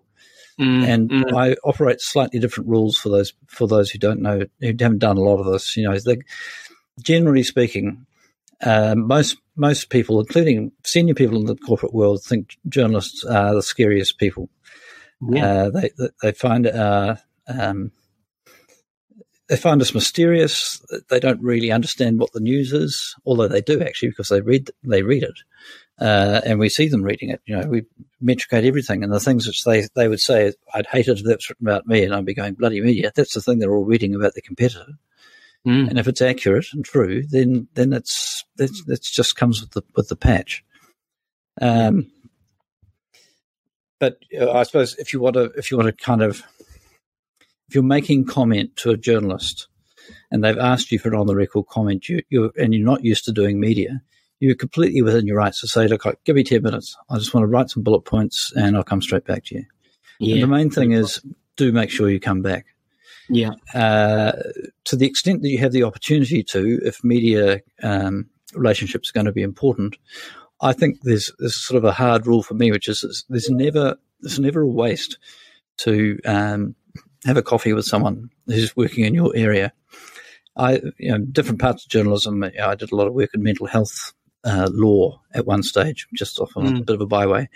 Mm, 0.60 0.86
and 0.86 1.10
mm. 1.10 1.36
I 1.36 1.56
operate 1.64 2.00
slightly 2.00 2.38
different 2.38 2.68
rules 2.68 2.96
for 2.96 3.08
those 3.08 3.32
for 3.48 3.66
those 3.66 3.90
who 3.90 3.98
don't 3.98 4.20
know 4.20 4.44
who 4.60 4.66
haven't 4.66 4.98
done 4.98 5.16
a 5.16 5.22
lot 5.22 5.40
of 5.40 5.46
this. 5.46 5.76
You 5.76 5.84
know, 5.84 5.98
they, 5.98 6.18
generally 7.02 7.42
speaking, 7.42 8.06
uh, 8.62 8.94
most 8.94 9.36
most 9.56 9.90
people, 9.90 10.20
including 10.20 10.72
senior 10.84 11.14
people 11.14 11.38
in 11.38 11.46
the 11.46 11.56
corporate 11.56 11.94
world, 11.94 12.22
think 12.22 12.56
journalists 12.68 13.24
are 13.24 13.54
the 13.54 13.62
scariest 13.62 14.18
people. 14.18 14.48
Yeah. 15.28 15.46
Uh, 15.46 15.70
they 15.70 15.90
they 16.22 16.32
find 16.32 16.66
uh, 16.66 17.16
um, 17.46 17.92
they 19.48 19.56
find 19.56 19.82
us 19.82 19.94
mysterious. 19.94 20.80
They 21.08 21.20
don't 21.20 21.42
really 21.42 21.72
understand 21.72 22.20
what 22.20 22.32
the 22.32 22.40
news 22.40 22.72
is, 22.72 23.14
although 23.26 23.48
they 23.48 23.60
do 23.60 23.82
actually 23.82 24.10
because 24.10 24.28
they 24.28 24.40
read 24.40 24.70
they 24.84 25.02
read 25.02 25.24
it, 25.24 25.38
uh, 25.98 26.40
and 26.46 26.58
we 26.58 26.68
see 26.68 26.88
them 26.88 27.02
reading 27.02 27.30
it. 27.30 27.42
You 27.44 27.58
know, 27.58 27.68
we 27.68 27.82
metricate 28.20 28.64
everything, 28.64 29.02
and 29.02 29.12
the 29.12 29.20
things 29.20 29.46
which 29.46 29.64
they 29.64 29.88
they 29.94 30.08
would 30.08 30.20
say, 30.20 30.52
"I'd 30.72 30.86
hate 30.86 31.08
it 31.08 31.18
if 31.18 31.24
that's 31.24 31.50
written 31.50 31.66
about 31.66 31.86
me," 31.86 32.04
and 32.04 32.14
I'd 32.14 32.24
be 32.24 32.34
going, 32.34 32.54
"Bloody 32.54 32.80
media!" 32.80 33.12
That's 33.14 33.34
the 33.34 33.40
thing 33.40 33.58
they're 33.58 33.74
all 33.74 33.84
reading 33.84 34.14
about 34.14 34.34
the 34.34 34.42
competitor. 34.42 34.94
Mm. 35.66 35.90
And 35.90 35.98
if 35.98 36.08
it's 36.08 36.22
accurate 36.22 36.66
and 36.72 36.84
true, 36.84 37.22
then 37.28 37.68
then 37.74 37.92
it's 37.92 38.44
that's 38.56 38.82
that's 38.84 39.10
just 39.10 39.36
comes 39.36 39.60
with 39.60 39.72
the 39.72 39.82
with 39.96 40.08
the 40.08 40.16
patch. 40.16 40.64
Um, 41.60 42.10
but 44.00 44.18
uh, 44.38 44.50
I 44.50 44.64
suppose 44.64 44.96
if 44.96 45.12
you 45.12 45.20
want 45.20 45.34
to, 45.34 45.52
if 45.56 45.70
you 45.70 45.76
want 45.76 45.96
to 45.96 46.04
kind 46.04 46.22
of, 46.22 46.42
if 47.68 47.74
you're 47.74 47.84
making 47.84 48.26
comment 48.26 48.76
to 48.78 48.90
a 48.90 48.96
journalist, 48.96 49.68
and 50.32 50.42
they've 50.42 50.58
asked 50.58 50.90
you 50.90 50.98
for 50.98 51.10
an 51.10 51.14
on 51.14 51.26
the 51.26 51.36
record 51.36 51.66
comment, 51.68 52.08
you, 52.08 52.22
you 52.30 52.50
and 52.58 52.74
you're 52.74 52.84
not 52.84 53.04
used 53.04 53.24
to 53.26 53.32
doing 53.32 53.60
media, 53.60 54.02
you're 54.40 54.56
completely 54.56 55.02
within 55.02 55.26
your 55.26 55.36
rights 55.36 55.60
to 55.60 55.68
say, 55.68 55.86
"Look, 55.86 56.04
give 56.24 56.34
me 56.34 56.42
ten 56.42 56.62
minutes. 56.62 56.96
I 57.08 57.18
just 57.18 57.32
want 57.32 57.44
to 57.44 57.48
write 57.48 57.70
some 57.70 57.84
bullet 57.84 58.02
points, 58.02 58.52
and 58.56 58.76
I'll 58.76 58.82
come 58.82 59.02
straight 59.02 59.26
back 59.26 59.44
to 59.46 59.56
you." 59.56 59.64
Yeah. 60.18 60.40
The 60.40 60.46
main 60.48 60.70
thing 60.70 60.92
is, 60.92 61.22
do 61.56 61.70
make 61.70 61.90
sure 61.90 62.10
you 62.10 62.20
come 62.20 62.42
back. 62.42 62.66
Yeah. 63.28 63.52
Uh, 63.72 64.32
to 64.84 64.96
the 64.96 65.06
extent 65.06 65.42
that 65.42 65.48
you 65.48 65.58
have 65.58 65.72
the 65.72 65.84
opportunity 65.84 66.42
to, 66.42 66.80
if 66.82 67.04
media 67.04 67.60
um, 67.82 68.28
relationships 68.54 69.10
are 69.10 69.12
going 69.12 69.26
to 69.26 69.32
be 69.32 69.42
important, 69.42 69.96
I 70.60 70.72
think 70.72 71.00
there's 71.02 71.32
there's 71.38 71.56
sort 71.56 71.78
of 71.78 71.84
a 71.84 71.92
hard 71.92 72.26
rule 72.26 72.42
for 72.42 72.54
me, 72.54 72.70
which 72.70 72.88
is 72.88 73.24
there's 73.28 73.50
never 73.50 73.96
there's 74.20 74.38
never 74.38 74.62
a 74.62 74.68
waste 74.68 75.18
to 75.78 76.18
um, 76.24 76.74
have 77.24 77.36
a 77.36 77.42
coffee 77.42 77.72
with 77.72 77.86
someone 77.86 78.30
who's 78.46 78.76
working 78.76 79.04
in 79.04 79.14
your 79.14 79.32
area. 79.34 79.72
I, 80.56 80.80
you 80.98 81.10
know, 81.10 81.18
different 81.18 81.60
parts 81.60 81.84
of 81.84 81.90
journalism. 81.90 82.42
You 82.42 82.50
know, 82.58 82.68
I 82.68 82.74
did 82.74 82.92
a 82.92 82.96
lot 82.96 83.06
of 83.06 83.14
work 83.14 83.30
in 83.34 83.42
mental 83.42 83.66
health 83.66 84.12
uh, 84.44 84.68
law 84.70 85.20
at 85.32 85.46
one 85.46 85.62
stage, 85.62 86.06
just 86.14 86.38
off 86.38 86.56
on 86.56 86.66
mm. 86.66 86.80
a 86.80 86.84
bit 86.84 86.94
of 86.94 87.00
a 87.00 87.06
byway. 87.06 87.48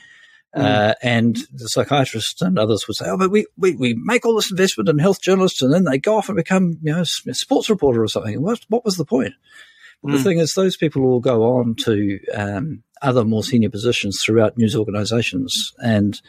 Mm. 0.54 0.62
Uh, 0.62 0.94
and 1.02 1.36
the 1.52 1.68
psychiatrists 1.68 2.40
and 2.40 2.58
others 2.58 2.86
would 2.86 2.96
say, 2.96 3.06
"Oh, 3.08 3.18
but 3.18 3.30
we, 3.30 3.46
we, 3.56 3.74
we 3.74 3.94
make 3.94 4.24
all 4.24 4.36
this 4.36 4.50
investment 4.50 4.88
in 4.88 4.98
health 4.98 5.20
journalists, 5.20 5.62
and 5.62 5.72
then 5.72 5.84
they 5.84 5.98
go 5.98 6.16
off 6.16 6.28
and 6.28 6.36
become, 6.36 6.78
you 6.82 6.92
know, 6.92 7.00
a 7.00 7.34
sports 7.34 7.68
reporter 7.68 8.02
or 8.02 8.08
something." 8.08 8.40
What 8.40 8.60
what 8.68 8.84
was 8.84 8.96
the 8.96 9.04
point? 9.04 9.34
Mm. 10.04 10.12
The 10.12 10.22
thing 10.22 10.38
is, 10.38 10.54
those 10.54 10.76
people 10.76 11.02
will 11.02 11.20
go 11.20 11.56
on 11.56 11.74
to 11.84 12.20
um, 12.34 12.82
other 13.02 13.24
more 13.24 13.44
senior 13.44 13.70
positions 13.70 14.20
throughout 14.22 14.58
news 14.58 14.76
organisations, 14.76 15.72
and 15.78 16.20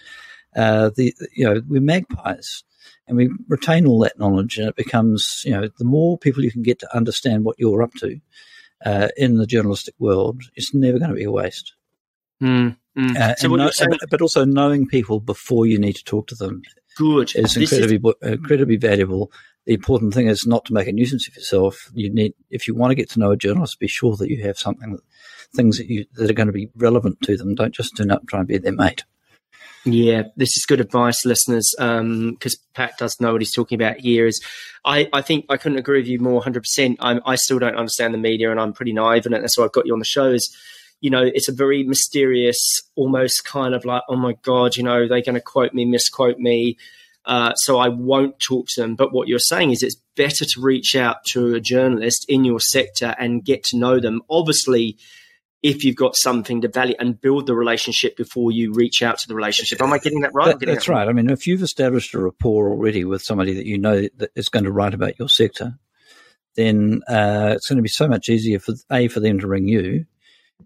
uh, 0.55 0.91
the 0.95 1.13
you 1.35 1.45
know 1.45 1.61
we're 1.67 1.81
magpies, 1.81 2.63
and 3.07 3.17
we 3.17 3.29
retain 3.47 3.85
all 3.85 3.99
that 3.99 4.17
knowledge, 4.17 4.57
and 4.57 4.67
it 4.69 4.75
becomes 4.75 5.41
you 5.43 5.51
know 5.51 5.67
the 5.77 5.85
more 5.85 6.17
people 6.17 6.43
you 6.43 6.51
can 6.51 6.63
get 6.63 6.79
to 6.79 6.95
understand 6.95 7.43
what 7.43 7.59
you're 7.59 7.83
up 7.83 7.93
to 7.95 8.19
uh, 8.85 9.09
in 9.17 9.37
the 9.37 9.47
journalistic 9.47 9.95
world, 9.99 10.41
it's 10.55 10.73
never 10.73 10.99
going 10.99 11.09
to 11.09 11.15
be 11.15 11.23
a 11.23 11.31
waste. 11.31 11.73
Mm. 12.41 12.77
Mm. 12.97 13.15
Uh, 13.17 13.35
so 13.35 13.47
know, 13.47 13.69
saying- 13.71 13.97
but 14.09 14.21
also 14.21 14.45
knowing 14.45 14.87
people 14.87 15.19
before 15.19 15.65
you 15.65 15.77
need 15.77 15.95
to 15.95 16.03
talk 16.03 16.27
to 16.27 16.35
them. 16.35 16.61
Good. 16.95 17.35
Is 17.35 17.57
incredibly 17.57 17.97
is- 17.97 18.31
incredibly 18.33 18.77
valuable. 18.77 19.31
The 19.65 19.73
important 19.73 20.13
thing 20.13 20.27
is 20.27 20.45
not 20.45 20.65
to 20.65 20.73
make 20.73 20.87
a 20.87 20.91
nuisance 20.91 21.27
of 21.27 21.35
yourself. 21.35 21.89
You 21.93 22.13
need, 22.13 22.33
if 22.51 22.67
you 22.67 22.75
want 22.75 22.91
to 22.91 22.95
get 22.95 23.09
to 23.11 23.19
know 23.19 23.31
a 23.31 23.37
journalist, 23.37 23.79
be 23.79 23.87
sure 23.87 24.15
that 24.17 24.29
you 24.29 24.43
have 24.43 24.59
something, 24.59 24.91
that, 24.91 25.01
things 25.55 25.77
that 25.77 25.87
you 25.87 26.05
that 26.13 26.29
are 26.29 26.33
going 26.33 26.47
to 26.47 26.53
be 26.53 26.69
relevant 26.75 27.21
to 27.21 27.35
them. 27.35 27.55
Don't 27.55 27.73
just 27.73 27.97
turn 27.97 28.11
up 28.11 28.19
and 28.19 28.29
try 28.29 28.39
and 28.39 28.47
be 28.47 28.57
their 28.57 28.71
mate. 28.71 29.03
Yeah, 29.85 30.23
this 30.35 30.57
is 30.57 30.65
good 30.65 30.81
advice, 30.81 31.25
listeners, 31.25 31.71
because 31.77 31.99
um, 31.99 32.37
Pat 32.73 32.97
does 32.97 33.21
know 33.21 33.33
what 33.33 33.41
he's 33.41 33.53
talking 33.53 33.79
about 33.79 33.99
here. 33.99 34.25
Is 34.25 34.43
I, 34.83 35.07
I 35.13 35.21
think 35.21 35.45
I 35.47 35.57
couldn't 35.57 35.77
agree 35.77 35.99
with 35.99 36.07
you 36.07 36.19
more 36.19 36.41
100%. 36.41 36.95
I'm, 36.99 37.21
I 37.23 37.35
still 37.35 37.59
don't 37.59 37.75
understand 37.75 38.13
the 38.13 38.17
media 38.17 38.49
and 38.49 38.59
I'm 38.59 38.73
pretty 38.73 38.93
naive 38.93 39.27
in 39.27 39.33
it. 39.33 39.41
That's 39.41 39.57
why 39.57 39.65
I've 39.65 39.71
got 39.71 39.85
you 39.85 39.93
on 39.93 39.99
the 39.99 40.05
show. 40.05 40.31
Is 40.31 40.55
you 41.05 41.11
know, 41.11 41.21
it's 41.21 41.47
a 41.47 41.53
very 41.53 41.83
mysterious, 41.83 42.81
almost 42.95 43.45
kind 43.45 43.75
of 43.75 43.85
like, 43.85 44.01
oh 44.09 44.15
my 44.15 44.33
God, 44.41 44.75
you 44.75 44.81
know, 44.81 45.07
they're 45.07 45.21
going 45.21 45.35
to 45.35 45.39
quote 45.39 45.71
me, 45.71 45.85
misquote 45.85 46.39
me. 46.39 46.79
Uh, 47.25 47.53
so 47.53 47.77
I 47.77 47.89
won't 47.89 48.39
talk 48.39 48.65
to 48.69 48.81
them. 48.81 48.95
But 48.95 49.13
what 49.13 49.27
you're 49.27 49.37
saying 49.37 49.69
is 49.69 49.83
it's 49.83 50.01
better 50.15 50.45
to 50.45 50.61
reach 50.61 50.95
out 50.95 51.17
to 51.33 51.53
a 51.53 51.59
journalist 51.59 52.25
in 52.27 52.43
your 52.43 52.59
sector 52.59 53.13
and 53.19 53.45
get 53.45 53.63
to 53.65 53.77
know 53.77 53.99
them. 53.99 54.23
Obviously, 54.31 54.97
if 55.61 55.83
you've 55.83 55.95
got 55.95 56.15
something 56.15 56.61
to 56.61 56.69
value 56.69 56.95
and 56.97 57.21
build 57.21 57.45
the 57.45 57.53
relationship 57.53 58.17
before 58.17 58.51
you 58.51 58.73
reach 58.73 59.03
out 59.03 59.19
to 59.19 59.27
the 59.27 59.35
relationship. 59.35 59.79
Am 59.83 59.93
I 59.93 59.99
getting 59.99 60.21
that 60.21 60.33
right? 60.33 60.59
That, 60.59 60.65
that's 60.65 60.87
that 60.87 60.91
right. 60.91 61.01
right. 61.01 61.09
I 61.09 61.13
mean, 61.13 61.29
if 61.29 61.45
you've 61.45 61.61
established 61.61 62.15
a 62.15 62.19
rapport 62.19 62.71
already 62.71 63.05
with 63.05 63.21
somebody 63.21 63.53
that 63.53 63.67
you 63.67 63.77
know 63.77 64.07
that 64.17 64.31
is 64.35 64.49
going 64.49 64.65
to 64.65 64.71
write 64.71 64.95
about 64.95 65.19
your 65.19 65.29
sector, 65.29 65.77
then 66.55 67.03
uh, 67.07 67.53
it's 67.55 67.67
going 67.69 67.77
to 67.77 67.83
be 67.83 67.89
so 67.89 68.07
much 68.07 68.27
easier 68.27 68.57
for 68.57 68.73
a 68.91 69.07
for 69.07 69.19
them 69.19 69.39
to 69.41 69.47
ring 69.47 69.67
you 69.67 70.07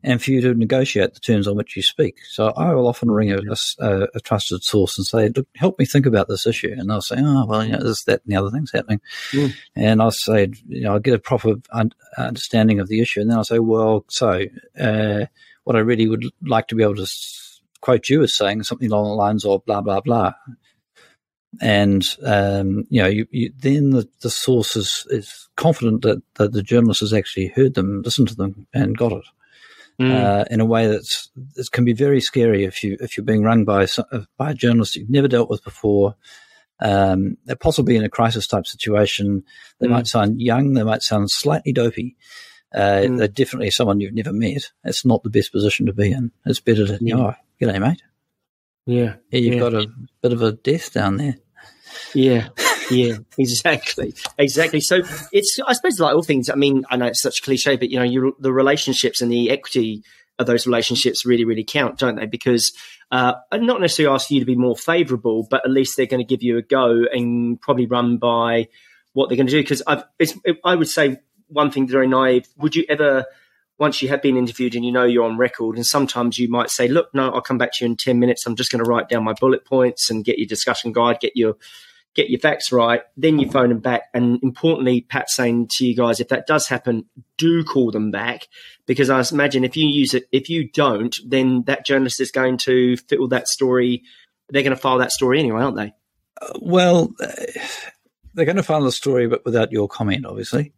and 0.03 0.21
for 0.21 0.31
you 0.31 0.41
to 0.41 0.53
negotiate 0.53 1.13
the 1.13 1.19
terms 1.19 1.47
on 1.47 1.55
which 1.55 1.75
you 1.75 1.81
speak. 1.81 2.19
So 2.29 2.47
I 2.55 2.73
will 2.73 2.87
often 2.87 3.11
ring 3.11 3.31
a, 3.31 3.39
a, 3.79 4.07
a 4.15 4.19
trusted 4.21 4.63
source 4.63 4.97
and 4.97 5.05
say, 5.05 5.29
Look, 5.29 5.47
help 5.55 5.77
me 5.77 5.85
think 5.85 6.05
about 6.05 6.27
this 6.27 6.47
issue. 6.47 6.73
And 6.77 6.89
they'll 6.89 7.01
say, 7.01 7.17
oh, 7.19 7.45
well, 7.45 7.63
you 7.63 7.73
know, 7.73 7.83
this, 7.83 8.03
that, 8.05 8.21
and 8.23 8.33
the 8.33 8.39
other 8.39 8.49
thing's 8.49 8.71
happening. 8.71 9.01
Mm. 9.31 9.53
And 9.75 10.01
I'll 10.01 10.11
say, 10.11 10.51
you 10.67 10.81
know, 10.81 10.93
I'll 10.93 10.99
get 10.99 11.15
a 11.15 11.19
proper 11.19 11.55
un- 11.71 11.93
understanding 12.17 12.79
of 12.79 12.87
the 12.87 13.01
issue. 13.01 13.19
And 13.19 13.29
then 13.29 13.37
I'll 13.37 13.43
say, 13.43 13.59
well, 13.59 14.05
so 14.09 14.45
uh, 14.79 15.25
what 15.65 15.75
I 15.75 15.79
really 15.79 16.07
would 16.07 16.25
like 16.43 16.67
to 16.69 16.75
be 16.75 16.83
able 16.83 16.95
to 16.95 17.07
quote 17.81 18.09
you 18.09 18.23
as 18.23 18.35
saying 18.35 18.63
something 18.63 18.91
along 18.91 19.05
the 19.05 19.15
lines 19.15 19.45
of 19.45 19.65
blah, 19.65 19.81
blah, 19.81 20.01
blah. 20.01 20.33
And, 21.61 22.05
um, 22.23 22.85
you 22.89 23.01
know, 23.01 23.07
you, 23.07 23.27
you, 23.31 23.51
then 23.57 23.89
the, 23.89 24.07
the 24.21 24.29
source 24.29 24.75
is, 24.75 25.05
is 25.09 25.49
confident 25.57 26.03
that, 26.03 26.21
that 26.35 26.53
the 26.53 26.61
journalist 26.61 27.01
has 27.01 27.11
actually 27.11 27.47
heard 27.47 27.73
them, 27.73 28.03
listened 28.03 28.29
to 28.29 28.35
them, 28.35 28.67
and 28.73 28.97
got 28.97 29.11
it 29.11 29.25
mm. 29.99 30.11
uh, 30.11 30.45
in 30.49 30.61
a 30.61 30.65
way 30.65 30.87
that's 30.87 31.29
that 31.55 31.71
can 31.71 31.85
be 31.85 31.93
very 31.93 32.21
scary 32.21 32.63
if 32.63 32.83
you 32.83 32.97
if 32.99 33.17
you're 33.17 33.25
being 33.25 33.43
run 33.43 33.65
by 33.65 33.87
by 34.37 34.51
a 34.51 34.55
journalist 34.55 34.95
you've 34.95 35.09
never 35.09 35.27
dealt 35.27 35.49
with 35.49 35.63
before. 35.63 36.15
Um, 36.81 37.35
they're 37.43 37.57
possibly 37.57 37.97
in 37.97 38.05
a 38.05 38.09
crisis 38.09 38.47
type 38.47 38.65
situation, 38.65 39.43
they 39.81 39.87
mm. 39.87 39.91
might 39.91 40.07
sound 40.07 40.41
young, 40.41 40.73
they 40.73 40.83
might 40.83 41.03
sound 41.03 41.29
slightly 41.29 41.73
dopey. 41.73 42.15
Uh, 42.73 43.01
mm. 43.03 43.17
They're 43.17 43.27
definitely 43.27 43.71
someone 43.71 43.99
you've 43.99 44.13
never 44.13 44.31
met. 44.31 44.71
It's 44.85 45.03
not 45.03 45.21
the 45.23 45.29
best 45.29 45.51
position 45.51 45.87
to 45.87 45.93
be 45.93 46.13
in. 46.13 46.31
It's 46.45 46.61
better 46.61 46.87
to, 46.87 46.97
yeah. 47.01 47.17
oh, 47.17 47.33
g'day, 47.59 47.81
mate. 47.81 48.01
Yeah. 48.85 49.15
yeah 49.29 49.39
you've 49.39 49.55
yeah. 49.55 49.59
got 49.59 49.73
a 49.73 49.87
bit 50.21 50.31
of 50.31 50.41
a 50.41 50.53
death 50.53 50.93
down 50.93 51.17
there. 51.17 51.35
Yeah 52.13 52.47
yeah, 52.89 53.17
exactly, 53.37 54.13
exactly. 54.37 54.81
So 54.81 55.01
it's, 55.31 55.59
I 55.65 55.73
suppose, 55.73 55.99
like 55.99 56.15
all 56.15 56.23
things. 56.23 56.49
I 56.49 56.55
mean, 56.55 56.85
I 56.89 56.97
know 56.97 57.07
it's 57.07 57.21
such 57.21 57.39
a 57.39 57.43
cliche, 57.43 57.75
but 57.75 57.89
you 57.89 57.97
know, 57.97 58.05
you, 58.05 58.35
the 58.39 58.53
relationships 58.53 59.21
and 59.21 59.31
the 59.31 59.51
equity 59.51 60.03
of 60.37 60.47
those 60.47 60.65
relationships 60.65 61.25
really, 61.25 61.45
really 61.45 61.63
count, 61.63 61.99
don't 61.99 62.15
they? 62.15 62.25
Because 62.25 62.71
uh, 63.11 63.33
I'm 63.51 63.65
not 63.65 63.81
necessarily 63.81 64.13
asking 64.13 64.35
you 64.35 64.41
to 64.41 64.45
be 64.45 64.55
more 64.55 64.75
favourable, 64.75 65.45
but 65.49 65.65
at 65.65 65.71
least 65.71 65.97
they're 65.97 66.05
going 66.05 66.25
to 66.25 66.27
give 66.27 66.43
you 66.43 66.57
a 66.57 66.61
go 66.61 67.03
and 67.11 67.59
probably 67.59 67.85
run 67.85 68.17
by 68.17 68.69
what 69.13 69.27
they're 69.27 69.35
going 69.35 69.47
to 69.47 69.51
do. 69.51 69.61
Because 69.61 69.83
I 69.87 70.75
would 70.75 70.87
say 70.87 71.17
one 71.47 71.71
thing 71.71 71.87
very 71.87 72.07
naive. 72.07 72.47
Would 72.57 72.75
you 72.75 72.85
ever? 72.89 73.25
once 73.79 74.01
you 74.01 74.09
have 74.09 74.21
been 74.21 74.35
interviewed 74.35 74.75
and 74.75 74.83
you 74.83 74.91
know 74.91 75.05
you're 75.05 75.23
on 75.23 75.37
record, 75.37 75.77
and 75.77 75.85
sometimes 75.85 76.37
you 76.37 76.49
might 76.49 76.69
say, 76.69 76.87
"Look, 76.87 77.13
no, 77.13 77.31
I'll 77.31 77.41
come 77.41 77.57
back 77.57 77.71
to 77.73 77.85
you 77.85 77.91
in 77.91 77.95
ten 77.95 78.19
minutes. 78.19 78.45
I'm 78.45 78.57
just 78.57 78.71
going 78.71 78.83
to 78.83 78.89
write 78.89 79.07
down 79.07 79.23
my 79.23 79.33
bullet 79.33 79.65
points 79.65 80.09
and 80.11 80.23
get 80.23 80.37
your 80.37 80.47
discussion 80.47 80.91
guide, 80.91 81.21
get 81.21 81.31
your 81.35 81.55
get 82.15 82.29
your 82.29 82.39
facts 82.39 82.71
right, 82.71 83.01
then 83.15 83.39
you 83.39 83.49
phone 83.49 83.69
them 83.69 83.79
back. 83.79 84.03
And 84.13 84.39
importantly, 84.43 85.01
Pat 85.01 85.29
saying 85.29 85.67
to 85.73 85.85
you 85.85 85.95
guys, 85.95 86.19
if 86.19 86.29
that 86.29 86.47
does 86.47 86.67
happen, 86.67 87.05
do 87.37 87.63
call 87.63 87.91
them 87.91 88.11
back 88.11 88.47
because 88.85 89.09
I 89.09 89.23
imagine 89.31 89.63
if 89.63 89.77
you 89.77 89.87
use 89.87 90.13
it, 90.13 90.25
if 90.31 90.49
you 90.49 90.69
don't, 90.69 91.15
then 91.25 91.63
that 91.67 91.85
journalist 91.85 92.19
is 92.19 92.31
going 92.31 92.57
to 92.59 92.97
fill 92.97 93.27
that 93.29 93.47
story. 93.47 94.03
They're 94.49 94.63
going 94.63 94.75
to 94.75 94.81
file 94.81 94.97
that 94.97 95.11
story 95.11 95.39
anyway, 95.39 95.61
aren't 95.61 95.77
they? 95.77 95.93
Uh, 96.41 96.53
well, 96.59 97.13
uh, 97.21 97.31
they're 98.33 98.45
going 98.45 98.57
to 98.57 98.63
file 98.63 98.83
the 98.83 98.91
story, 98.91 99.27
but 99.27 99.45
without 99.45 99.71
your 99.71 99.87
comment, 99.87 100.25
obviously. 100.25 100.73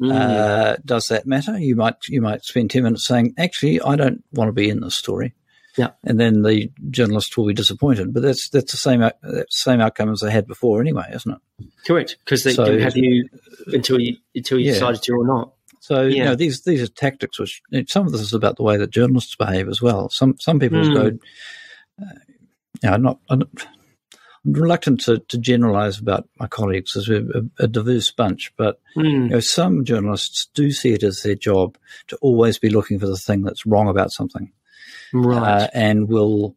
Mm. 0.00 0.12
Uh, 0.12 0.76
does 0.84 1.06
that 1.06 1.26
matter? 1.26 1.58
You 1.58 1.74
might 1.74 1.96
you 2.08 2.22
might 2.22 2.44
spend 2.44 2.70
ten 2.70 2.84
minutes 2.84 3.06
saying, 3.06 3.34
"Actually, 3.36 3.80
I 3.80 3.96
don't 3.96 4.22
want 4.32 4.48
to 4.48 4.52
be 4.52 4.68
in 4.68 4.80
this 4.80 4.96
story." 4.96 5.34
Yeah. 5.78 5.90
And 6.02 6.18
then 6.18 6.42
the 6.42 6.72
journalist 6.90 7.38
will 7.38 7.46
be 7.46 7.54
disappointed. 7.54 8.12
But 8.12 8.22
that's 8.22 8.48
that's 8.50 8.72
the 8.72 8.78
same 8.78 9.00
that 9.00 9.46
same 9.48 9.80
outcome 9.80 10.10
as 10.10 10.20
they 10.20 10.30
had 10.30 10.46
before 10.46 10.80
anyway, 10.80 11.08
isn't 11.14 11.30
it? 11.30 11.66
Correct. 11.86 12.18
Because 12.24 12.42
they 12.42 12.52
so, 12.52 12.64
didn't 12.64 12.82
have 12.82 12.96
you 12.96 13.28
until 13.68 14.00
you 14.00 14.16
until 14.34 14.58
you 14.58 14.66
yeah. 14.66 14.72
decided 14.72 15.02
to 15.02 15.12
or 15.12 15.26
not. 15.26 15.52
So 15.80 16.02
yeah. 16.02 16.16
you 16.16 16.24
know 16.24 16.34
these 16.34 16.64
these 16.64 16.82
are 16.82 16.88
tactics 16.88 17.38
which 17.38 17.62
some 17.86 18.06
of 18.06 18.12
this 18.12 18.20
is 18.20 18.34
about 18.34 18.56
the 18.56 18.64
way 18.64 18.76
that 18.76 18.90
journalists 18.90 19.36
behave 19.36 19.68
as 19.68 19.80
well. 19.80 20.10
Some 20.10 20.36
some 20.40 20.58
people 20.58 20.80
mm. 20.80 20.94
go, 20.94 22.04
uh, 22.04 22.14
you 22.82 22.90
know, 22.90 22.96
not, 22.96 23.20
I'm 23.30 23.44
reluctant 24.44 25.00
to, 25.02 25.18
to 25.18 25.38
generalize 25.38 25.98
about 25.98 26.28
my 26.40 26.46
colleagues 26.48 26.96
as 26.96 27.08
we're 27.08 27.24
a, 27.34 27.64
a 27.64 27.68
diverse 27.68 28.10
bunch, 28.10 28.52
but 28.56 28.80
mm. 28.96 29.04
you 29.04 29.28
know, 29.28 29.40
some 29.40 29.84
journalists 29.84 30.48
do 30.54 30.72
see 30.72 30.92
it 30.92 31.02
as 31.02 31.22
their 31.22 31.34
job 31.34 31.78
to 32.08 32.16
always 32.16 32.58
be 32.58 32.70
looking 32.70 32.98
for 32.98 33.06
the 33.06 33.16
thing 33.16 33.42
that's 33.42 33.66
wrong 33.66 33.88
about 33.88 34.10
something 34.10 34.50
right. 35.12 35.62
Uh, 35.62 35.68
and 35.72 36.08
will 36.08 36.56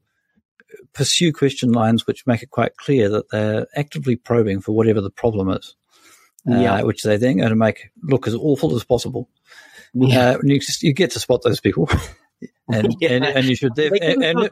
pursue 0.94 1.32
question 1.32 1.72
lines 1.72 2.06
which 2.06 2.28
make 2.28 2.44
it 2.44 2.50
quite 2.50 2.76
clear 2.78 3.10
that 3.10 3.30
they're 3.30 3.68
actively 3.76 4.16
probing 4.16 4.62
for 4.62 4.74
whatever 4.74 5.02
the 5.02 5.10
problem 5.10 5.50
is, 5.50 5.76
uh, 6.50 6.56
yeah. 6.56 6.82
which 6.82 7.04
they 7.04 7.18
then 7.18 7.38
going 7.38 7.50
to 7.50 7.56
make 7.56 7.90
look 8.04 8.28
as 8.28 8.36
awful 8.36 8.76
as 8.76 8.84
possible. 8.84 9.30
Yeah. 9.94 10.32
Uh, 10.32 10.38
you, 10.44 10.60
just, 10.60 10.84
you 10.84 10.94
get 10.94 11.12
to 11.12 11.20
spot 11.20 11.42
those 11.44 11.60
people. 11.60 11.90
and, 12.72 12.96
yeah. 13.02 13.10
and, 13.12 13.26
and 13.26 13.46
you 13.46 13.56
should 13.56 13.78
and, 13.78 13.96
and, 14.02 14.24
and, 14.24 14.50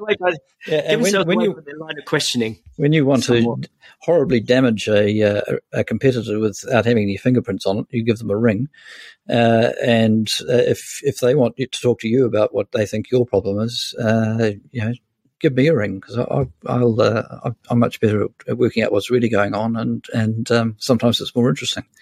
and 0.67 1.02
when, 1.02 1.28
when 1.28 1.41
you 1.41 1.54
line 1.78 1.97
of 1.97 2.06
questioning 2.06 2.60
when 2.78 2.93
you 2.93 3.06
want 3.06 3.23
somewhat. 3.23 3.63
to 3.63 3.69
horribly 4.02 4.39
damage 4.39 4.88
a, 4.88 5.21
uh, 5.21 5.58
a 5.73 5.84
competitor 5.84 6.39
without 6.39 6.86
having 6.86 7.04
any 7.04 7.17
fingerprints 7.17 7.65
on 7.65 7.80
it, 7.80 7.86
you 7.89 8.04
give 8.04 8.18
them 8.18 8.30
a 8.30 8.38
ring, 8.38 8.68
uh, 9.30 9.72
and 9.84 10.30
uh, 10.41 10.53
if 10.53 11.01
if 11.03 11.18
they 11.18 11.36
want 11.36 11.55
to 11.57 11.68
talk 11.68 11.99
to 12.01 12.07
you 12.07 12.26
about 12.26 12.53
what 12.53 12.72
they 12.72 12.86
think 12.86 13.11
your 13.11 13.26
problem 13.26 13.59
is, 13.59 13.93
uh, 14.01 14.51
you 14.72 14.82
know, 14.82 14.93
give 15.39 15.53
me 15.53 15.68
a 15.68 15.76
ring 15.76 15.99
because 15.99 16.18
I'll 16.66 17.01
uh, 17.01 17.51
I'm 17.70 17.80
much 17.80 17.99
better 17.99 18.28
at 18.47 18.57
working 18.57 18.84
out 18.84 18.91
what's 18.91 19.11
really 19.11 19.30
going 19.30 19.53
on, 19.53 19.76
and 19.76 20.05
and 20.14 20.49
um, 20.51 20.76
sometimes 20.80 21.20
it's 21.22 21.36
more 21.36 21.49
interesting. 21.49 21.86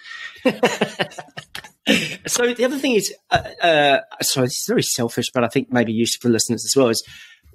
so 2.28 2.54
the 2.54 2.66
other 2.66 2.78
thing 2.78 2.94
is, 2.94 3.14
uh, 3.32 3.44
uh, 3.62 4.00
sorry, 4.22 4.48
it's 4.48 4.68
very 4.68 4.84
selfish, 4.84 5.32
but 5.34 5.44
I 5.44 5.48
think 5.48 5.72
maybe 5.72 5.94
useful 5.94 6.30
for 6.30 6.32
listeners 6.32 6.66
as 6.66 6.76
well. 6.76 6.90
Is 6.90 7.04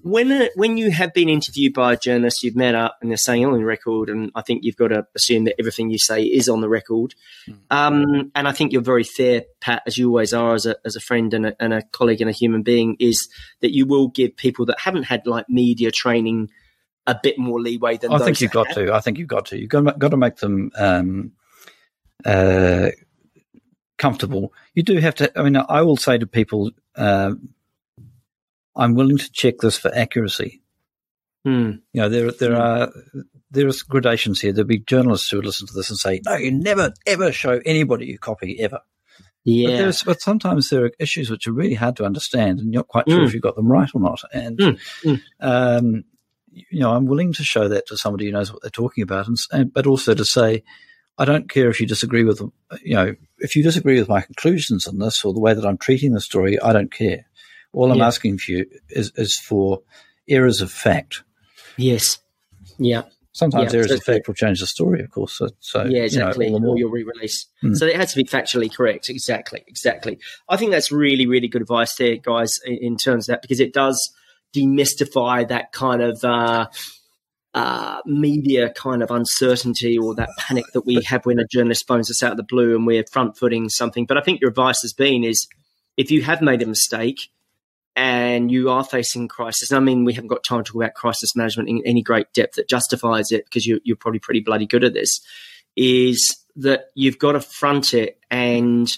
when 0.03 0.49
when 0.57 0.77
you 0.77 0.91
have 0.91 1.13
been 1.13 1.29
interviewed 1.29 1.75
by 1.75 1.93
a 1.93 1.97
journalist, 1.97 2.43
you've 2.43 2.57
met 2.57 2.75
up 2.75 2.99
and 3.01 3.11
they're 3.11 3.17
saying 3.17 3.45
on 3.45 3.53
the 3.53 3.65
record, 3.65 4.09
and 4.09 4.31
I 4.35 4.43
think 4.43 4.65
you've 4.65 4.77
got 4.77 4.89
to 4.89 5.07
assume 5.15 5.45
that 5.45 5.55
everything 5.59 5.91
you 5.91 5.99
say 5.99 6.23
is 6.23 6.49
on 6.49 6.61
the 6.61 6.69
record. 6.69 7.15
Mm. 7.49 7.59
Um, 7.71 8.33
and 8.35 8.49
I 8.49 8.53
think 8.53 8.73
you're 8.73 8.83
very 8.83 9.05
fair, 9.05 9.45
Pat, 9.61 9.83
as 9.87 9.97
you 9.97 10.09
always 10.09 10.33
are, 10.33 10.55
as 10.55 10.67
a 10.67 10.77
as 10.85 10.97
a 10.97 11.01
friend 11.01 11.33
and 11.35 11.47
a, 11.47 11.63
and 11.63 11.73
a 11.73 11.83
colleague 11.83 12.21
and 12.21 12.31
a 12.31 12.35
human 12.35 12.63
being, 12.63 12.97
is 12.99 13.29
that 13.61 13.73
you 13.73 13.87
will 13.87 14.09
give 14.09 14.37
people 14.37 14.67
that 14.67 14.81
haven't 14.81 15.05
had 15.05 15.27
like 15.27 15.49
media 15.49 15.91
training 15.91 16.51
a 17.07 17.19
bit 17.21 17.39
more 17.39 17.61
leeway 17.61 17.97
than 17.97 18.13
I 18.13 18.19
think 18.19 18.41
you've 18.41 18.51
got 18.51 18.69
have. 18.69 18.77
to. 18.77 18.95
I 18.95 19.01
think 19.01 19.19
you've 19.19 19.29
got 19.29 19.47
to. 19.47 19.59
You've 19.59 19.71
got 19.71 19.83
to, 19.83 19.93
got 19.93 20.11
to 20.11 20.17
make 20.17 20.37
them 20.37 20.71
um, 20.77 21.33
uh, 22.25 22.91
comfortable. 24.03 24.53
You 24.75 24.83
do 24.83 24.99
have 24.99 25.15
to. 25.17 25.39
I 25.39 25.43
mean, 25.45 25.57
I 25.57 25.83
will 25.83 25.97
say 25.97 26.19
to 26.19 26.27
people. 26.27 26.73
Uh, 26.97 27.35
I'm 28.75 28.95
willing 28.95 29.19
to 29.19 29.33
check 29.33 29.59
this 29.59 29.79
for 29.79 29.95
accuracy. 29.95 30.63
Hmm. 31.45 31.73
You 31.93 32.03
know, 32.03 32.09
there 32.09 32.33
there 32.33 32.57
are 32.57 32.93
there 33.51 33.69
are 33.69 33.73
gradations 33.89 34.41
here. 34.41 34.53
There'll 34.53 34.67
be 34.67 34.81
journalists 34.81 35.31
who 35.31 35.39
would 35.39 35.47
listen 35.47 35.67
to 35.69 35.75
this 35.75 35.91
and 35.91 35.99
say, 35.99 36.21
"No, 36.27 36.37
you 36.37 36.51
never 36.51 36.93
ever 37.07 37.33
show 37.33 37.61
anybody 37.65 38.07
you 38.07 38.19
copy 38.19 38.61
ever." 38.61 38.81
Yeah, 39.45 39.87
but, 39.87 40.03
but, 40.07 40.21
sometimes 40.21 40.69
there 40.69 40.85
are 40.85 40.93
issues 41.01 41.29
which 41.29 41.49
are 41.49 41.53
really 41.53 41.75
hard 41.75 41.97
to 41.97 42.05
understand, 42.05 42.61
and 42.61 42.73
you're 42.73 42.81
not 42.81 42.89
quite 42.89 43.09
sure 43.09 43.21
mm. 43.21 43.27
if 43.27 43.35
you've 43.35 43.43
got 43.43 43.57
them 43.57 43.71
right 43.71 43.91
or 43.93 44.01
not. 44.01 44.21
And 44.33 44.57
mm. 44.57 44.81
Mm. 45.05 45.21
Um, 45.41 46.05
you 46.53 46.79
know, 46.79 46.93
I'm 46.93 47.07
willing 47.07 47.33
to 47.33 47.43
show 47.43 47.67
that 47.69 47.89
to 47.89 47.97
somebody 47.97 48.27
who 48.27 48.33
knows 48.33 48.53
what 48.53 48.63
they're 48.63 48.71
talking 48.71 49.03
about, 49.03 49.27
and 49.51 49.73
but 49.73 49.87
also 49.89 50.15
to 50.15 50.25
say, 50.25 50.63
I 51.19 51.25
don't 51.25 51.49
care 51.49 51.69
if 51.69 51.81
you 51.81 51.87
disagree 51.87 52.25
with, 52.25 52.41
you 52.83 52.95
know, 52.95 53.15
if 53.39 53.55
you 53.55 53.63
disagree 53.63 53.99
with 53.99 54.09
my 54.09 54.23
conclusions 54.23 54.87
on 54.87 54.99
this 54.99 55.25
or 55.25 55.33
the 55.33 55.41
way 55.41 55.55
that 55.55 55.67
I'm 55.67 55.79
treating 55.79 56.13
the 56.13 56.21
story, 56.21 56.61
I 56.61 56.73
don't 56.73 56.93
care. 56.93 57.27
All 57.73 57.91
I'm 57.93 57.99
yeah. 57.99 58.07
asking 58.07 58.39
for 58.39 58.53
you 58.53 58.67
is, 58.89 59.13
is 59.17 59.37
for 59.37 59.83
errors 60.29 60.61
of 60.61 60.71
fact. 60.73 61.23
Yes. 61.77 62.19
Yeah. 62.79 63.03
Sometimes 63.33 63.73
yeah, 63.73 63.79
errors 63.79 63.91
so 63.91 63.97
of 63.97 64.03
fact 64.03 64.27
will 64.27 64.35
change 64.35 64.61
the 64.61 64.67
story, 64.67 65.03
of 65.03 65.11
course. 65.11 65.33
So, 65.39 65.49
so 65.61 65.85
yeah, 65.85 66.03
exactly. 66.03 66.51
You 66.51 66.61
know, 66.61 66.69
or 66.69 66.79
your 66.79 66.91
re-release. 66.91 67.47
Mm. 67.63 67.77
So 67.77 67.87
it 67.87 67.97
has 67.97 68.13
to 68.13 68.17
be 68.17 68.25
factually 68.25 68.75
correct. 68.75 69.09
Exactly, 69.09 69.65
exactly. 69.67 70.19
I 70.49 70.59
think 70.59 70.71
that's 70.71 70.93
really, 70.93 71.27
really 71.27 71.49
good 71.49 71.63
advice 71.63 71.95
there, 71.97 72.17
guys, 72.17 72.53
in, 72.67 72.77
in 72.77 72.97
terms 72.97 73.29
of 73.29 73.35
that 73.35 73.43
because 73.43 73.61
it 73.61 73.73
does 73.73 74.13
demystify 74.55 75.49
that 75.49 75.73
kind 75.73 76.03
of 76.03 76.23
uh, 76.23 76.67
uh, 77.55 78.01
media 78.07 78.71
kind 78.71 79.03
of 79.03 79.11
uncertainty 79.11 79.99
or 79.99 80.15
that 80.15 80.31
panic 80.39 80.65
that 80.73 80.87
we 80.87 81.03
have 81.03 81.27
when 81.27 81.39
a 81.39 81.47
journalist 81.47 81.87
phones 81.87 82.11
us 82.11 82.23
out 82.23 82.33
of 82.33 82.37
the 82.37 82.43
blue 82.43 82.75
and 82.75 82.87
we're 82.87 83.05
front 83.11 83.37
footing 83.37 83.69
something. 83.69 84.07
But 84.07 84.17
I 84.17 84.23
think 84.23 84.41
your 84.41 84.51
advice 84.51 84.81
has 84.83 84.93
been 84.93 85.25
is 85.25 85.47
if 85.97 86.11
you 86.11 86.23
have 86.23 86.41
made 86.41 86.63
a 86.63 86.67
mistake, 86.67 87.31
and 87.95 88.51
you 88.51 88.71
are 88.71 88.85
facing 88.85 89.29
crisis. 89.29 89.73
I 89.73 89.81
mean, 89.81 90.05
we 90.05 90.15
haven't 90.15 90.29
got 90.29 90.45
time 90.45 90.65
to 90.65 90.73
talk 90.73 90.77
about 90.77 90.95
crisis 90.95 91.37
management 91.37 91.69
in 91.69 91.83
any 91.85 92.03
great 92.03 92.33
depth 92.33 92.55
that 92.55 92.69
justifies 92.69 93.33
it 93.33 93.45
because 93.45 93.67
you, 93.67 93.81
you're 93.85 93.97
probably 93.97 94.19
pretty 94.19 94.41
bloody 94.41 94.67
good 94.67 94.85
at 94.85 94.95
this. 94.95 95.21
Is 95.77 96.39
that 96.57 96.87
you've 96.95 97.19
got 97.19 97.33
to 97.33 97.41
front 97.41 97.95
it 97.95 98.19
and 98.31 98.91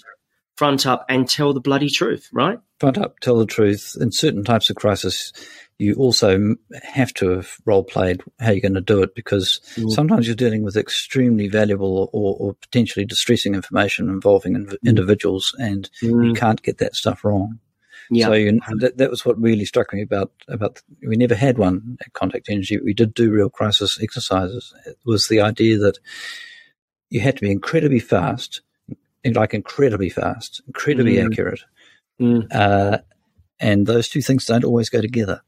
front 0.55 0.85
up 0.85 1.05
and 1.09 1.29
tell 1.29 1.53
the 1.53 1.59
bloody 1.59 1.89
truth, 1.89 2.29
right? 2.31 2.59
Front 2.79 2.97
up, 2.97 3.19
tell 3.19 3.37
the 3.37 3.45
truth. 3.45 3.95
In 3.99 4.11
certain 4.11 4.43
types 4.43 4.69
of 4.69 4.75
crisis, 4.75 5.31
you 5.77 5.93
also 5.95 6.55
have 6.83 7.13
to 7.15 7.29
have 7.29 7.57
role 7.65 7.83
played 7.83 8.21
how 8.39 8.51
you're 8.51 8.61
going 8.61 8.73
to 8.73 8.81
do 8.81 9.03
it 9.03 9.15
because 9.15 9.59
mm. 9.75 9.91
sometimes 9.91 10.27
you're 10.27 10.35
dealing 10.35 10.63
with 10.63 10.77
extremely 10.77 11.47
valuable 11.47 12.09
or, 12.13 12.35
or 12.39 12.53
potentially 12.55 13.05
distressing 13.05 13.55
information 13.55 14.09
involving 14.09 14.53
inv- 14.53 14.71
mm. 14.71 14.77
individuals, 14.85 15.53
and 15.59 15.89
mm. 16.01 16.27
you 16.27 16.33
can't 16.33 16.63
get 16.63 16.77
that 16.77 16.95
stuff 16.95 17.23
wrong. 17.23 17.59
Yeah. 18.09 18.27
So 18.27 18.33
you, 18.33 18.59
that, 18.77 18.97
that 18.97 19.09
was 19.09 19.25
what 19.25 19.41
really 19.41 19.65
struck 19.65 19.91
me 19.93 20.01
about 20.01 20.31
about 20.47 20.81
we 21.05 21.15
never 21.15 21.35
had 21.35 21.57
one 21.57 21.97
at 22.05 22.13
Contact 22.13 22.49
Energy. 22.49 22.79
We 22.79 22.93
did 22.93 23.13
do 23.13 23.31
real 23.31 23.49
crisis 23.49 23.97
exercises. 24.01 24.73
It 24.85 24.97
was 25.05 25.27
the 25.27 25.41
idea 25.41 25.77
that 25.79 25.97
you 27.09 27.19
had 27.19 27.35
to 27.37 27.41
be 27.41 27.51
incredibly 27.51 27.99
fast, 27.99 28.61
like 29.33 29.53
incredibly 29.53 30.09
fast, 30.09 30.61
incredibly 30.67 31.15
mm. 31.15 31.25
accurate, 31.25 31.61
mm. 32.19 32.45
Uh, 32.53 32.99
and 33.59 33.87
those 33.87 34.09
two 34.09 34.21
things 34.21 34.45
don't 34.45 34.63
always 34.63 34.89
go 34.89 35.01
together. 35.01 35.41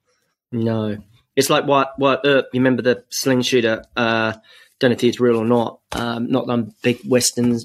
No, 0.52 0.98
it's 1.36 1.50
like 1.50 1.66
what 1.66 1.94
what 1.98 2.26
uh, 2.26 2.44
you 2.54 2.60
remember 2.60 2.82
the 2.82 3.04
sling 3.10 3.42
shooter. 3.42 3.84
Uh, 3.96 4.34
don't 4.80 4.92
know 4.92 4.96
if 4.96 5.02
he's 5.02 5.20
real 5.20 5.38
or 5.38 5.46
not. 5.46 5.80
Um, 5.92 6.30
not 6.30 6.48
that 6.48 6.54
I'm 6.54 6.60
a 6.62 6.74
big 6.84 7.00
Western 7.04 7.60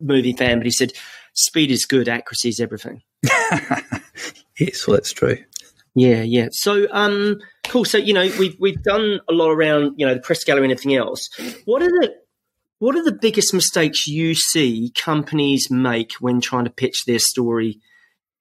movie 0.00 0.32
fan, 0.32 0.58
but 0.58 0.66
he 0.66 0.70
said, 0.70 0.92
"Speed 1.34 1.70
is 1.70 1.84
good, 1.84 2.08
accuracy 2.08 2.50
is 2.50 2.60
everything." 2.60 3.02
yes, 4.58 4.86
well, 4.86 4.96
that's 4.96 5.12
true. 5.12 5.38
Yeah, 5.94 6.22
yeah. 6.22 6.48
So, 6.52 6.86
um, 6.92 7.40
cool. 7.66 7.84
So, 7.84 7.98
you 7.98 8.14
know, 8.14 8.30
we've 8.38 8.56
we've 8.60 8.82
done 8.82 9.20
a 9.28 9.32
lot 9.32 9.50
around, 9.50 9.94
you 9.96 10.06
know, 10.06 10.14
the 10.14 10.20
press 10.20 10.44
gallery 10.44 10.64
and 10.64 10.72
everything 10.72 10.94
else. 10.94 11.28
What 11.64 11.82
are 11.82 11.88
the 11.88 12.14
what 12.78 12.96
are 12.96 13.02
the 13.02 13.12
biggest 13.12 13.52
mistakes 13.52 14.06
you 14.06 14.34
see 14.34 14.92
companies 15.02 15.68
make 15.70 16.12
when 16.20 16.40
trying 16.40 16.64
to 16.64 16.70
pitch 16.70 17.04
their 17.06 17.18
story 17.18 17.80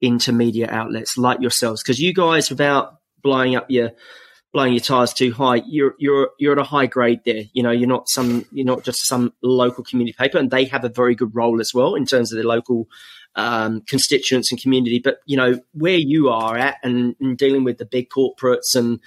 into 0.02 0.32
media 0.32 0.70
outlets 0.70 1.18
like 1.18 1.42
yourselves? 1.42 1.82
Because 1.84 2.00
you 2.00 2.14
guys, 2.14 2.50
without 2.50 2.98
blowing 3.22 3.56
up 3.56 3.70
your 3.70 3.92
blowing 4.54 4.74
your 4.74 4.82
tires 4.82 5.14
too 5.14 5.32
high, 5.34 5.62
you're 5.68 5.96
you're 5.98 6.32
you're 6.40 6.54
at 6.54 6.60
a 6.60 6.64
high 6.64 6.86
grade 6.86 7.22
there. 7.26 7.44
You 7.54 7.64
know, 7.64 7.72
you're 7.72 7.88
not 7.88 8.10
some 8.10 8.46
you're 8.52 8.66
not 8.66 8.84
just 8.84 9.08
some 9.08 9.34
local 9.42 9.84
community 9.84 10.16
paper, 10.18 10.38
and 10.38 10.52
they 10.52 10.66
have 10.66 10.84
a 10.84 10.90
very 10.90 11.16
good 11.16 11.36
role 11.36 11.60
as 11.60 11.72
well 11.74 11.96
in 11.96 12.06
terms 12.06 12.32
of 12.32 12.38
their 12.38 12.46
local 12.46 12.88
um, 13.36 13.82
constituents 13.82 14.52
and 14.52 14.62
community. 14.62 15.00
But 15.00 15.18
you 15.26 15.38
know 15.38 15.60
where 15.74 15.98
you 15.98 16.30
are 16.30 16.58
at 16.58 16.78
and, 16.84 17.16
and, 17.20 17.38
dealing 17.38 17.64
with 17.64 17.78
the 17.78 17.86
big 17.86 18.10
corporates 18.10 18.76
and 18.76 19.00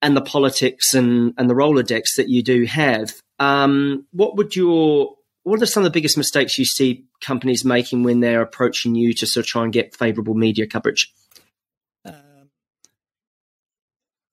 and 0.00 0.16
the 0.16 0.22
politics 0.22 0.94
and 0.94 1.34
and 1.36 1.50
the 1.50 1.54
Rolodex 1.54 2.16
that 2.16 2.28
you 2.28 2.42
do 2.42 2.64
have. 2.64 3.12
Um, 3.38 4.06
what 4.12 4.36
would 4.36 4.54
your 4.54 5.16
what 5.44 5.62
are 5.62 5.66
some 5.66 5.82
of 5.82 5.84
the 5.84 5.96
biggest 5.96 6.16
mistakes 6.16 6.58
you 6.58 6.64
see 6.64 7.04
companies 7.20 7.64
making 7.64 8.02
when 8.02 8.20
they're 8.20 8.42
approaching 8.42 8.94
you 8.94 9.12
to 9.12 9.26
sort 9.26 9.44
of 9.44 9.48
try 9.48 9.62
and 9.62 9.72
get 9.72 9.94
favourable 9.94 10.34
media 10.34 10.66
coverage? 10.66 11.12
Um, 12.04 12.50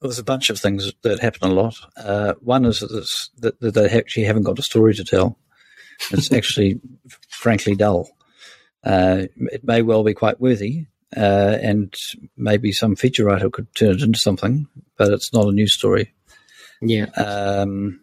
there's 0.01 0.19
a 0.19 0.23
bunch 0.23 0.49
of 0.49 0.59
things 0.59 0.91
that 1.03 1.19
happen 1.19 1.51
a 1.51 1.53
lot. 1.53 1.75
Uh, 1.97 2.33
one 2.39 2.65
is 2.65 2.79
that, 3.39 3.59
that 3.59 3.73
they 3.73 3.89
actually 3.89 4.23
haven't 4.23 4.43
got 4.43 4.59
a 4.59 4.63
story 4.63 4.93
to 4.95 5.03
tell. 5.03 5.37
It's 6.11 6.31
actually, 6.33 6.79
frankly, 7.29 7.75
dull. 7.75 8.09
Uh, 8.83 9.27
it 9.35 9.63
may 9.63 9.81
well 9.81 10.03
be 10.03 10.13
quite 10.13 10.39
worthy, 10.39 10.87
uh, 11.15 11.57
and 11.61 11.93
maybe 12.37 12.71
some 12.71 12.95
feature 12.95 13.25
writer 13.25 13.49
could 13.49 13.67
turn 13.75 13.91
it 13.91 14.01
into 14.01 14.17
something, 14.17 14.67
but 14.97 15.09
it's 15.09 15.33
not 15.33 15.47
a 15.47 15.51
news 15.51 15.73
story. 15.73 16.13
Yeah. 16.81 17.05
Um, 17.17 17.99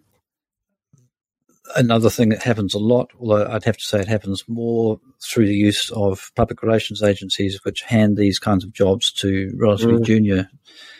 another 1.77 2.11
thing 2.11 2.31
that 2.31 2.43
happens 2.43 2.75
a 2.75 2.79
lot, 2.79 3.11
although 3.19 3.47
I'd 3.47 3.65
have 3.65 3.77
to 3.77 3.85
say 3.85 4.01
it 4.01 4.09
happens 4.09 4.45
more 4.49 5.01
through 5.21 5.47
the 5.47 5.55
use 5.55 5.91
of 5.91 6.31
public 6.37 6.63
relations 6.63 7.03
agencies, 7.03 7.61
which 7.65 7.83
hand 7.83 8.17
these 8.17 8.39
kinds 8.39 8.65
of 8.65 8.73
jobs 8.73 9.13
to 9.15 9.53
relatively 9.59 10.01
mm. 10.01 10.05
junior 10.05 10.51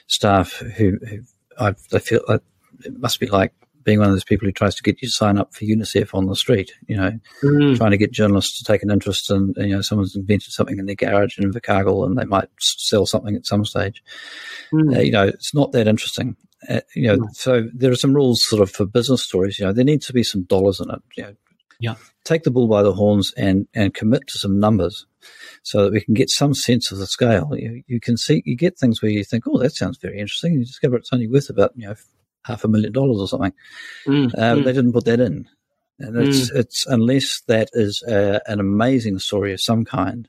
staff 0.07 0.53
who, 0.77 0.99
who 1.09 1.19
I, 1.59 1.75
they 1.91 1.99
feel 1.99 2.21
like 2.29 2.43
it 2.85 2.99
must 2.99 3.21
be 3.21 3.27
like 3.27 3.53
being 3.85 3.99
one 3.99 4.09
of 4.09 4.15
those 4.15 4.25
people 4.25 4.47
who 4.47 4.53
tries 4.53 4.75
to 4.75 4.83
get 4.83 5.01
you 5.01 5.09
to 5.09 5.13
sign 5.13 5.39
up 5.39 5.55
for 5.55 5.65
UNICEF 5.65 6.15
on 6.15 6.27
the 6.27 6.37
street, 6.37 6.73
you 6.87 6.97
know, 6.97 7.13
mm. 7.43 7.77
trying 7.77 7.91
to 7.91 7.97
get 7.97 8.13
journalists 8.13 8.59
to 8.59 8.65
take 8.65 8.83
an 8.83 8.91
interest 8.91 9.31
in, 9.31 9.55
you 9.57 9.69
know, 9.69 9.81
someone's 9.81 10.17
invented 10.17 10.53
something 10.53 10.79
in 10.79 10.87
their 10.87 10.95
garage 10.95 11.39
in 11.39 11.51
Invercargill 11.51 12.05
and 12.05 12.19
they 12.19 12.25
might 12.25 12.49
sell 12.59 13.07
something 13.07 13.35
at 13.35 13.47
some 13.47 13.65
stage. 13.65 14.03
Mm. 14.73 14.97
Uh, 14.97 15.01
you 15.01 15.13
know, 15.13 15.27
it's 15.27 15.55
not 15.55 15.73
that 15.73 15.89
interesting. 15.89 16.37
Uh, 16.69 16.81
you 16.95 17.07
know, 17.07 17.19
mm. 17.19 17.35
so 17.35 17.69
there 17.73 17.93
are 17.93 17.97
some 17.97 18.15
rules 18.15 18.41
sort 18.45 18.63
of 18.63 18.71
for 18.71 18.85
business 18.85 19.25
stories. 19.25 19.59
You 19.59 19.67
know, 19.67 19.73
there 19.73 19.85
needs 19.85 20.07
to 20.07 20.13
be 20.13 20.23
some 20.23 20.43
dollars 20.43 20.81
in 20.81 20.91
it. 20.91 21.03
You 21.17 21.23
know, 21.25 21.35
yeah. 21.81 21.95
take 22.25 22.43
the 22.43 22.51
bull 22.51 22.69
by 22.69 22.83
the 22.83 22.93
horns 22.93 23.33
and 23.37 23.69
and 23.75 23.95
commit 23.95 24.27
to 24.29 24.39
some 24.39 24.59
numbers, 24.59 25.07
so 25.63 25.85
that 25.85 25.93
we 25.93 26.01
can 26.01 26.15
get 26.15 26.31
some 26.31 26.55
sense 26.55 26.91
of 26.91 26.99
the 26.99 27.07
scale. 27.07 27.51
You, 27.57 27.83
you 27.87 28.01
can 28.01 28.17
see 28.17 28.43
you 28.45 28.57
get 28.57 28.77
things 28.77 29.01
where 29.01 29.11
you 29.11 29.23
think, 29.23 29.45
oh, 29.47 29.59
that 29.59 29.77
sounds 29.77 29.99
very 29.99 30.19
interesting. 30.19 30.55
You 30.55 30.65
discover 30.65 30.97
it's 30.97 31.13
only 31.13 31.29
worth 31.29 31.49
about 31.49 31.73
you 31.77 31.87
know 31.87 31.95
half 32.49 32.65
a 32.65 32.69
million 32.69 32.93
dollars 32.93 33.21
or 33.21 33.29
something. 33.29 33.53
Mm, 34.07 34.25
um, 34.37 34.61
mm. 34.61 34.65
They 34.65 34.73
didn't 34.73 34.93
put 34.93 35.05
that 35.05 35.21
in, 35.21 35.49
and 36.01 36.17
it's 36.17 36.51
mm. 36.51 36.57
it's 36.57 36.87
unless 36.87 37.43
that 37.47 37.71
is 37.75 38.03
a, 38.09 38.41
an 38.47 38.59
amazing 38.59 39.21
story 39.21 39.53
of 39.53 39.61
some 39.61 39.85
kind. 39.85 40.29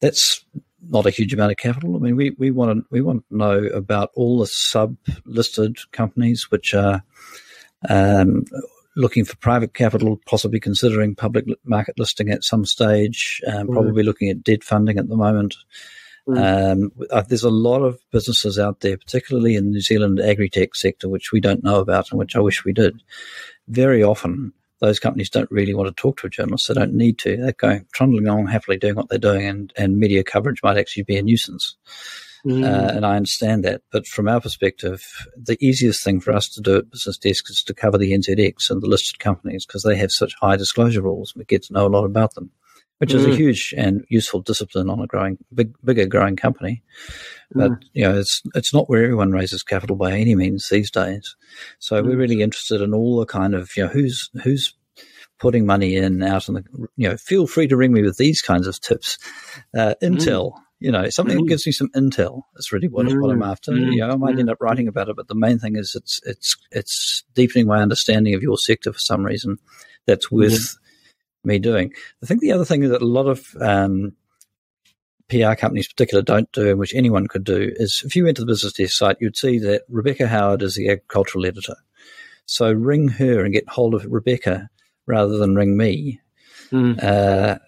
That's 0.00 0.44
not 0.88 1.06
a 1.06 1.10
huge 1.10 1.32
amount 1.32 1.50
of 1.50 1.56
capital. 1.56 1.96
I 1.96 1.98
mean, 1.98 2.16
we, 2.16 2.30
we 2.38 2.50
want 2.50 2.78
to 2.78 2.84
we 2.90 3.00
want 3.00 3.24
to 3.28 3.36
know 3.36 3.64
about 3.74 4.10
all 4.14 4.38
the 4.38 4.46
sub 4.46 4.96
listed 5.24 5.78
companies 5.92 6.50
which 6.50 6.74
are 6.74 7.02
um, 7.88 8.44
looking 8.96 9.24
for 9.24 9.36
private 9.36 9.74
capital, 9.74 10.20
possibly 10.26 10.60
considering 10.60 11.14
public 11.14 11.46
market 11.64 11.98
listing 11.98 12.30
at 12.30 12.44
some 12.44 12.64
stage, 12.64 13.40
um, 13.46 13.66
mm. 13.66 13.72
probably 13.72 14.02
looking 14.02 14.28
at 14.28 14.42
debt 14.42 14.62
funding 14.62 14.98
at 14.98 15.08
the 15.08 15.16
moment. 15.16 15.56
Mm. 16.28 16.72
Um, 16.72 16.92
uh, 17.10 17.22
there's 17.22 17.42
a 17.42 17.50
lot 17.50 17.82
of 17.82 17.98
businesses 18.10 18.58
out 18.58 18.80
there, 18.80 18.96
particularly 18.96 19.56
in 19.56 19.64
the 19.64 19.70
New 19.72 19.80
Zealand 19.80 20.20
agri-tech 20.20 20.74
sector, 20.74 21.08
which 21.08 21.32
we 21.32 21.40
don't 21.40 21.62
know 21.62 21.80
about 21.80 22.10
and 22.10 22.18
which 22.18 22.34
I 22.34 22.40
wish 22.40 22.64
we 22.64 22.72
did. 22.72 23.02
Very 23.68 24.02
often, 24.02 24.52
those 24.80 24.98
companies 24.98 25.30
don't 25.30 25.50
really 25.50 25.74
want 25.74 25.94
to 25.94 26.00
talk 26.00 26.18
to 26.20 26.26
a 26.26 26.30
journalist. 26.30 26.68
They 26.68 26.74
don't 26.74 26.94
need 26.94 27.18
to. 27.20 27.36
They're 27.36 27.52
going 27.52 27.86
trundling 27.92 28.26
along 28.26 28.46
happily 28.46 28.78
doing 28.78 28.94
what 28.94 29.08
they're 29.08 29.18
doing, 29.18 29.46
and, 29.46 29.72
and 29.76 29.98
media 29.98 30.24
coverage 30.24 30.62
might 30.62 30.78
actually 30.78 31.04
be 31.04 31.16
a 31.16 31.22
nuisance. 31.22 31.76
Mm. 32.46 32.62
Uh, 32.62 32.96
and 32.96 33.06
I 33.06 33.16
understand 33.16 33.64
that. 33.64 33.82
But 33.90 34.06
from 34.06 34.28
our 34.28 34.40
perspective, 34.40 35.02
the 35.36 35.56
easiest 35.64 36.04
thing 36.04 36.20
for 36.20 36.32
us 36.32 36.48
to 36.50 36.60
do 36.60 36.76
at 36.76 36.90
Business 36.90 37.16
Desk 37.16 37.48
is 37.48 37.62
to 37.62 37.74
cover 37.74 37.96
the 37.96 38.12
NZX 38.12 38.70
and 38.70 38.82
the 38.82 38.86
listed 38.86 39.18
companies 39.18 39.64
because 39.64 39.82
they 39.82 39.96
have 39.96 40.12
such 40.12 40.34
high 40.40 40.56
disclosure 40.56 41.00
rules. 41.00 41.34
We 41.34 41.44
get 41.44 41.62
to 41.64 41.72
know 41.72 41.86
a 41.86 41.88
lot 41.88 42.04
about 42.04 42.34
them, 42.34 42.50
which 42.98 43.10
mm. 43.10 43.16
is 43.16 43.24
a 43.26 43.30
mm. 43.30 43.36
huge 43.36 43.74
and 43.76 44.04
useful 44.08 44.40
discipline 44.40 44.88
on 44.88 45.00
a 45.00 45.06
growing, 45.06 45.38
big, 45.52 45.74
bigger 45.84 46.06
growing 46.06 46.36
company. 46.36 46.82
But, 47.52 47.72
mm. 47.72 47.82
you 47.92 48.04
know, 48.04 48.18
it's, 48.18 48.42
it's 48.54 48.72
not 48.72 48.88
where 48.88 49.04
everyone 49.04 49.32
raises 49.32 49.62
capital 49.62 49.96
by 49.96 50.12
any 50.12 50.34
means 50.34 50.68
these 50.68 50.90
days. 50.90 51.36
So 51.78 52.02
we're 52.02 52.14
mm. 52.14 52.18
really 52.18 52.42
interested 52.42 52.80
in 52.80 52.94
all 52.94 53.18
the 53.18 53.26
kind 53.26 53.54
of, 53.54 53.76
you 53.76 53.84
know, 53.84 53.88
who's, 53.88 54.30
who's 54.42 54.74
putting 55.38 55.66
money 55.66 55.96
in 55.96 56.22
out 56.22 56.48
in 56.48 56.54
the, 56.54 56.64
you 56.96 57.08
know, 57.08 57.16
feel 57.16 57.46
free 57.46 57.66
to 57.68 57.76
ring 57.76 57.92
me 57.92 58.02
with 58.02 58.16
these 58.16 58.40
kinds 58.40 58.66
of 58.66 58.80
tips. 58.80 59.18
Uh, 59.76 59.94
Intel, 60.02 60.52
mm. 60.52 60.58
you 60.78 60.92
know, 60.92 61.08
something 61.10 61.36
mm. 61.36 61.40
that 61.40 61.48
gives 61.48 61.66
me 61.66 61.72
some 61.72 61.90
intel 61.90 62.42
is 62.56 62.72
really 62.72 62.88
what, 62.88 63.06
mm. 63.06 63.20
what 63.20 63.30
I'm 63.30 63.42
after. 63.42 63.72
Mm. 63.72 63.92
You 63.92 63.98
know, 63.98 64.10
I 64.10 64.16
might 64.16 64.38
end 64.38 64.50
up 64.50 64.60
writing 64.60 64.88
about 64.88 65.08
it, 65.08 65.16
but 65.16 65.28
the 65.28 65.34
main 65.34 65.58
thing 65.58 65.76
is 65.76 65.94
it's, 65.94 66.20
it's, 66.24 66.56
it's 66.70 67.24
deepening 67.34 67.66
my 67.66 67.82
understanding 67.82 68.34
of 68.34 68.42
your 68.42 68.56
sector 68.56 68.92
for 68.92 68.98
some 69.00 69.24
reason 69.24 69.58
that's 70.06 70.30
worth 70.30 70.76
me 71.44 71.58
doing. 71.58 71.92
I 72.22 72.26
think 72.26 72.40
the 72.40 72.52
other 72.52 72.64
thing 72.64 72.88
that 72.88 73.02
a 73.02 73.06
lot 73.06 73.26
of, 73.26 73.56
um, 73.60 74.12
PR 75.28 75.54
companies, 75.54 75.88
particular, 75.88 76.22
don't 76.22 76.50
do, 76.52 76.70
and 76.70 76.78
which 76.78 76.94
anyone 76.94 77.26
could 77.26 77.44
do, 77.44 77.72
is 77.76 78.02
if 78.04 78.14
you 78.14 78.24
went 78.24 78.36
to 78.36 78.42
the 78.42 78.46
business 78.46 78.74
desk 78.74 78.94
site, 78.94 79.16
you'd 79.20 79.36
see 79.36 79.58
that 79.58 79.82
Rebecca 79.88 80.26
Howard 80.28 80.62
is 80.62 80.74
the 80.74 80.88
agricultural 80.88 81.46
editor. 81.46 81.76
So 82.46 82.70
ring 82.70 83.08
her 83.08 83.42
and 83.44 83.54
get 83.54 83.68
hold 83.68 83.94
of 83.94 84.04
Rebecca 84.04 84.68
rather 85.06 85.38
than 85.38 85.54
ring 85.54 85.76
me, 85.76 86.20
mm. 86.70 87.02
uh, 87.02 87.58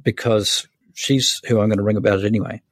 because 0.00 0.68
she's 0.94 1.40
who 1.46 1.60
I'm 1.60 1.68
going 1.68 1.78
to 1.78 1.84
ring 1.84 1.96
about 1.96 2.20
it 2.20 2.24
anyway. 2.24 2.62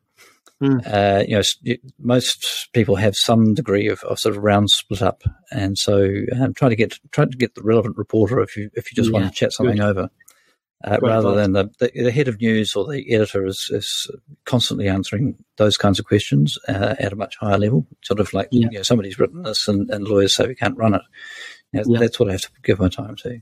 Mm. 0.63 0.87
Uh, 0.87 1.25
you 1.27 1.37
know, 1.37 1.77
most 1.99 2.69
people 2.73 2.95
have 2.95 3.17
some 3.17 3.53
degree 3.55 3.89
of, 3.89 4.05
of, 4.05 4.21
sort 4.21 4.37
of 4.37 4.43
round 4.45 4.71
split 4.71 5.03
up, 5.03 5.23
and 5.51 5.77
so 5.77 6.09
um, 6.41 6.55
try 6.55 6.69
to 6.69 6.77
get 6.77 6.99
try 7.11 7.25
to 7.25 7.37
get 7.37 7.57
the 7.57 7.63
relevant 7.65 7.97
reporter 7.97 8.41
if 8.41 8.57
you 8.57 8.71
if 8.75 8.91
you 8.91 8.95
just 8.95 9.11
yeah, 9.11 9.19
want 9.19 9.27
to 9.27 9.37
chat 9.37 9.53
something 9.53 9.79
good. 9.79 9.85
over, 9.85 10.11
uh, 10.85 10.99
rather 11.03 11.35
than 11.35 11.53
the, 11.53 11.69
the, 11.81 11.91
the, 11.95 12.11
head 12.13 12.29
of 12.29 12.41
news 12.41 12.75
or 12.75 12.85
the 12.85 13.13
editor 13.13 13.45
is, 13.45 13.69
is 13.71 14.11
constantly 14.45 14.89
answering 14.89 15.37
those 15.57 15.77
kinds 15.77 15.99
of 15.99 16.05
questions 16.05 16.57
uh, 16.69 16.95
at 16.99 17.13
a 17.13 17.17
much 17.17 17.37
higher 17.39 17.59
level. 17.59 17.87
Sort 18.05 18.21
of 18.21 18.33
like 18.33 18.49
yeah. 18.53 18.69
you 18.71 18.79
know, 18.79 18.83
somebody's 18.83 19.19
written 19.19 19.43
this, 19.43 19.67
and, 19.67 19.91
and 19.91 20.07
lawyers 20.07 20.37
say 20.37 20.47
we 20.47 20.55
can't 20.55 20.77
run 20.77 20.95
it. 20.95 21.03
Yeah, 21.73 21.83
yeah. 21.87 21.99
That's 21.99 22.21
what 22.21 22.29
I 22.29 22.33
have 22.33 22.43
to 22.43 22.51
give 22.63 22.79
my 22.79 22.89
time 22.89 23.17
to. 23.17 23.41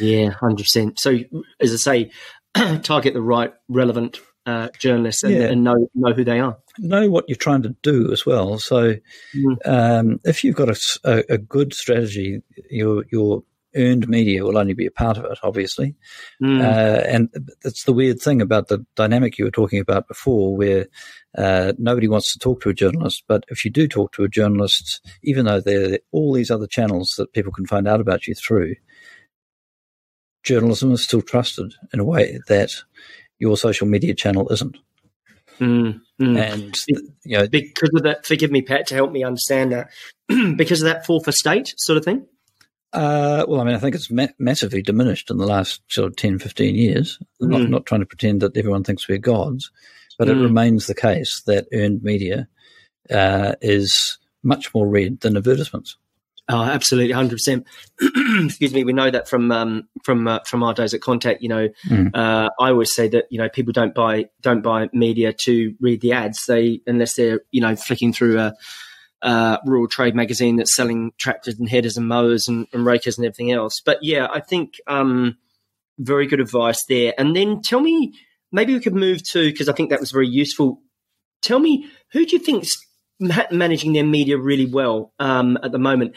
Yeah, 0.00 0.30
hundred 0.30 0.64
percent. 0.64 0.98
So, 1.00 1.18
as 1.60 1.72
I 1.72 1.76
say, 1.76 2.10
target 2.82 3.14
the 3.14 3.22
right, 3.22 3.52
relevant 3.68 4.20
uh, 4.46 4.68
journalists 4.78 5.22
and, 5.22 5.34
yeah. 5.34 5.42
and, 5.44 5.64
know 5.64 5.88
know 5.94 6.12
who 6.12 6.24
they 6.24 6.40
are. 6.40 6.58
Know 6.78 7.10
what 7.10 7.24
you're 7.28 7.36
trying 7.36 7.62
to 7.62 7.76
do 7.82 8.12
as 8.12 8.26
well. 8.26 8.58
So, 8.58 8.96
mm. 9.36 9.56
um, 9.64 10.20
if 10.24 10.42
you've 10.42 10.56
got 10.56 10.68
a, 10.68 10.80
a, 11.04 11.34
a, 11.34 11.38
good 11.38 11.74
strategy, 11.74 12.42
your 12.70 13.04
your 13.12 13.44
earned 13.76 14.08
media 14.08 14.44
will 14.44 14.58
only 14.58 14.74
be 14.74 14.86
a 14.86 14.90
part 14.90 15.16
of 15.16 15.24
it, 15.24 15.38
obviously. 15.42 15.94
Mm. 16.42 16.60
Uh, 16.60 17.02
and 17.06 17.28
that's 17.62 17.84
the 17.84 17.92
weird 17.92 18.20
thing 18.20 18.42
about 18.42 18.68
the 18.68 18.84
dynamic 18.96 19.38
you 19.38 19.44
were 19.44 19.50
talking 19.50 19.80
about 19.80 20.08
before, 20.08 20.56
where 20.56 20.86
uh, 21.36 21.72
nobody 21.78 22.08
wants 22.08 22.32
to 22.32 22.38
talk 22.38 22.60
to 22.62 22.68
a 22.68 22.74
journalist. 22.74 23.24
But 23.28 23.44
if 23.48 23.64
you 23.64 23.70
do 23.70 23.88
talk 23.88 24.12
to 24.12 24.24
a 24.24 24.28
journalist, 24.28 25.00
even 25.22 25.46
though 25.46 25.60
there 25.60 25.94
are 25.94 25.98
all 26.10 26.32
these 26.32 26.50
other 26.50 26.66
channels 26.66 27.14
that 27.16 27.32
people 27.32 27.52
can 27.52 27.66
find 27.66 27.88
out 27.88 28.00
about 28.00 28.26
you 28.26 28.34
through, 28.34 28.74
journalism 30.42 30.92
is 30.92 31.04
still 31.04 31.22
trusted 31.22 31.74
in 31.92 32.00
a 32.00 32.04
way 32.04 32.40
that 32.48 32.70
your 33.42 33.56
social 33.56 33.88
media 33.88 34.14
channel 34.14 34.48
isn't. 34.50 34.78
Mm, 35.58 36.00
mm. 36.20 36.38
And 36.38 36.74
you 37.26 37.38
know, 37.38 37.48
because 37.48 37.90
of 37.94 38.04
that, 38.04 38.24
forgive 38.24 38.52
me, 38.52 38.62
Pat, 38.62 38.86
to 38.86 38.94
help 38.94 39.10
me 39.10 39.24
understand 39.24 39.72
that, 39.72 39.90
because 40.56 40.80
of 40.80 40.86
that 40.86 41.04
fourth 41.04 41.26
estate 41.26 41.74
sort 41.76 41.98
of 41.98 42.04
thing. 42.04 42.24
Uh, 42.92 43.44
well, 43.48 43.60
I 43.60 43.64
mean, 43.64 43.74
I 43.74 43.78
think 43.78 43.96
it's 43.96 44.10
ma- 44.10 44.28
massively 44.38 44.80
diminished 44.80 45.30
in 45.30 45.38
the 45.38 45.46
last 45.46 45.82
sort 45.88 46.08
of 46.08 46.16
10, 46.16 46.38
15 46.38 46.74
years. 46.74 47.18
Mm. 47.42 47.48
Not, 47.48 47.70
not 47.70 47.86
trying 47.86 48.00
to 48.00 48.06
pretend 48.06 48.42
that 48.42 48.56
everyone 48.56 48.84
thinks 48.84 49.08
we're 49.08 49.18
gods, 49.18 49.72
but 50.18 50.28
mm. 50.28 50.32
it 50.32 50.42
remains 50.42 50.86
the 50.86 50.94
case 50.94 51.42
that 51.46 51.66
earned 51.72 52.02
media 52.02 52.48
uh, 53.10 53.54
is 53.60 54.18
much 54.44 54.72
more 54.72 54.86
read 54.86 55.20
than 55.20 55.36
advertisements. 55.36 55.96
Oh, 56.48 56.62
absolutely, 56.62 57.12
hundred 57.12 57.36
percent. 57.36 57.66
Excuse 58.00 58.74
me. 58.74 58.84
We 58.84 58.92
know 58.92 59.10
that 59.10 59.28
from 59.28 59.50
um, 59.52 59.88
from 60.04 60.26
uh, 60.26 60.40
from 60.40 60.62
our 60.62 60.74
days 60.74 60.92
at 60.92 61.00
Contact. 61.00 61.40
You 61.40 61.48
know, 61.48 61.68
mm. 61.88 62.10
uh, 62.14 62.50
I 62.58 62.70
always 62.70 62.92
say 62.94 63.08
that 63.08 63.26
you 63.30 63.38
know 63.38 63.48
people 63.48 63.72
don't 63.72 63.94
buy 63.94 64.26
don't 64.40 64.60
buy 64.60 64.88
media 64.92 65.32
to 65.44 65.74
read 65.80 66.00
the 66.00 66.12
ads. 66.12 66.44
They 66.46 66.80
unless 66.86 67.14
they're 67.14 67.40
you 67.52 67.60
know 67.60 67.76
flicking 67.76 68.12
through 68.12 68.40
a 68.40 68.54
uh, 69.22 69.58
rural 69.64 69.86
trade 69.86 70.16
magazine 70.16 70.56
that's 70.56 70.74
selling 70.74 71.12
tractors 71.16 71.58
and 71.58 71.68
headers 71.68 71.96
and 71.96 72.08
mowers 72.08 72.48
and, 72.48 72.66
and 72.72 72.84
rakers 72.84 73.18
and 73.18 73.24
everything 73.24 73.52
else. 73.52 73.80
But 73.84 73.98
yeah, 74.02 74.26
I 74.30 74.40
think 74.40 74.74
um, 74.88 75.38
very 75.98 76.26
good 76.26 76.40
advice 76.40 76.84
there. 76.88 77.14
And 77.16 77.36
then 77.36 77.62
tell 77.62 77.80
me, 77.80 78.14
maybe 78.50 78.74
we 78.74 78.80
could 78.80 78.96
move 78.96 79.22
to 79.30 79.50
because 79.50 79.68
I 79.68 79.72
think 79.72 79.90
that 79.90 80.00
was 80.00 80.10
very 80.10 80.28
useful. 80.28 80.82
Tell 81.40 81.60
me, 81.60 81.88
who 82.12 82.26
do 82.26 82.36
you 82.36 82.42
think's 82.42 82.72
managing 83.20 83.92
their 83.92 84.04
media 84.04 84.38
really 84.38 84.66
well 84.66 85.12
um, 85.18 85.58
at 85.62 85.72
the 85.72 85.78
moment 85.78 86.14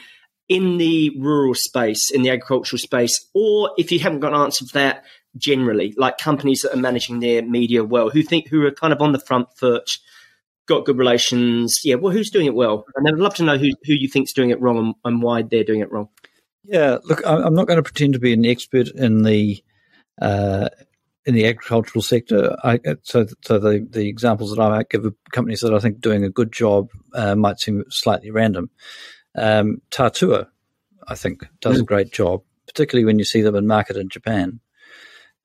in 0.47 0.77
the 0.77 1.11
rural 1.19 1.55
space, 1.55 2.11
in 2.11 2.21
the 2.21 2.29
agricultural 2.29 2.79
space, 2.79 3.27
or 3.33 3.71
if 3.77 3.91
you 3.91 3.99
haven't 3.99 4.19
got 4.19 4.33
an 4.33 4.41
answer 4.41 4.65
for 4.65 4.73
that, 4.73 5.03
generally, 5.37 5.93
like 5.97 6.17
companies 6.17 6.61
that 6.61 6.73
are 6.73 6.79
managing 6.79 7.19
their 7.19 7.41
media 7.41 7.83
well, 7.83 8.09
who 8.09 8.21
think 8.21 8.47
who 8.47 8.65
are 8.65 8.71
kind 8.71 8.93
of 8.93 9.01
on 9.01 9.11
the 9.11 9.19
front 9.19 9.47
foot 9.57 9.97
got 10.67 10.85
good 10.85 10.97
relations. 10.97 11.79
Yeah, 11.83 11.95
well, 11.95 12.13
who's 12.13 12.29
doing 12.29 12.45
it 12.45 12.55
well? 12.55 12.85
And 12.95 13.07
I'd 13.07 13.19
love 13.19 13.35
to 13.35 13.43
know 13.43 13.57
who 13.57 13.69
who 13.85 13.93
you 13.93 14.07
think's 14.07 14.33
doing 14.33 14.49
it 14.51 14.61
wrong 14.61 14.77
and, 14.77 14.95
and 15.03 15.21
why 15.21 15.41
they're 15.41 15.63
doing 15.63 15.81
it 15.81 15.91
wrong. 15.91 16.09
Yeah, 16.63 16.97
look, 17.03 17.21
I'm 17.25 17.53
not 17.53 17.67
going 17.67 17.77
to 17.77 17.83
pretend 17.83 18.13
to 18.13 18.19
be 18.19 18.33
an 18.33 18.45
expert 18.45 18.89
in 18.89 19.23
the 19.23 19.63
uh, 20.19 20.69
in 21.25 21.33
the 21.33 21.45
agricultural 21.47 22.01
sector. 22.01 22.55
I, 22.63 22.79
so, 23.03 23.25
so 23.41 23.59
the 23.59 23.85
the 23.89 24.07
examples 24.07 24.53
that 24.53 24.61
I 24.61 24.69
might 24.69 24.89
give 24.89 25.05
of 25.05 25.15
companies 25.31 25.61
that 25.61 25.73
I 25.73 25.79
think 25.79 25.99
doing 25.99 26.23
a 26.23 26.29
good 26.29 26.51
job 26.51 26.89
uh, 27.13 27.35
might 27.35 27.59
seem 27.59 27.83
slightly 27.89 28.31
random. 28.31 28.69
Um, 29.35 29.81
Tatua, 29.91 30.47
I 31.07 31.15
think, 31.15 31.45
does 31.61 31.77
mm. 31.77 31.81
a 31.81 31.85
great 31.85 32.11
job, 32.11 32.41
particularly 32.67 33.05
when 33.05 33.19
you 33.19 33.25
see 33.25 33.41
them 33.41 33.55
in 33.55 33.67
market 33.67 33.97
in 33.97 34.09
Japan. 34.09 34.59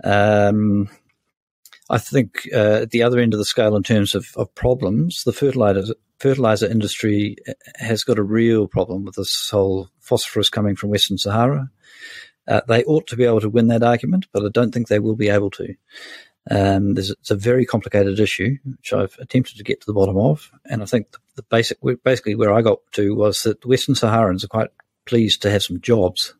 Um, 0.04 0.88
I 1.88 1.98
think 1.98 2.48
uh, 2.54 2.82
at 2.82 2.90
the 2.90 3.02
other 3.02 3.18
end 3.18 3.34
of 3.34 3.38
the 3.38 3.44
scale, 3.44 3.74
in 3.74 3.82
terms 3.82 4.14
of, 4.14 4.28
of 4.36 4.54
problems, 4.54 5.24
the 5.24 5.32
fertilizer 5.32 5.94
fertilizer 6.18 6.66
industry 6.66 7.36
has 7.76 8.04
got 8.04 8.18
a 8.18 8.22
real 8.22 8.68
problem 8.68 9.04
with 9.04 9.14
this 9.16 9.48
whole 9.50 9.88
phosphorus 10.00 10.50
coming 10.50 10.76
from 10.76 10.90
Western 10.90 11.16
Sahara. 11.16 11.70
Uh, 12.50 12.60
they 12.66 12.82
ought 12.84 13.06
to 13.06 13.16
be 13.16 13.24
able 13.24 13.40
to 13.40 13.48
win 13.48 13.68
that 13.68 13.84
argument, 13.84 14.26
but 14.32 14.44
I 14.44 14.48
don't 14.52 14.72
think 14.72 14.88
they 14.88 14.98
will 14.98 15.16
be 15.16 15.28
able 15.28 15.50
to. 15.52 15.74
Um, 16.50 16.96
it's 16.98 17.30
a 17.30 17.36
very 17.36 17.64
complicated 17.64 18.18
issue, 18.18 18.56
which 18.64 18.92
I've 18.92 19.16
attempted 19.20 19.58
to 19.58 19.64
get 19.64 19.80
to 19.80 19.86
the 19.86 19.92
bottom 19.92 20.16
of, 20.16 20.50
and 20.64 20.82
I 20.82 20.86
think 20.86 21.12
the, 21.12 21.18
the 21.36 21.42
basic, 21.44 21.78
basically 22.02 22.34
where 22.34 22.52
I 22.52 22.62
got 22.62 22.80
to 22.92 23.14
was 23.14 23.40
that 23.40 23.60
the 23.60 23.68
Western 23.68 23.94
Saharans 23.94 24.42
are 24.42 24.48
quite 24.48 24.70
pleased 25.06 25.42
to 25.42 25.50
have 25.50 25.62
some 25.62 25.80
jobs 25.80 26.34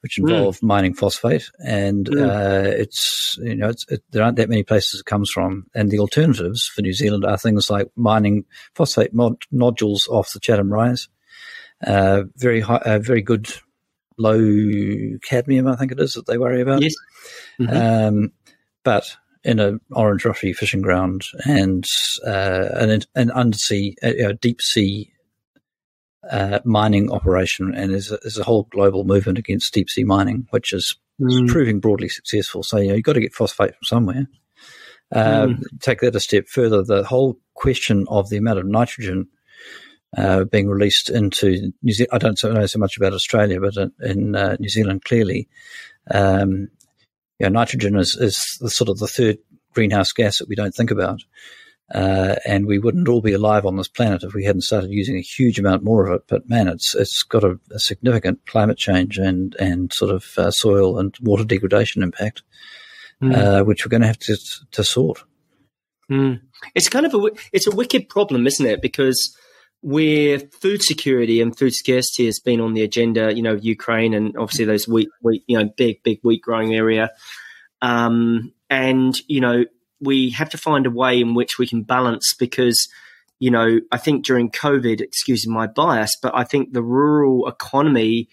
which 0.00 0.16
hmm. 0.16 0.28
involve 0.28 0.58
mm. 0.58 0.62
mining 0.62 0.94
phosphate, 0.94 1.50
and 1.58 2.06
mm. 2.06 2.22
uh, 2.22 2.68
it's 2.68 3.36
you 3.42 3.54
know 3.54 3.68
it's, 3.68 3.84
it, 3.90 4.02
there 4.10 4.22
aren't 4.22 4.36
that 4.36 4.48
many 4.48 4.62
places 4.62 5.00
it 5.00 5.06
comes 5.06 5.30
from, 5.30 5.66
and 5.74 5.90
the 5.90 5.98
alternatives 5.98 6.70
for 6.74 6.80
New 6.80 6.94
Zealand 6.94 7.24
are 7.24 7.36
things 7.36 7.68
like 7.68 7.90
mining 7.94 8.44
phosphate 8.74 9.12
mod- 9.12 9.44
nodules 9.50 10.08
off 10.08 10.32
the 10.32 10.40
Chatham 10.40 10.72
Rise, 10.72 11.08
uh, 11.86 12.22
very 12.36 12.60
high, 12.60 12.82
uh, 12.84 12.98
very 12.98 13.22
good 13.22 13.48
low 14.18 15.18
cadmium, 15.22 15.66
I 15.66 15.76
think 15.76 15.92
it 15.92 16.00
is 16.00 16.12
that 16.12 16.26
they 16.26 16.38
worry 16.38 16.60
about. 16.60 16.82
Yes, 16.82 16.94
mm-hmm. 17.60 17.76
um, 17.76 18.32
but 18.84 19.16
in 19.44 19.58
an 19.58 19.80
orange 19.90 20.22
roughy 20.22 20.54
fishing 20.54 20.82
ground 20.82 21.24
and 21.44 21.84
uh, 22.26 22.68
an, 22.74 23.02
an 23.14 23.30
undersea, 23.32 23.94
a 24.02 24.34
deep 24.34 24.62
sea 24.62 25.12
uh, 26.30 26.60
mining 26.64 27.10
operation, 27.10 27.74
and 27.74 27.92
there's 27.92 28.12
a, 28.12 28.18
there's 28.22 28.38
a, 28.38 28.44
whole 28.44 28.68
global 28.70 29.04
movement 29.04 29.38
against 29.38 29.74
deep 29.74 29.90
sea 29.90 30.04
mining, 30.04 30.46
which 30.50 30.72
is, 30.72 30.96
mm. 31.20 31.48
proving 31.48 31.80
broadly 31.80 32.08
successful. 32.08 32.62
So 32.62 32.78
you 32.78 32.88
know, 32.88 32.94
you've 32.94 33.04
got 33.04 33.14
to 33.14 33.20
get 33.20 33.34
phosphate 33.34 33.74
from 33.74 33.84
somewhere. 33.84 34.26
Uh, 35.10 35.46
mm. 35.46 35.64
Take 35.80 36.00
that 36.00 36.14
a 36.14 36.20
step 36.20 36.46
further. 36.48 36.82
The 36.82 37.02
whole 37.02 37.38
question 37.54 38.06
of 38.08 38.30
the 38.30 38.36
amount 38.36 38.60
of 38.60 38.66
nitrogen 38.66 39.28
uh, 40.16 40.44
being 40.44 40.68
released 40.68 41.08
into 41.08 41.72
New 41.82 41.92
Zealand. 41.92 42.10
I 42.12 42.18
don't 42.18 42.42
know 42.54 42.66
so 42.66 42.78
much 42.78 42.96
about 42.96 43.12
Australia, 43.12 43.60
but 43.60 43.74
in, 44.02 44.34
uh, 44.34 44.56
New 44.60 44.68
Zealand, 44.68 45.04
clearly, 45.04 45.48
um, 46.10 46.68
you 47.38 47.46
know, 47.46 47.48
nitrogen 47.48 47.96
is, 47.96 48.16
is 48.16 48.58
the 48.60 48.70
sort 48.70 48.90
of 48.90 48.98
the 48.98 49.06
third 49.06 49.38
greenhouse 49.74 50.12
gas 50.12 50.38
that 50.38 50.48
we 50.48 50.54
don't 50.54 50.74
think 50.74 50.90
about. 50.90 51.22
Uh, 51.94 52.36
and 52.46 52.66
we 52.66 52.78
wouldn't 52.78 53.08
all 53.08 53.20
be 53.20 53.32
alive 53.32 53.66
on 53.66 53.76
this 53.76 53.88
planet 53.88 54.22
if 54.22 54.32
we 54.32 54.44
hadn't 54.44 54.62
started 54.62 54.90
using 54.90 55.16
a 55.16 55.20
huge 55.20 55.58
amount 55.58 55.82
more 55.82 56.06
of 56.06 56.14
it. 56.14 56.22
But 56.26 56.48
man, 56.48 56.68
it's 56.68 56.94
it's 56.94 57.22
got 57.22 57.44
a, 57.44 57.58
a 57.70 57.78
significant 57.78 58.46
climate 58.46 58.78
change 58.78 59.18
and 59.18 59.54
and 59.56 59.92
sort 59.92 60.10
of 60.10 60.24
uh, 60.38 60.50
soil 60.50 60.98
and 60.98 61.14
water 61.20 61.44
degradation 61.44 62.02
impact, 62.02 62.42
mm. 63.22 63.36
uh, 63.36 63.64
which 63.64 63.84
we're 63.84 63.90
going 63.90 64.00
to 64.00 64.06
have 64.06 64.18
to 64.20 64.38
to 64.70 64.84
sort. 64.84 65.22
Mm. 66.10 66.40
It's 66.74 66.88
kind 66.88 67.04
of 67.04 67.12
a 67.14 67.30
it's 67.52 67.66
a 67.66 67.76
wicked 67.76 68.08
problem, 68.08 68.46
isn't 68.46 68.64
it? 68.64 68.80
Because 68.80 69.36
where 69.82 70.38
food 70.38 70.80
security 70.82 71.40
and 71.40 71.56
food 71.58 71.74
scarcity 71.74 72.26
has 72.26 72.38
been 72.38 72.60
on 72.60 72.72
the 72.72 72.82
agenda, 72.82 73.34
you 73.34 73.42
know, 73.42 73.54
Ukraine 73.54 74.14
and 74.14 74.36
obviously 74.36 74.64
those 74.64 74.86
wheat, 74.86 75.08
wheat 75.20 75.42
you 75.48 75.58
know, 75.58 75.68
big, 75.76 76.02
big 76.04 76.20
wheat 76.22 76.40
growing 76.40 76.74
area. 76.74 77.10
Um, 77.82 78.52
and, 78.70 79.14
you 79.26 79.40
know, 79.40 79.64
we 80.00 80.30
have 80.30 80.50
to 80.50 80.58
find 80.58 80.86
a 80.86 80.90
way 80.90 81.20
in 81.20 81.34
which 81.34 81.58
we 81.58 81.66
can 81.66 81.82
balance 81.82 82.32
because, 82.38 82.88
you 83.40 83.50
know, 83.50 83.80
I 83.90 83.98
think 83.98 84.24
during 84.24 84.50
COVID, 84.50 85.00
excuse 85.00 85.46
my 85.48 85.66
bias, 85.66 86.12
but 86.22 86.32
I 86.34 86.44
think 86.44 86.72
the 86.72 86.82
rural 86.82 87.48
economy 87.48 88.28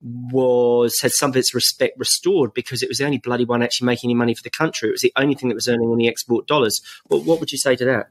was 0.00 0.98
had 1.00 1.12
some 1.12 1.30
of 1.30 1.36
its 1.36 1.54
respect 1.54 1.98
restored 1.98 2.54
because 2.54 2.82
it 2.82 2.88
was 2.88 2.98
the 2.98 3.04
only 3.04 3.18
bloody 3.18 3.44
one 3.44 3.62
actually 3.62 3.86
making 3.86 4.08
any 4.08 4.14
money 4.14 4.34
for 4.34 4.42
the 4.42 4.50
country. 4.50 4.88
It 4.88 4.92
was 4.92 5.00
the 5.02 5.12
only 5.16 5.34
thing 5.34 5.50
that 5.50 5.54
was 5.54 5.68
earning 5.68 5.92
any 5.92 6.08
export 6.08 6.46
dollars. 6.46 6.80
What, 7.06 7.24
what 7.24 7.40
would 7.40 7.52
you 7.52 7.58
say 7.58 7.76
to 7.76 7.84
that? 7.84 8.10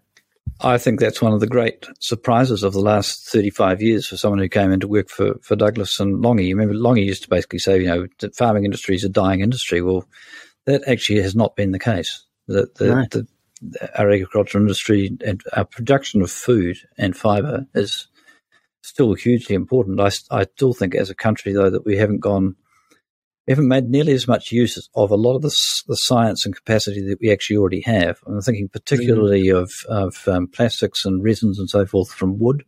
I 0.62 0.78
think 0.78 1.00
that's 1.00 1.22
one 1.22 1.34
of 1.34 1.40
the 1.40 1.48
great 1.48 1.86
surprises 2.00 2.64
of 2.64 2.74
the 2.74 2.80
last 2.80 3.30
35 3.30 3.82
years 3.82 4.08
for 4.08 4.18
someone 4.18 4.40
who 4.40 4.48
came 4.48 4.72
into 4.72 4.88
work 4.88 5.10
for, 5.10 5.36
for 5.42 5.56
Douglas 5.56 6.00
and 6.00 6.24
Longy. 6.24 6.48
You 6.48 6.56
remember, 6.56 6.76
Longy 6.80 7.06
used 7.06 7.24
to 7.24 7.30
basically 7.30 7.60
say, 7.60 7.80
you 7.80 7.88
know, 7.88 8.08
the 8.20 8.32
farming 8.32 8.66
industry 8.66 8.96
is 8.96 9.04
a 9.04 9.10
dying 9.10 9.42
industry. 9.42 9.82
Well, 9.82 10.08
that 10.66 10.88
actually 10.88 11.22
has 11.22 11.36
not 11.36 11.56
been 11.56 11.72
the 11.72 11.80
case. 11.80 12.24
The, 12.48 12.70
the, 12.78 12.86
no. 12.86 13.06
the, 13.12 13.28
our 13.98 14.10
agricultural 14.10 14.64
industry 14.64 15.18
and 15.26 15.42
our 15.54 15.66
production 15.66 16.22
of 16.22 16.32
food 16.32 16.78
and 16.98 17.16
fibre 17.16 17.66
is 17.74 18.08
still 18.82 19.14
hugely 19.14 19.56
important. 19.56 20.00
I, 20.00 20.12
I 20.32 20.46
still 20.56 20.74
think, 20.74 20.96
as 20.96 21.10
a 21.10 21.16
country, 21.16 21.54
though, 21.54 21.70
that 21.70 21.86
we 21.86 21.98
haven't 21.98 22.20
gone, 22.20 22.56
we 23.48 23.52
haven't 23.52 23.68
made 23.68 23.90
nearly 23.90 24.14
as 24.14 24.28
much 24.28 24.52
use 24.52 24.90
of 24.96 25.12
a 25.12 25.16
lot 25.16 25.36
of 25.36 25.42
the, 25.42 25.56
the 25.88 25.96
science 25.96 26.46
and 26.46 26.56
capacity 26.56 27.02
that 27.08 27.20
we 27.20 27.32
actually 27.32 27.58
already 27.58 27.82
have. 27.82 28.20
I'm 28.26 28.42
thinking 28.42 28.70
particularly 28.70 29.48
mm. 29.48 29.62
of, 29.62 29.72
of 29.90 30.28
um, 30.28 30.48
plastics 30.48 31.04
and 31.04 31.24
resins 31.24 31.60
and 31.60 31.70
so 31.70 31.86
forth 31.86 32.12
from 32.12 32.40
wood. 32.40 32.64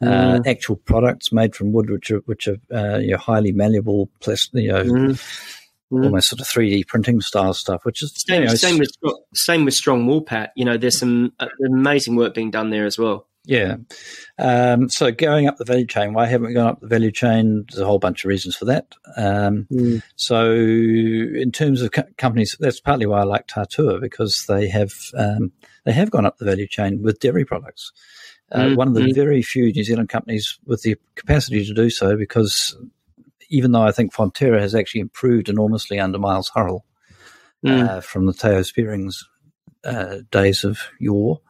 Uh, 0.00 0.38
mm. 0.38 0.46
actual 0.48 0.74
products 0.74 1.32
made 1.32 1.54
from 1.54 1.72
wood, 1.72 1.88
which 1.88 2.10
are 2.10 2.18
which 2.26 2.48
are 2.48 2.56
uh, 2.74 2.98
you 2.98 3.12
know, 3.12 3.16
highly 3.16 3.52
malleable, 3.52 4.10
plastic, 4.18 4.64
you 4.64 4.72
know, 4.72 4.82
mm. 4.82 5.48
Mm. 5.92 6.04
almost 6.06 6.28
sort 6.28 6.40
of 6.40 6.48
3D 6.48 6.88
printing 6.88 7.20
style 7.20 7.54
stuff, 7.54 7.84
which 7.84 8.02
is 8.02 8.12
same, 8.26 8.42
you 8.42 8.48
know, 8.48 8.54
same 8.56 8.78
with 8.78 8.90
same 9.34 9.64
with 9.64 9.74
strong 9.74 10.04
wool, 10.06 10.22
Pat. 10.22 10.50
You 10.56 10.64
know, 10.64 10.76
there's 10.76 10.98
some 10.98 11.34
uh, 11.38 11.46
amazing 11.64 12.16
work 12.16 12.34
being 12.34 12.50
done 12.50 12.70
there 12.70 12.84
as 12.84 12.98
well. 12.98 13.28
Yeah. 13.44 13.76
Um, 14.38 14.88
so 14.88 15.10
going 15.10 15.48
up 15.48 15.56
the 15.56 15.64
value 15.64 15.86
chain, 15.86 16.12
why 16.12 16.26
haven't 16.26 16.48
we 16.48 16.54
gone 16.54 16.68
up 16.68 16.80
the 16.80 16.86
value 16.86 17.10
chain? 17.10 17.64
There's 17.68 17.80
a 17.80 17.86
whole 17.86 17.98
bunch 17.98 18.24
of 18.24 18.28
reasons 18.28 18.54
for 18.54 18.66
that. 18.66 18.94
Um, 19.16 19.66
mm. 19.70 20.02
So 20.14 20.52
in 20.52 21.50
terms 21.52 21.82
of 21.82 21.90
co- 21.90 22.04
companies, 22.18 22.56
that's 22.60 22.80
partly 22.80 23.06
why 23.06 23.20
I 23.20 23.24
like 23.24 23.48
Tatua 23.48 24.00
because 24.00 24.44
they 24.48 24.68
have 24.68 24.92
um, 25.16 25.52
they 25.84 25.92
have 25.92 26.10
gone 26.10 26.24
up 26.24 26.38
the 26.38 26.44
value 26.44 26.68
chain 26.68 27.02
with 27.02 27.18
dairy 27.18 27.44
products. 27.44 27.92
Uh, 28.52 28.66
mm. 28.66 28.76
One 28.76 28.88
of 28.88 28.94
the 28.94 29.00
mm. 29.00 29.14
very 29.14 29.42
few 29.42 29.72
New 29.72 29.82
Zealand 29.82 30.08
companies 30.08 30.58
with 30.64 30.82
the 30.82 30.96
capacity 31.16 31.64
to 31.64 31.74
do 31.74 31.90
so, 31.90 32.16
because 32.16 32.76
even 33.50 33.72
though 33.72 33.82
I 33.82 33.92
think 33.92 34.14
Fonterra 34.14 34.60
has 34.60 34.74
actually 34.74 35.00
improved 35.00 35.48
enormously 35.48 35.98
under 35.98 36.18
Miles 36.18 36.50
Hurrell 36.54 36.84
mm. 37.64 37.88
uh, 37.88 38.00
from 38.00 38.26
the 38.26 38.32
Theo 38.32 38.62
Spierings 38.62 39.24
uh, 39.84 40.18
days 40.30 40.62
of 40.62 40.78
yore 41.00 41.40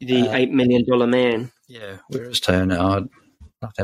the 0.00 0.28
uh, 0.28 0.34
eight 0.34 0.50
million 0.50 0.84
dollar 0.88 1.06
man. 1.06 1.50
Yeah, 1.68 1.98
where 2.08 2.24
is 2.24 2.40
Theo 2.40 2.64
now? 2.64 3.06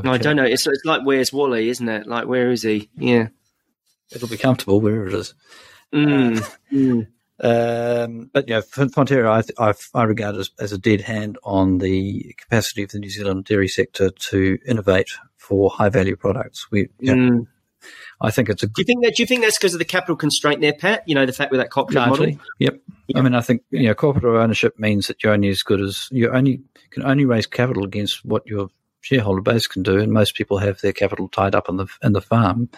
No, 0.03 0.13
I 0.13 0.19
don't 0.19 0.37
know. 0.37 0.45
It's 0.45 0.67
it's 0.67 0.85
like 0.85 1.03
where's 1.05 1.33
Wally, 1.33 1.69
isn't 1.69 1.89
it? 1.89 2.07
Like 2.07 2.27
where 2.27 2.51
is 2.51 2.63
he? 2.63 2.91
Yeah, 2.97 3.29
it'll 4.11 4.29
be 4.29 4.37
comfortable 4.37 4.81
wherever 4.81 5.07
it 5.07 5.15
is. 5.15 5.35
Mm. 5.93 6.39
Uh, 6.39 6.49
mm. 6.73 7.07
Um, 7.43 8.31
but 8.33 8.49
yeah, 8.49 8.61
Fonterra, 8.61 9.45
I, 9.59 9.71
I, 9.71 9.75
I 9.95 10.05
regard 10.05 10.37
as, 10.37 10.51
as 10.61 10.73
a 10.73 10.79
dead 10.79 11.01
hand 11.01 11.39
on 11.43 11.79
the 11.79 12.35
capacity 12.39 12.85
of 12.85 12.91
the 12.91 13.01
New 13.01 13.11
Zealand 13.11 13.47
dairy 13.47 13.67
sector 13.67 14.11
to 14.11 14.59
innovate 14.65 15.09
for 15.37 15.69
high 15.69 15.89
value 15.89 16.15
products. 16.15 16.71
We, 16.71 16.89
know, 17.01 17.15
mm. 17.15 17.47
I 18.23 18.31
think 18.31 18.49
it's 18.49 18.63
a. 18.63 18.69
Good, 18.69 18.75
do 18.75 18.83
you 18.83 18.87
think 18.87 19.05
that? 19.05 19.17
Do 19.17 19.23
you 19.23 19.27
think 19.27 19.43
that's 19.43 19.59
because 19.59 19.75
of 19.75 19.79
the 19.79 19.85
capital 19.85 20.17
constraint 20.17 20.61
there, 20.61 20.73
Pat? 20.73 21.03
You 21.07 21.15
know, 21.15 21.27
the 21.27 21.33
fact 21.33 21.51
with 21.51 21.61
that 21.61 21.71
cooperative 21.71 22.09
model. 22.09 22.39
Yep. 22.61 22.81
I 23.15 23.21
mean, 23.21 23.35
I 23.35 23.41
think 23.41 23.63
you 23.71 23.89
know, 23.89 23.95
cooperative 23.95 24.35
ownership 24.35 24.79
means 24.79 25.09
that 25.09 25.23
you're 25.23 25.33
only 25.33 25.49
as 25.49 25.63
good 25.63 25.81
as 25.81 26.09
you 26.11 26.31
only 26.31 26.63
can 26.91 27.05
only 27.05 27.25
raise 27.25 27.47
capital 27.47 27.85
against 27.85 28.25
what 28.25 28.47
your 28.47 28.69
shareholder 29.01 29.43
base 29.43 29.67
can 29.67 29.83
do, 29.83 29.99
and 29.99 30.13
most 30.13 30.37
people 30.37 30.59
have 30.59 30.81
their 30.81 30.93
capital 30.93 31.29
tied 31.29 31.55
up 31.55 31.69
in 31.69 31.77
the 31.77 31.87
in 32.03 32.13
the 32.13 32.23
farm. 32.23 32.69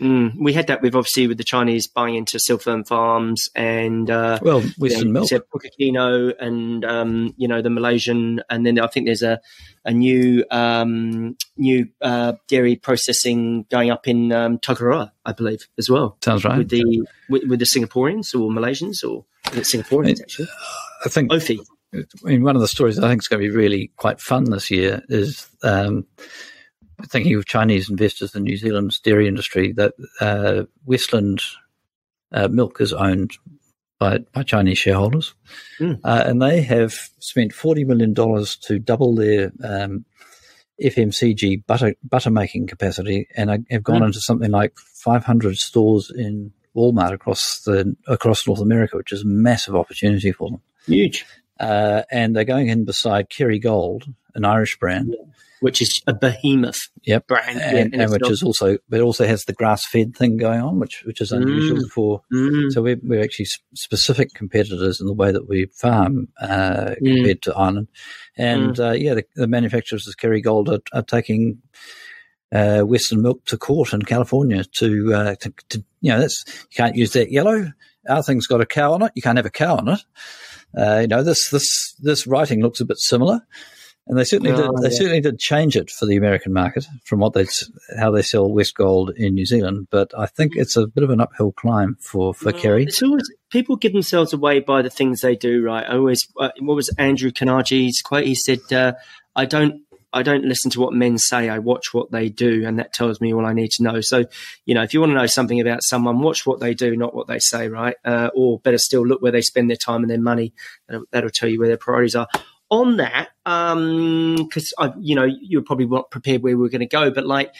Mm, 0.00 0.32
we 0.38 0.52
had 0.52 0.66
that 0.66 0.82
with 0.82 0.94
obviously 0.94 1.26
with 1.26 1.38
the 1.38 1.44
Chinese 1.44 1.86
buying 1.86 2.16
into 2.16 2.38
Silkworm 2.38 2.84
Farms 2.84 3.48
and 3.54 4.10
uh, 4.10 4.38
well 4.42 4.62
Westland 4.78 5.12
Milk, 5.12 5.30
Pukekohe, 5.30 6.34
and 6.38 6.84
um, 6.84 7.34
you 7.36 7.48
know 7.48 7.62
the 7.62 7.70
Malaysian, 7.70 8.42
and 8.50 8.66
then 8.66 8.78
I 8.78 8.88
think 8.88 9.06
there's 9.06 9.22
a 9.22 9.40
a 9.84 9.92
new 9.92 10.44
um, 10.50 11.36
new 11.56 11.88
uh, 12.02 12.34
dairy 12.48 12.76
processing 12.76 13.64
going 13.70 13.90
up 13.90 14.06
in 14.06 14.32
um, 14.32 14.58
I 14.68 15.32
believe, 15.32 15.66
as 15.78 15.88
well. 15.88 16.18
Sounds 16.22 16.44
right. 16.44 16.58
With 16.58 16.68
the 16.68 17.06
with, 17.30 17.44
with 17.44 17.58
the 17.58 17.66
Singaporeans 17.66 18.34
or 18.34 18.50
Malaysians 18.50 19.02
or 19.02 19.24
Singaporeans 19.46 20.20
actually. 20.20 20.48
I 21.04 21.08
think 21.08 21.30
Ofi. 21.30 21.58
I 21.94 22.04
mean, 22.24 22.42
one 22.42 22.56
of 22.56 22.60
the 22.60 22.68
stories 22.68 22.98
I 22.98 23.08
think 23.08 23.22
is 23.22 23.28
going 23.28 23.42
to 23.42 23.48
be 23.48 23.54
really 23.54 23.92
quite 23.96 24.20
fun 24.20 24.44
this 24.44 24.70
year 24.70 25.02
is 25.08 25.48
um, 25.62 26.04
thinking 27.04 27.34
of 27.34 27.46
Chinese 27.46 27.90
investors 27.90 28.34
in 28.34 28.44
New 28.44 28.56
Zealand's 28.56 29.00
dairy 29.00 29.28
industry, 29.28 29.72
that 29.72 29.94
uh, 30.20 30.64
Westland 30.84 31.42
uh, 32.32 32.48
Milk 32.48 32.80
is 32.80 32.92
owned 32.92 33.32
by, 33.98 34.18
by 34.32 34.42
Chinese 34.42 34.78
shareholders, 34.78 35.34
mm. 35.80 35.98
uh, 36.04 36.24
and 36.26 36.40
they 36.40 36.62
have 36.62 36.92
spent 37.18 37.52
forty 37.52 37.84
million 37.84 38.12
dollars 38.12 38.56
to 38.56 38.78
double 38.78 39.14
their 39.14 39.52
um, 39.62 40.04
FMCG 40.82 41.66
butter 41.66 41.94
butter 42.02 42.30
making 42.30 42.66
capacity, 42.66 43.28
and 43.36 43.66
have 43.70 43.82
gone 43.82 44.02
mm. 44.02 44.06
into 44.06 44.20
something 44.20 44.50
like 44.50 44.78
five 44.78 45.24
hundred 45.24 45.56
stores 45.58 46.10
in 46.14 46.52
Walmart 46.74 47.12
across 47.12 47.62
the 47.62 47.96
across 48.06 48.46
North 48.46 48.60
America, 48.60 48.96
which 48.96 49.12
is 49.12 49.22
a 49.22 49.26
massive 49.26 49.76
opportunity 49.76 50.32
for 50.32 50.50
them. 50.50 50.60
Huge. 50.86 51.24
Uh, 51.58 52.02
and 52.10 52.36
they're 52.36 52.44
going 52.44 52.68
in 52.68 52.84
beside 52.84 53.30
Kerrygold, 53.30 54.12
an 54.34 54.44
Irish 54.44 54.78
brand, 54.78 55.16
yeah 55.18 55.32
which 55.66 55.82
is 55.82 56.00
a 56.06 56.14
behemoth 56.14 56.78
yep. 57.02 57.26
brand, 57.26 57.60
and, 57.60 57.92
and 57.92 58.12
which 58.12 58.30
is 58.30 58.40
also, 58.40 58.78
but 58.88 59.00
also 59.00 59.26
has 59.26 59.46
the 59.46 59.52
grass 59.52 59.84
fed 59.84 60.16
thing 60.16 60.36
going 60.36 60.60
on, 60.60 60.78
which 60.78 61.02
which 61.04 61.20
is 61.20 61.32
unusual 61.32 61.82
mm. 61.82 61.90
for. 61.90 62.22
Mm. 62.32 62.70
So 62.70 62.82
we're, 62.82 63.00
we're 63.02 63.20
actually 63.20 63.48
specific 63.74 64.32
competitors 64.32 65.00
in 65.00 65.08
the 65.08 65.12
way 65.12 65.32
that 65.32 65.48
we 65.48 65.66
farm 65.74 66.28
uh, 66.40 66.94
mm. 67.02 67.16
compared 67.16 67.42
to 67.42 67.56
Ireland, 67.56 67.88
and 68.36 68.76
mm. 68.76 68.90
uh, 68.90 68.92
yeah, 68.92 69.14
the, 69.14 69.24
the, 69.34 69.48
manufacturers 69.48 70.06
of 70.06 70.16
Kerrygold 70.16 70.68
are, 70.68 70.82
are 70.96 71.02
taking. 71.02 71.62
Uh, 72.52 72.84
Westland 72.86 73.24
milk 73.24 73.44
to 73.44 73.58
court 73.58 73.92
in 73.92 74.02
California 74.02 74.62
to, 74.78 75.12
uh, 75.12 75.34
to, 75.34 75.52
to, 75.68 75.84
you 76.00 76.12
know, 76.12 76.20
that's, 76.20 76.44
you 76.46 76.76
can't 76.76 76.94
use 76.94 77.12
that 77.12 77.32
yellow. 77.32 77.72
Our 78.08 78.22
thing's 78.22 78.46
got 78.46 78.60
a 78.60 78.66
cow 78.66 78.92
on 78.92 79.02
it. 79.02 79.10
You 79.16 79.20
can't 79.20 79.36
have 79.36 79.46
a 79.46 79.50
cow 79.50 79.74
on 79.74 79.88
it. 79.88 80.00
Uh, 80.78 81.00
you 81.00 81.08
know, 81.08 81.24
this, 81.24 81.50
this, 81.50 81.96
this 81.98 82.24
writing 82.24 82.62
looks 82.62 82.80
a 82.80 82.84
bit 82.84 82.98
similar 82.98 83.40
and 84.06 84.16
they 84.16 84.24
certainly 84.24 84.52
oh, 84.52 84.56
did. 84.56 84.82
They 84.82 84.88
yeah. 84.90 84.98
certainly 84.98 85.20
did 85.20 85.38
change 85.38 85.76
it 85.76 85.90
for 85.90 86.06
the 86.06 86.16
American 86.16 86.52
market 86.52 86.86
from 87.04 87.18
what 87.18 87.32
they 87.32 87.46
how 87.98 88.10
they 88.12 88.22
sell 88.22 88.50
West 88.50 88.74
Gold 88.74 89.10
in 89.16 89.34
New 89.34 89.46
Zealand. 89.46 89.88
But 89.90 90.12
I 90.16 90.26
think 90.26 90.52
it's 90.54 90.76
a 90.76 90.86
bit 90.86 91.02
of 91.02 91.10
an 91.10 91.20
uphill 91.20 91.52
climb 91.52 91.96
for 92.00 92.32
for 92.32 92.52
no, 92.52 92.58
Kerry. 92.58 92.84
It's 92.84 93.02
always 93.02 93.28
people 93.50 93.76
give 93.76 93.92
themselves 93.92 94.32
away 94.32 94.60
by 94.60 94.82
the 94.82 94.90
things 94.90 95.20
they 95.20 95.34
do. 95.34 95.62
Right? 95.62 95.84
I 95.84 95.96
always 95.96 96.26
uh, 96.38 96.50
what 96.60 96.74
was 96.74 96.92
Andrew 96.98 97.32
Carnegie's 97.32 98.00
quote? 98.02 98.24
He 98.24 98.34
said, 98.34 98.60
uh, 98.72 98.92
"I 99.34 99.44
don't." 99.44 99.82
I 100.12 100.22
don't 100.22 100.44
listen 100.46 100.70
to 100.70 100.80
what 100.80 100.94
men 100.94 101.18
say. 101.18 101.50
I 101.50 101.58
watch 101.58 101.92
what 101.92 102.10
they 102.10 102.30
do, 102.30 102.64
and 102.66 102.78
that 102.78 102.94
tells 102.94 103.20
me 103.20 103.34
all 103.34 103.44
I 103.44 103.52
need 103.52 103.72
to 103.72 103.82
know. 103.82 104.00
So, 104.00 104.24
you 104.64 104.74
know, 104.74 104.82
if 104.82 104.94
you 104.94 105.00
want 105.00 105.10
to 105.10 105.14
know 105.14 105.26
something 105.26 105.60
about 105.60 105.82
someone, 105.82 106.20
watch 106.20 106.46
what 106.46 106.58
they 106.58 106.72
do, 106.72 106.96
not 106.96 107.14
what 107.14 107.26
they 107.26 107.38
say, 107.38 107.68
right? 107.68 107.96
Uh, 108.02 108.30
or 108.34 108.58
better 108.60 108.78
still, 108.78 109.06
look 109.06 109.20
where 109.20 109.32
they 109.32 109.42
spend 109.42 109.68
their 109.68 109.76
time 109.76 110.02
and 110.02 110.10
their 110.10 110.20
money. 110.20 110.54
That'll, 110.88 111.04
that'll 111.10 111.28
tell 111.28 111.50
you 111.50 111.58
where 111.58 111.68
their 111.68 111.76
priorities 111.76 112.14
are 112.14 112.28
on 112.70 112.96
that, 112.96 113.28
because 113.44 114.72
um, 114.78 114.94
you 115.00 115.14
know 115.14 115.24
you 115.24 115.58
were 115.58 115.64
probably 115.64 115.86
not 115.86 116.10
prepared 116.10 116.42
where 116.42 116.56
we 116.56 116.62
were 116.62 116.68
going 116.68 116.80
to 116.80 116.86
go, 116.86 117.10
but 117.10 117.26
like 117.26 117.54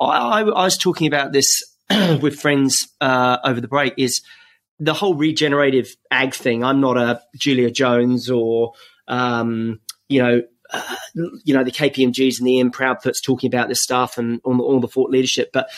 I, 0.00 0.04
I, 0.04 0.40
I 0.40 0.64
was 0.64 0.78
talking 0.78 1.06
about 1.06 1.32
this 1.32 1.62
with 2.20 2.40
friends 2.40 2.88
uh, 3.00 3.38
over 3.44 3.60
the 3.60 3.68
break 3.68 3.94
is 3.96 4.22
the 4.78 4.94
whole 4.94 5.14
regenerative 5.14 5.94
ag 6.10 6.34
thing. 6.34 6.64
I'm 6.64 6.80
not 6.80 6.96
a 6.96 7.22
Julia 7.36 7.70
Jones 7.70 8.30
or 8.30 8.72
um, 9.08 9.80
you 10.08 10.22
know. 10.22 10.42
Uh, 10.72 10.96
you 11.44 11.54
know 11.54 11.62
the 11.62 11.70
KPMGs 11.70 12.38
and 12.38 12.46
the 12.46 12.58
M 12.58 12.72
Proudfoots 12.72 13.22
talking 13.22 13.48
about 13.48 13.68
this 13.68 13.82
stuff 13.82 14.16
and 14.16 14.40
all 14.44 14.56
the, 14.56 14.62
all 14.62 14.80
the 14.80 14.88
thought 14.88 15.10
leadership, 15.10 15.50
but 15.52 15.68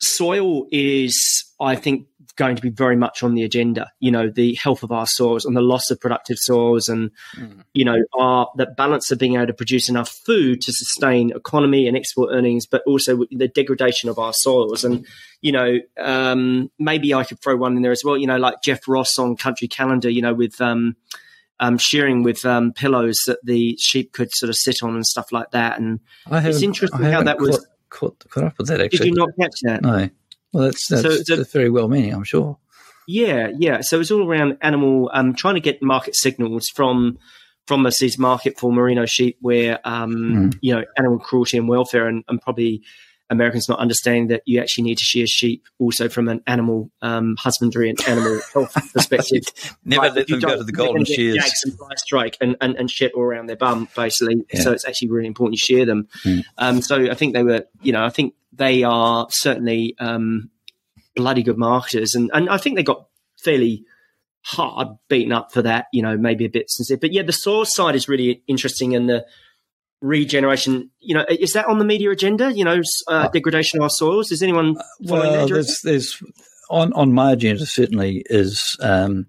soil 0.00 0.66
is, 0.70 1.44
I 1.60 1.76
think, 1.76 2.06
going 2.38 2.56
to 2.56 2.62
be 2.62 2.70
very 2.70 2.96
much 2.96 3.22
on 3.22 3.34
the 3.34 3.42
agenda. 3.42 3.90
You 3.98 4.10
know, 4.10 4.30
the 4.30 4.54
health 4.54 4.82
of 4.82 4.92
our 4.92 5.06
soils 5.06 5.44
and 5.44 5.54
the 5.54 5.60
loss 5.60 5.90
of 5.90 6.00
productive 6.00 6.38
soils, 6.38 6.88
and 6.88 7.10
mm. 7.36 7.62
you 7.74 7.84
know, 7.84 7.98
our 8.18 8.50
that 8.56 8.76
balance 8.76 9.10
of 9.10 9.18
being 9.18 9.34
able 9.34 9.48
to 9.48 9.52
produce 9.52 9.90
enough 9.90 10.08
food 10.08 10.62
to 10.62 10.72
sustain 10.72 11.32
economy 11.32 11.86
and 11.86 11.96
export 11.96 12.30
earnings, 12.32 12.64
but 12.64 12.82
also 12.86 13.24
the 13.30 13.48
degradation 13.48 14.08
of 14.08 14.18
our 14.18 14.32
soils. 14.32 14.84
And 14.84 15.04
you 15.42 15.52
know, 15.52 15.78
um, 16.00 16.70
maybe 16.78 17.12
I 17.12 17.24
could 17.24 17.40
throw 17.42 17.56
one 17.56 17.76
in 17.76 17.82
there 17.82 17.92
as 17.92 18.02
well. 18.04 18.16
You 18.16 18.28
know, 18.28 18.38
like 18.38 18.62
Jeff 18.62 18.80
Ross 18.88 19.18
on 19.18 19.36
Country 19.36 19.68
Calendar. 19.68 20.08
You 20.08 20.22
know, 20.22 20.32
with 20.32 20.58
um, 20.60 20.96
um, 21.60 21.76
sharing 21.76 22.22
with 22.22 22.46
um, 22.46 22.72
pillows 22.72 23.18
that 23.26 23.40
the 23.42 23.76
sheep 23.78 24.12
could 24.12 24.30
sort 24.32 24.48
of 24.48 24.56
sit 24.56 24.82
on 24.82 24.94
and 24.94 25.04
stuff 25.04 25.32
like 25.32 25.50
that. 25.50 25.78
And 25.78 26.00
it's 26.30 26.62
interesting 26.62 27.02
how 27.02 27.22
that 27.24 27.38
was. 27.38 27.66
Caught, 27.90 28.28
caught 28.28 28.44
up 28.44 28.58
with 28.58 28.68
that 28.68 28.82
actually. 28.82 28.98
Did 28.98 29.06
you 29.08 29.14
not 29.14 29.30
catch 29.40 29.60
that? 29.62 29.82
No. 29.82 30.10
Well, 30.52 30.64
that's 30.64 30.88
that's, 30.88 31.02
so, 31.02 31.10
so, 31.22 31.36
that's 31.36 31.52
very 31.52 31.70
well 31.70 31.88
meaning, 31.88 32.14
I'm 32.14 32.24
sure. 32.24 32.58
Yeah, 33.06 33.48
yeah. 33.58 33.80
So 33.80 34.00
it's 34.00 34.10
all 34.10 34.26
around 34.28 34.58
animal, 34.60 35.10
um, 35.14 35.34
trying 35.34 35.54
to 35.54 35.60
get 35.60 35.82
market 35.82 36.14
signals 36.16 36.68
from 36.74 37.18
from 37.66 37.82
this 37.82 38.18
market 38.18 38.58
for 38.58 38.72
merino 38.72 39.04
sheep, 39.06 39.36
where 39.40 39.78
um, 39.84 40.14
mm. 40.14 40.58
you 40.60 40.74
know 40.74 40.84
animal 40.96 41.18
cruelty 41.18 41.58
and 41.58 41.68
welfare, 41.68 42.06
and, 42.06 42.24
and 42.28 42.40
probably 42.40 42.82
Americans 43.30 43.68
not 43.68 43.78
understanding 43.78 44.28
that 44.28 44.42
you 44.46 44.60
actually 44.60 44.84
need 44.84 44.98
to 44.98 45.04
shear 45.04 45.26
sheep 45.26 45.66
also 45.78 46.08
from 46.08 46.28
an 46.28 46.42
animal 46.46 46.90
um, 47.02 47.36
husbandry 47.38 47.90
and 47.90 48.00
animal 48.08 48.40
health 48.54 48.72
perspective. 48.92 49.42
Never 49.84 50.10
let 50.10 50.28
them 50.28 50.40
go 50.40 50.56
to 50.56 50.64
the 50.64 50.72
golden 50.72 51.04
shears. 51.04 51.36
Jags 51.36 51.62
And 51.64 51.76
fly 51.76 51.90
strike 51.96 52.36
and, 52.40 52.56
and, 52.60 52.76
and 52.76 52.90
shit 52.90 53.12
all 53.12 53.22
around 53.22 53.46
their 53.46 53.56
bum, 53.56 53.88
basically. 53.94 54.46
Yeah. 54.52 54.60
So 54.60 54.72
it's 54.72 54.86
actually 54.86 55.10
really 55.10 55.26
important 55.26 55.54
you 55.54 55.58
shear 55.58 55.84
them. 55.84 56.08
Mm. 56.24 56.44
Um, 56.56 56.82
so 56.82 57.10
I 57.10 57.14
think 57.14 57.34
they 57.34 57.42
were, 57.42 57.66
you 57.82 57.92
know, 57.92 58.04
I 58.04 58.10
think 58.10 58.34
they 58.52 58.82
are 58.82 59.26
certainly 59.30 59.94
um, 59.98 60.50
bloody 61.14 61.42
good 61.42 61.58
marketers. 61.58 62.14
And, 62.14 62.30
and 62.32 62.48
I 62.48 62.56
think 62.56 62.76
they 62.76 62.82
got 62.82 63.08
fairly 63.42 63.84
hard 64.42 64.88
beaten 65.08 65.32
up 65.32 65.52
for 65.52 65.62
that, 65.62 65.86
you 65.92 66.02
know, 66.02 66.16
maybe 66.16 66.46
a 66.46 66.48
bit 66.48 66.70
sincere. 66.70 66.96
But 66.96 67.12
yeah, 67.12 67.22
the 67.22 67.32
source 67.32 67.74
side 67.74 67.94
is 67.94 68.08
really 68.08 68.42
interesting 68.46 68.94
and 68.94 69.08
the 69.08 69.26
regeneration. 70.00 70.90
You 71.00 71.14
know, 71.16 71.24
is 71.28 71.52
that 71.52 71.66
on 71.66 71.78
the 71.78 71.84
media 71.84 72.10
agenda? 72.10 72.52
You 72.52 72.64
know, 72.64 72.80
uh, 73.08 73.12
uh 73.12 73.28
degradation 73.28 73.78
of 73.78 73.84
our 73.84 73.90
soils. 73.90 74.32
Is 74.32 74.42
anyone? 74.42 74.76
well, 75.00 75.46
there's, 75.46 75.80
there's 75.82 76.22
on 76.70 76.92
on 76.92 77.12
my 77.12 77.32
agenda 77.32 77.66
certainly 77.66 78.24
is 78.26 78.76
um, 78.80 79.26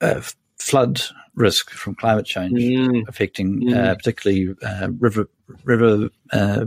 uh, 0.00 0.20
flood 0.58 1.02
risk 1.34 1.70
from 1.70 1.94
climate 1.94 2.26
change 2.26 2.60
mm. 2.60 3.08
affecting 3.08 3.62
mm. 3.62 3.74
Uh, 3.74 3.94
particularly 3.94 4.54
uh, 4.62 4.88
river 4.98 5.28
river 5.64 6.08
uh, 6.32 6.66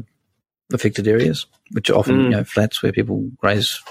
affected 0.73 1.07
areas, 1.07 1.45
which 1.71 1.89
are 1.89 1.97
often 1.97 2.17
mm. 2.17 2.23
you 2.23 2.29
know 2.29 2.43
flats 2.43 2.81
where 2.81 2.91
people 2.91 3.29
graze 3.37 3.81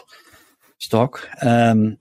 stock. 0.78 1.28
Um, 1.42 1.99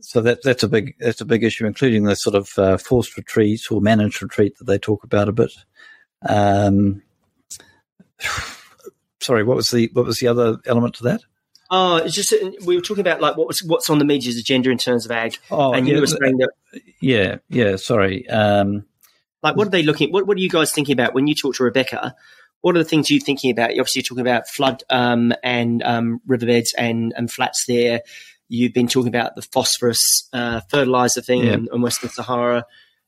so 0.00 0.20
that 0.20 0.42
that's 0.42 0.62
a 0.62 0.68
big 0.68 0.94
that's 1.00 1.20
a 1.20 1.26
big 1.26 1.42
issue, 1.42 1.66
including 1.66 2.04
the 2.04 2.14
sort 2.14 2.36
of 2.36 2.58
uh, 2.58 2.76
forced 2.76 3.16
retreat 3.16 3.62
or 3.70 3.80
managed 3.80 4.22
retreat 4.22 4.56
that 4.58 4.64
they 4.64 4.78
talk 4.78 5.04
about 5.04 5.28
a 5.28 5.32
bit. 5.32 5.52
Um, 6.22 7.02
sorry, 9.20 9.44
what 9.44 9.56
was 9.56 9.68
the 9.68 9.90
what 9.92 10.06
was 10.06 10.18
the 10.18 10.28
other 10.28 10.58
element 10.66 10.94
to 10.96 11.04
that? 11.04 11.22
Oh, 11.70 11.96
it's 11.96 12.14
just 12.14 12.32
we 12.64 12.76
were 12.76 12.82
talking 12.82 13.00
about 13.00 13.20
like 13.20 13.36
what 13.36 13.48
was 13.48 13.62
what's 13.64 13.90
on 13.90 13.98
the 13.98 14.04
media's 14.04 14.38
agenda 14.38 14.70
in 14.70 14.78
terms 14.78 15.04
of 15.04 15.10
ag. 15.10 15.36
Oh, 15.50 15.72
and 15.72 15.86
you 15.86 15.94
yeah, 15.94 16.00
were 16.00 16.06
saying 16.06 16.38
that. 16.38 16.50
Yeah, 17.00 17.36
yeah. 17.48 17.76
Sorry. 17.76 18.28
Um, 18.28 18.84
like, 19.42 19.56
what 19.56 19.66
are 19.66 19.70
they 19.70 19.82
looking? 19.82 20.12
What 20.12 20.26
What 20.26 20.36
are 20.36 20.40
you 20.40 20.48
guys 20.48 20.72
thinking 20.72 20.92
about 20.92 21.14
when 21.14 21.26
you 21.26 21.34
talk 21.34 21.56
to 21.56 21.64
Rebecca? 21.64 22.14
What 22.62 22.74
are 22.74 22.78
the 22.78 22.88
things 22.88 23.10
you're 23.10 23.20
thinking 23.20 23.50
about? 23.50 23.74
You're 23.74 23.82
obviously 23.82 24.02
talking 24.02 24.22
about 24.22 24.48
flood 24.48 24.82
um, 24.90 25.32
and 25.42 25.82
um, 25.82 26.20
riverbeds 26.26 26.74
and, 26.76 27.12
and 27.16 27.30
flats 27.30 27.64
there. 27.68 28.00
You've 28.48 28.72
been 28.72 28.88
talking 28.88 29.08
about 29.08 29.36
the 29.36 29.42
phosphorus 29.42 30.28
uh, 30.32 30.60
fertilizer 30.70 31.20
thing 31.20 31.44
yeah. 31.44 31.52
in, 31.52 31.68
in 31.72 31.82
Western 31.82 32.10
Sahara 32.10 32.64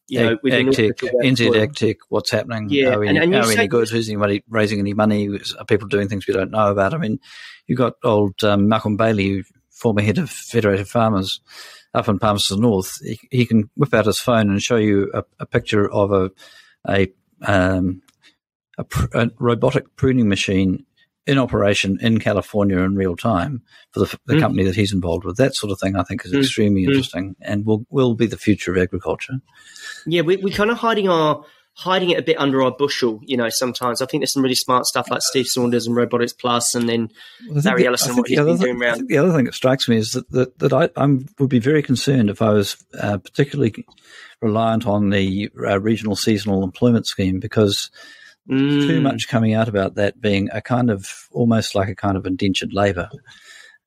you 0.09 0.21
know, 0.21 0.37
AgTech, 0.37 1.01
NZ 1.23 1.51
AgTech, 1.53 1.97
what's 2.09 2.31
happening? 2.31 2.69
Yeah, 2.71 2.95
are 2.95 3.01
we, 3.01 3.09
and, 3.09 3.19
and 3.19 3.35
are 3.35 3.51
any 3.51 3.69
good? 3.69 3.89
Who's 3.89 4.09
anybody 4.09 4.43
raising 4.49 4.79
any 4.79 4.95
money? 4.95 5.29
Are 5.59 5.65
people 5.67 5.89
doing 5.89 6.09
things 6.09 6.27
we 6.27 6.35
don't 6.35 6.51
know 6.51 6.71
about? 6.71 6.95
I 6.95 6.99
mean, 6.99 7.21
you've 7.67 7.79
got 7.79 7.95
old 8.03 8.43
um, 8.43 8.69
Malcolm 8.69 8.97
Bailey, 8.97 9.45
former 9.71 10.03
head 10.03 10.19
of 10.19 10.31
Federated 10.31 10.89
Farmers 10.89 11.41
up 11.95 12.09
in 12.09 12.19
Palmerston 12.19 12.61
North. 12.61 12.99
He, 13.03 13.21
he, 13.31 13.47
can 13.47 13.71
whip 13.77 13.95
out 13.95 14.07
his 14.07 14.19
phone 14.19 14.51
and 14.51 14.63
show 14.63 14.77
you 14.77 15.11
a, 15.15 15.25
a 15.41 15.47
picture 15.47 15.91
of 15.91 16.13
a 16.13 16.31
a, 16.89 17.13
um, 17.43 18.03
a, 18.79 18.85
pr- 18.85 19.17
a 19.17 19.31
robotic 19.39 19.97
pruning 19.97 20.29
machine 20.29 20.87
in 21.29 21.39
operation 21.39 21.99
in 22.01 22.19
California 22.19 22.79
in 22.79 22.97
real 22.97 23.15
time 23.15 23.63
for 23.93 24.01
the, 24.01 24.19
the 24.25 24.35
mm. 24.35 24.41
company 24.41 24.65
that 24.65 24.75
he's 24.75 24.95
involved 24.95 25.25
with. 25.25 25.37
That 25.37 25.55
sort 25.55 25.71
of 25.71 25.79
thing, 25.79 25.95
I 25.95 26.03
think, 26.03 26.25
is 26.25 26.33
mm. 26.33 26.39
extremely 26.39 26.85
mm. 26.85 26.89
interesting 26.89 27.37
and 27.43 27.67
will 27.67 27.85
will 27.91 28.15
be 28.15 28.27
the 28.27 28.39
future 28.39 28.73
of 28.73 28.79
agriculture. 28.79 29.35
Yeah, 30.07 30.23
we 30.23 30.37
we 30.39 30.51
kind 30.51 30.71
of 30.71 30.79
hiding 30.79 31.09
our 31.09 31.45
hiding 31.75 32.11
it 32.11 32.19
a 32.19 32.23
bit 32.23 32.41
under 32.41 32.63
our 32.63 32.73
bushel, 32.73 33.21
you 33.23 33.37
know. 33.37 33.49
Sometimes 33.51 34.01
I 34.01 34.07
think 34.07 34.23
there's 34.23 34.33
some 34.33 34.43
really 34.43 34.55
smart 34.55 34.87
stuff 34.87 35.11
like 35.11 35.21
Steve 35.23 35.47
Saunders 35.47 35.87
and 35.87 35.95
Robotics 35.95 36.33
Plus, 36.33 36.75
and 36.75 36.89
then 36.89 37.11
well, 37.51 37.63
Larry 37.63 37.83
the, 37.83 37.89
Ellison. 37.89 38.17
What 38.17 38.27
he's 38.27 38.39
been 38.39 38.57
doing 38.57 38.83
around. 38.83 39.07
The 39.07 39.19
other 39.19 39.33
thing 39.33 39.45
that 39.45 39.55
strikes 39.55 39.87
me 39.87 39.99
is 39.99 40.13
that 40.13 40.31
that, 40.31 40.59
that 40.61 40.73
I 40.73 40.89
I'm, 40.97 41.27
would 41.39 41.51
be 41.51 41.61
very 41.61 41.83
concerned 41.83 42.31
if 42.31 42.41
I 42.41 42.51
was 42.51 42.83
uh, 42.99 43.19
particularly 43.19 43.85
reliant 44.41 44.87
on 44.87 45.11
the 45.11 45.51
uh, 45.63 45.79
regional 45.79 46.17
seasonal 46.17 46.65
employment 46.65 47.07
scheme 47.07 47.39
because 47.39 47.91
Mm. 48.51 48.87
Too 48.87 49.01
much 49.01 49.29
coming 49.29 49.55
out 49.55 49.69
about 49.69 49.97
that 49.97 50.21
being 50.21 50.49
a 50.53 50.63
kind 50.63 50.91
of 50.91 51.29
almost 51.33 51.75
like 51.75 51.89
a 51.89 51.95
kind 51.95 52.17
of 52.17 52.27
indentured 52.27 52.73
labour. 52.73 53.11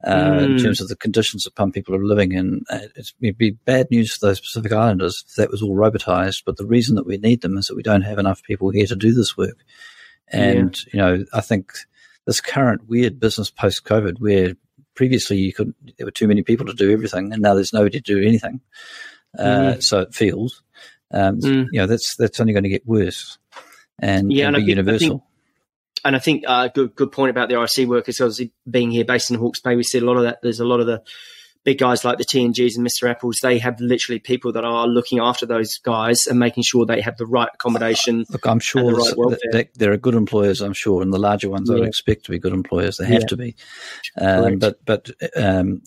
Uh, 0.04 0.32
mm. 0.32 0.46
in 0.46 0.58
terms 0.58 0.82
of 0.82 0.88
the 0.88 0.96
conditions 0.96 1.44
that 1.44 1.56
some 1.56 1.72
people 1.72 1.94
are 1.94 2.04
living 2.04 2.32
in. 2.32 2.64
Uh, 2.72 2.80
it'd 2.96 3.38
be 3.38 3.52
bad 3.52 3.86
news 3.92 4.12
for 4.16 4.26
those 4.26 4.40
Pacific 4.40 4.72
Islanders 4.72 5.24
if 5.28 5.36
that 5.36 5.52
was 5.52 5.62
all 5.62 5.76
robotised. 5.76 6.42
But 6.44 6.58
the 6.58 6.66
reason 6.66 6.96
that 6.96 7.06
we 7.06 7.18
need 7.18 7.42
them 7.42 7.56
is 7.56 7.68
that 7.68 7.76
we 7.76 7.84
don't 7.84 8.02
have 8.02 8.18
enough 8.18 8.42
people 8.42 8.72
here 8.72 8.88
to 8.88 8.96
do 8.96 9.14
this 9.14 9.38
work. 9.38 9.58
And, 10.28 10.76
yeah. 10.88 10.92
you 10.92 11.00
know, 11.00 11.26
I 11.34 11.42
think 11.42 11.74
this 12.26 12.42
current 12.42 12.90
weird 12.90 13.20
business 13.20 13.52
post 13.52 13.86
COVID 13.86 14.20
where 14.20 14.56
previously 14.96 15.38
you 15.38 15.54
could, 15.54 15.76
there 15.98 16.08
were 16.08 16.12
too 16.12 16.28
many 16.28 16.42
people 16.42 16.66
to 16.66 16.74
do 16.74 16.92
everything 16.92 17.32
and 17.32 17.42
now 17.42 17.54
there's 17.54 17.74
nobody 17.74 18.02
to 18.02 18.16
do 18.16 18.28
anything. 18.28 18.60
Uh, 19.38 19.44
mm. 19.44 19.84
So 19.84 20.00
it 20.00 20.16
feels, 20.16 20.64
um, 21.12 21.42
mm. 21.42 21.68
you 21.72 21.80
know, 21.80 21.86
that's, 21.86 22.16
that's 22.16 22.40
only 22.40 22.54
going 22.54 22.64
to 22.64 22.70
get 22.70 22.88
worse 22.88 23.38
and, 24.02 24.32
yeah, 24.32 24.48
and, 24.48 24.56
and 24.56 24.66
be 24.66 24.74
think, 24.74 24.78
universal. 24.78 25.06
I 25.06 25.10
think, 25.10 25.24
and 26.04 26.16
I 26.16 26.20
think 26.20 26.44
uh, 26.48 26.68
good 26.70 26.96
good 26.96 27.12
point 27.12 27.30
about 27.30 27.50
the 27.50 27.56
RC 27.56 27.88
workers. 27.88 28.20
Obviously, 28.20 28.52
being 28.70 28.92
here 28.92 29.06
based 29.06 29.32
in 29.32 29.38
Hawke's 29.38 29.62
Bay, 29.62 29.76
we 29.76 29.84
see 29.84 30.00
a 30.00 30.04
lot 30.04 30.18
of 30.18 30.24
that. 30.24 30.40
There's 30.42 30.60
a 30.60 30.66
lot 30.66 30.80
of 30.80 30.88
the 30.88 31.04
big 31.64 31.78
guys 31.78 32.04
like 32.04 32.18
the 32.18 32.26
T&Gs 32.26 32.76
and 32.76 32.86
Mr. 32.86 33.10
Apples. 33.10 33.38
They 33.42 33.60
have 33.60 33.80
literally 33.80 34.20
people 34.20 34.52
that 34.54 34.66
are 34.66 34.88
looking 34.88 35.20
after 35.20 35.46
those 35.46 35.78
guys 35.78 36.26
and 36.28 36.40
making 36.40 36.64
sure 36.64 36.86
they 36.86 37.02
have 37.02 37.18
the 37.18 37.26
right 37.26 37.50
accommodation. 37.54 38.26
Look, 38.30 38.48
I'm 38.48 38.60
sure 38.60 38.92
right 38.92 39.38
that 39.52 39.70
there 39.76 39.92
are 39.92 39.98
good 39.98 40.16
employers. 40.16 40.62
I'm 40.62 40.74
sure, 40.74 41.02
and 41.02 41.14
the 41.14 41.20
larger 41.20 41.50
ones 41.50 41.70
yeah. 41.70 41.76
I 41.76 41.80
would 41.80 41.88
expect 41.88 42.26
to 42.26 42.32
be 42.32 42.40
good 42.40 42.54
employers. 42.54 42.98
They 42.98 43.06
have 43.06 43.22
yeah. 43.22 43.28
to 43.28 43.38
be. 43.38 43.56
Um, 44.20 44.58
but 44.58 44.84
but 44.86 45.12
um, 45.36 45.84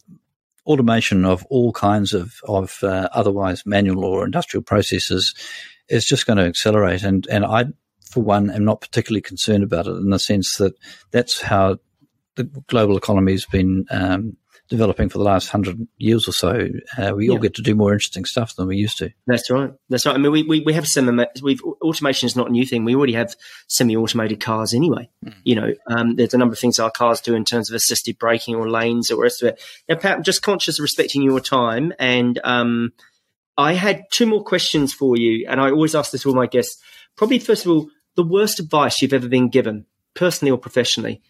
automation 0.66 1.24
of 1.24 1.44
all 1.50 1.72
kinds 1.72 2.12
of 2.14 2.34
of 2.44 2.78
uh, 2.82 3.08
otherwise 3.12 3.66
manual 3.66 4.04
or 4.04 4.24
industrial 4.24 4.62
processes 4.62 5.34
is 5.88 6.04
just 6.04 6.26
going 6.26 6.38
to 6.38 6.44
accelerate. 6.44 7.02
And 7.02 7.26
and 7.30 7.44
I 7.44 7.66
for 8.14 8.22
one, 8.22 8.50
am 8.50 8.64
not 8.64 8.80
particularly 8.80 9.20
concerned 9.20 9.64
about 9.64 9.86
it 9.86 9.96
in 9.96 10.10
the 10.10 10.18
sense 10.18 10.56
that 10.56 10.74
that's 11.10 11.40
how 11.40 11.78
the 12.36 12.44
global 12.68 12.96
economy 12.96 13.32
has 13.32 13.44
been 13.44 13.86
um, 13.90 14.36
developing 14.68 15.08
for 15.08 15.18
the 15.18 15.24
last 15.24 15.48
hundred 15.48 15.86
years 15.98 16.26
or 16.26 16.32
so. 16.32 16.68
Uh, 16.96 17.12
we 17.14 17.28
all 17.28 17.38
get 17.38 17.54
to 17.54 17.62
do 17.62 17.74
more 17.74 17.92
interesting 17.92 18.24
stuff 18.24 18.56
than 18.56 18.66
we 18.66 18.76
used 18.76 18.98
to. 18.98 19.10
That's 19.26 19.50
right. 19.50 19.70
That's 19.88 20.06
right. 20.06 20.14
I 20.14 20.18
mean, 20.18 20.32
we, 20.32 20.42
we, 20.42 20.60
we 20.60 20.72
have 20.72 20.86
semi. 20.86 21.26
We've 21.42 21.62
automation 21.82 22.26
is 22.26 22.36
not 22.36 22.48
a 22.48 22.52
new 22.52 22.64
thing. 22.64 22.84
We 22.84 22.94
already 22.94 23.12
have 23.12 23.34
semi-automated 23.68 24.40
cars 24.40 24.72
anyway. 24.74 25.10
Mm. 25.24 25.34
You 25.44 25.54
know, 25.54 25.74
um, 25.86 26.16
there's 26.16 26.34
a 26.34 26.38
number 26.38 26.54
of 26.54 26.58
things 26.58 26.78
our 26.78 26.90
cars 26.90 27.20
do 27.20 27.34
in 27.34 27.44
terms 27.44 27.70
of 27.70 27.76
assisted 27.76 28.18
braking 28.18 28.54
or 28.54 28.68
lanes 28.70 29.10
or 29.10 29.22
rest 29.22 29.42
of 29.42 29.48
it. 29.50 29.62
Now, 29.88 29.96
Pat, 29.96 30.16
I'm 30.16 30.22
just 30.22 30.42
conscious 30.42 30.78
of 30.78 30.82
respecting 30.82 31.22
your 31.22 31.40
time, 31.40 31.92
and 31.98 32.40
um, 32.42 32.92
I 33.56 33.74
had 33.74 34.04
two 34.12 34.26
more 34.26 34.42
questions 34.42 34.92
for 34.92 35.16
you, 35.16 35.46
and 35.48 35.60
I 35.60 35.70
always 35.70 35.94
ask 35.94 36.10
this 36.10 36.22
to 36.22 36.30
all 36.30 36.34
my 36.34 36.46
guests. 36.46 36.82
Probably 37.16 37.38
first 37.38 37.64
of 37.64 37.70
all, 37.70 37.88
the 38.16 38.24
worst 38.24 38.58
advice 38.60 39.00
you've 39.00 39.12
ever 39.12 39.28
been 39.28 39.48
given, 39.48 39.86
personally 40.14 40.50
or 40.50 40.58
professionally. 40.58 41.22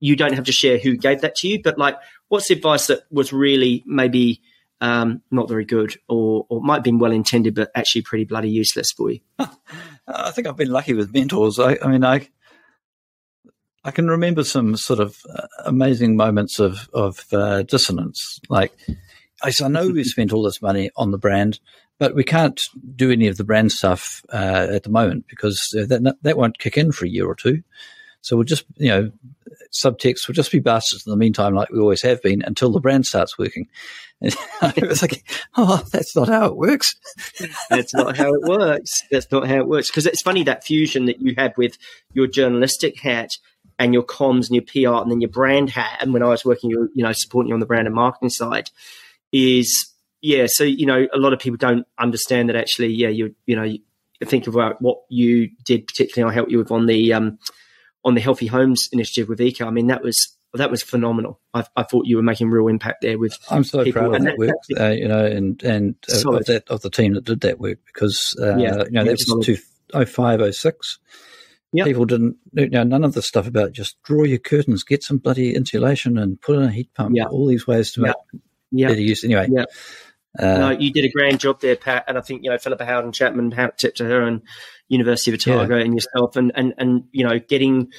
You 0.00 0.14
don't 0.14 0.34
have 0.34 0.44
to 0.44 0.52
share 0.52 0.78
who 0.78 0.96
gave 0.96 1.22
that 1.22 1.34
to 1.36 1.48
you, 1.48 1.60
but 1.62 1.78
like, 1.78 1.96
what's 2.28 2.48
the 2.48 2.54
advice 2.54 2.86
that 2.86 3.00
was 3.10 3.32
really 3.32 3.82
maybe 3.84 4.40
um, 4.80 5.22
not 5.30 5.48
very 5.48 5.64
good, 5.64 5.96
or 6.08 6.46
or 6.48 6.60
might 6.62 6.76
have 6.76 6.84
been 6.84 6.98
well 6.98 7.10
intended, 7.10 7.54
but 7.54 7.70
actually 7.74 8.02
pretty 8.02 8.24
bloody 8.24 8.50
useless 8.50 8.92
for 8.92 9.10
you? 9.10 9.20
I 10.06 10.30
think 10.30 10.46
I've 10.46 10.56
been 10.56 10.70
lucky 10.70 10.94
with 10.94 11.12
mentors. 11.12 11.58
I, 11.58 11.78
I 11.82 11.88
mean, 11.88 12.04
I 12.04 12.28
I 13.84 13.90
can 13.90 14.08
remember 14.08 14.44
some 14.44 14.76
sort 14.76 15.00
of 15.00 15.18
uh, 15.34 15.46
amazing 15.64 16.16
moments 16.16 16.60
of 16.60 16.88
of 16.92 17.24
uh, 17.32 17.62
dissonance. 17.62 18.38
Like, 18.48 18.72
I, 19.42 19.52
I 19.62 19.68
know 19.68 19.88
we 19.88 20.04
spent 20.04 20.32
all 20.32 20.42
this 20.42 20.62
money 20.62 20.90
on 20.96 21.10
the 21.10 21.18
brand, 21.18 21.58
but 21.98 22.14
we 22.14 22.24
can't 22.24 22.60
do 22.94 23.10
any 23.10 23.26
of 23.28 23.36
the 23.36 23.44
brand 23.44 23.72
stuff 23.72 24.24
uh, 24.32 24.68
at 24.70 24.84
the 24.84 24.90
moment 24.90 25.26
because 25.28 25.60
uh, 25.78 25.86
that 25.86 26.16
that 26.22 26.36
won't 26.36 26.58
kick 26.58 26.76
in 26.76 26.92
for 26.92 27.04
a 27.04 27.10
year 27.10 27.26
or 27.26 27.34
two. 27.34 27.62
So 28.20 28.36
we'll 28.36 28.44
just, 28.44 28.64
you 28.76 28.88
know, 28.88 29.10
subtext 29.72 30.26
will 30.26 30.34
just 30.34 30.52
be 30.52 30.58
bastards 30.58 31.06
in 31.06 31.10
the 31.10 31.16
meantime, 31.16 31.54
like 31.54 31.70
we 31.70 31.78
always 31.78 32.02
have 32.02 32.20
been, 32.22 32.42
until 32.42 32.70
the 32.70 32.80
brand 32.80 33.06
starts 33.06 33.38
working. 33.38 33.68
And 34.60 34.74
was 34.82 35.00
like, 35.00 35.24
oh, 35.56 35.84
that's 35.92 36.16
not 36.16 36.26
how 36.26 36.46
it 36.46 36.56
works. 36.56 36.92
that's 37.70 37.94
not 37.94 38.16
how 38.16 38.34
it 38.34 38.42
works. 38.42 38.90
That's 39.12 39.30
not 39.30 39.46
how 39.46 39.58
it 39.58 39.68
works. 39.68 39.90
Because 39.90 40.06
it's 40.06 40.22
funny 40.22 40.42
that 40.42 40.64
fusion 40.64 41.06
that 41.06 41.22
you 41.22 41.34
have 41.38 41.52
with 41.56 41.78
your 42.12 42.26
journalistic 42.26 42.98
hat 42.98 43.30
and 43.78 43.94
your 43.94 44.02
comms 44.02 44.50
and 44.50 44.56
your 44.56 44.62
PR 44.62 45.02
and 45.02 45.12
then 45.12 45.20
your 45.20 45.30
brand 45.30 45.70
hat. 45.70 45.98
And 46.00 46.12
when 46.12 46.24
I 46.24 46.28
was 46.28 46.44
working, 46.44 46.70
you 46.70 46.90
know, 46.96 47.12
supporting 47.12 47.50
you 47.50 47.54
on 47.54 47.60
the 47.60 47.66
brand 47.66 47.86
and 47.86 47.94
marketing 47.94 48.30
side, 48.30 48.70
is 49.30 49.88
yeah, 50.20 50.46
so 50.48 50.64
you 50.64 50.86
know, 50.86 51.06
a 51.12 51.18
lot 51.18 51.32
of 51.32 51.38
people 51.38 51.56
don't 51.56 51.86
understand 51.98 52.48
that 52.48 52.56
actually, 52.56 52.88
yeah, 52.88 53.08
you 53.08 53.34
you 53.46 53.56
know, 53.56 53.64
you 53.64 53.80
think 54.24 54.46
about 54.46 54.80
what 54.82 54.98
you 55.08 55.50
did, 55.64 55.86
particularly 55.86 56.30
I 56.30 56.34
helped 56.34 56.50
you 56.50 56.58
with 56.58 56.70
on 56.70 56.86
the 56.86 57.12
um, 57.12 57.38
on 58.04 58.14
the 58.14 58.20
Healthy 58.20 58.46
Homes 58.46 58.88
initiative 58.92 59.28
with 59.28 59.40
Eco. 59.40 59.66
I 59.66 59.70
mean, 59.70 59.88
that 59.88 60.02
was 60.02 60.36
that 60.54 60.70
was 60.70 60.82
phenomenal. 60.82 61.40
I, 61.54 61.64
I 61.76 61.82
thought 61.82 62.06
you 62.06 62.16
were 62.16 62.22
making 62.22 62.50
real 62.50 62.68
impact 62.68 63.02
there 63.02 63.18
with. 63.18 63.38
I'm 63.50 63.64
so 63.64 63.84
people. 63.84 64.02
proud 64.02 64.16
of 64.16 64.24
that 64.24 64.38
work, 64.38 64.56
uh, 64.78 64.90
you 64.90 65.08
know, 65.08 65.24
and 65.24 65.62
and 65.62 65.94
uh, 66.12 66.32
of 66.36 66.46
that 66.46 66.68
of 66.68 66.82
the 66.82 66.90
team 66.90 67.14
that 67.14 67.24
did 67.24 67.42
that 67.42 67.60
work 67.60 67.78
because 67.86 68.36
uh, 68.40 68.56
Yeah, 68.56 68.84
you 68.84 68.90
know 68.90 69.04
that 69.04 69.18
was 69.28 69.46
two 69.46 69.56
oh 69.94 70.04
five 70.04 70.40
oh 70.40 70.50
six. 70.50 70.98
Yep. 71.72 71.86
People 71.86 72.06
didn't, 72.06 72.38
you 72.54 72.70
know, 72.70 72.82
none 72.82 73.04
of 73.04 73.12
the 73.12 73.20
stuff 73.20 73.46
about 73.46 73.72
just 73.72 74.02
draw 74.02 74.22
your 74.22 74.38
curtains, 74.38 74.84
get 74.84 75.02
some 75.02 75.18
bloody 75.18 75.54
insulation, 75.54 76.16
and 76.16 76.40
put 76.40 76.56
in 76.56 76.62
a 76.62 76.70
heat 76.70 76.92
pump. 76.94 77.14
Yeah. 77.14 77.26
All 77.26 77.46
these 77.46 77.66
ways 77.66 77.92
to 77.92 78.00
Yeah. 78.00 78.06
make 78.06 78.42
Yeah, 78.70 78.88
better 78.88 79.00
use. 79.02 79.22
Anyway, 79.22 79.48
Yeah. 79.50 79.66
Uh, 80.38 80.58
no, 80.58 80.70
you 80.70 80.92
did 80.92 81.04
a 81.04 81.10
grand 81.10 81.40
job 81.40 81.60
there, 81.60 81.76
Pat. 81.76 82.04
And 82.08 82.16
I 82.16 82.20
think 82.20 82.42
you 82.44 82.50
know 82.50 82.58
Philippa 82.58 82.84
Howden 82.84 83.12
Chapman, 83.12 83.52
tip 83.78 83.94
to 83.96 84.04
her, 84.04 84.22
and 84.22 84.42
University 84.88 85.30
of 85.32 85.34
Otago, 85.36 85.76
and 85.76 85.94
yourself, 85.94 86.36
and 86.36 86.52
and 86.54 86.74
and 86.78 87.04
you 87.12 87.24
know 87.26 87.38
getting. 87.38 87.92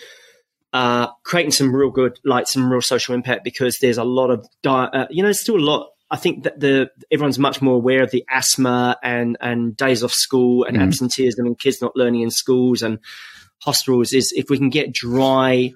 Uh, 0.71 1.07
creating 1.23 1.51
some 1.51 1.75
real 1.75 1.89
good, 1.89 2.19
like 2.23 2.47
some 2.47 2.71
real 2.71 2.79
social 2.79 3.15
impact, 3.15 3.43
because 3.43 3.75
there's 3.81 3.97
a 3.97 4.03
lot 4.03 4.29
of, 4.29 4.45
di- 4.61 4.69
uh, 4.93 5.07
you 5.09 5.23
know, 5.23 5.27
there's 5.27 5.41
still 5.41 5.55
a 5.57 5.59
lot. 5.59 5.87
I 6.11 6.15
think 6.15 6.43
that 6.43 6.59
the 6.59 6.91
everyone's 7.11 7.39
much 7.39 7.59
more 7.59 7.73
aware 7.73 8.03
of 8.03 8.11
the 8.11 8.23
asthma 8.29 8.95
and 9.01 9.35
and 9.41 9.75
days 9.75 10.03
off 10.03 10.11
school 10.11 10.65
and 10.65 10.77
Mhm. 10.77 10.83
absenteeism 10.83 11.47
and 11.47 11.57
kids 11.57 11.81
not 11.81 11.95
learning 11.95 12.21
in 12.21 12.29
schools 12.29 12.83
and 12.83 12.99
hospitals. 13.63 14.13
Is 14.13 14.31
if 14.35 14.51
we 14.51 14.57
can 14.59 14.69
get 14.69 14.93
dry, 14.93 15.71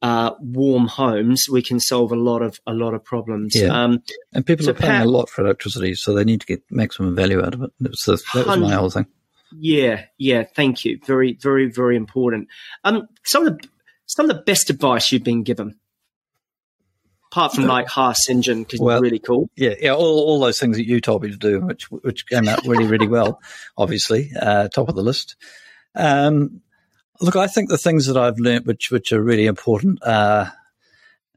uh, 0.00 0.32
warm 0.40 0.86
homes, 0.86 1.46
we 1.50 1.62
can 1.62 1.80
solve 1.80 2.12
a 2.12 2.16
lot 2.16 2.42
of 2.42 2.60
a 2.66 2.72
lot 2.72 2.94
of 2.94 3.04
problems. 3.04 3.54
Yeah. 3.54 3.68
Um, 3.68 4.02
and 4.32 4.46
people 4.46 4.64
So 4.64 4.70
are 4.70 4.74
paying 4.74 4.92
Pat- 4.92 5.06
a 5.06 5.10
lot 5.10 5.28
for 5.28 5.42
electricity, 5.44 5.94
so 5.94 6.14
they 6.14 6.24
need 6.24 6.40
to 6.40 6.46
get 6.46 6.62
maximum 6.70 7.14
value 7.16 7.44
out 7.44 7.54
of 7.54 7.62
it. 7.62 7.70
That 7.80 7.90
was, 7.90 8.02
the, 8.06 8.22
that 8.34 8.46
was 8.46 8.58
my 8.58 8.74
whole 8.74 8.90
thing. 8.90 9.06
Yeah, 9.58 10.04
yeah. 10.18 10.44
Thank 10.54 10.84
you. 10.84 11.00
Very, 11.06 11.32
very, 11.40 11.70
very 11.70 11.96
important. 11.96 12.48
Um, 12.84 13.08
some 13.24 13.46
of 13.46 13.58
the 13.58 13.68
some 14.06 14.28
of 14.30 14.36
the 14.36 14.42
best 14.42 14.70
advice 14.70 15.10
you've 15.10 15.24
been 15.24 15.42
given, 15.42 15.76
apart 17.32 17.54
from 17.54 17.66
like 17.66 17.88
Ha 17.88 18.12
Sinjin, 18.12 18.60
because 18.60 18.80
Well- 18.80 19.00
really 19.00 19.18
cool. 19.18 19.50
Yeah, 19.56 19.74
yeah, 19.80 19.94
all, 19.94 20.20
all 20.20 20.40
those 20.40 20.60
things 20.60 20.76
that 20.76 20.86
you 20.86 21.00
told 21.00 21.22
me 21.22 21.30
to 21.30 21.36
do, 21.36 21.60
which 21.60 21.90
which 21.90 22.26
came 22.26 22.46
out 22.48 22.64
really, 22.66 22.86
really 22.86 23.08
well. 23.08 23.40
Obviously, 23.76 24.30
uh, 24.40 24.68
top 24.68 24.88
of 24.88 24.94
the 24.94 25.02
list. 25.02 25.36
Um, 25.94 26.60
look, 27.20 27.36
I 27.36 27.46
think 27.46 27.68
the 27.68 27.78
things 27.78 28.06
that 28.06 28.16
I've 28.16 28.38
learnt, 28.38 28.66
which 28.66 28.90
which 28.90 29.12
are 29.12 29.22
really 29.22 29.46
important, 29.46 30.02
uh, 30.02 30.50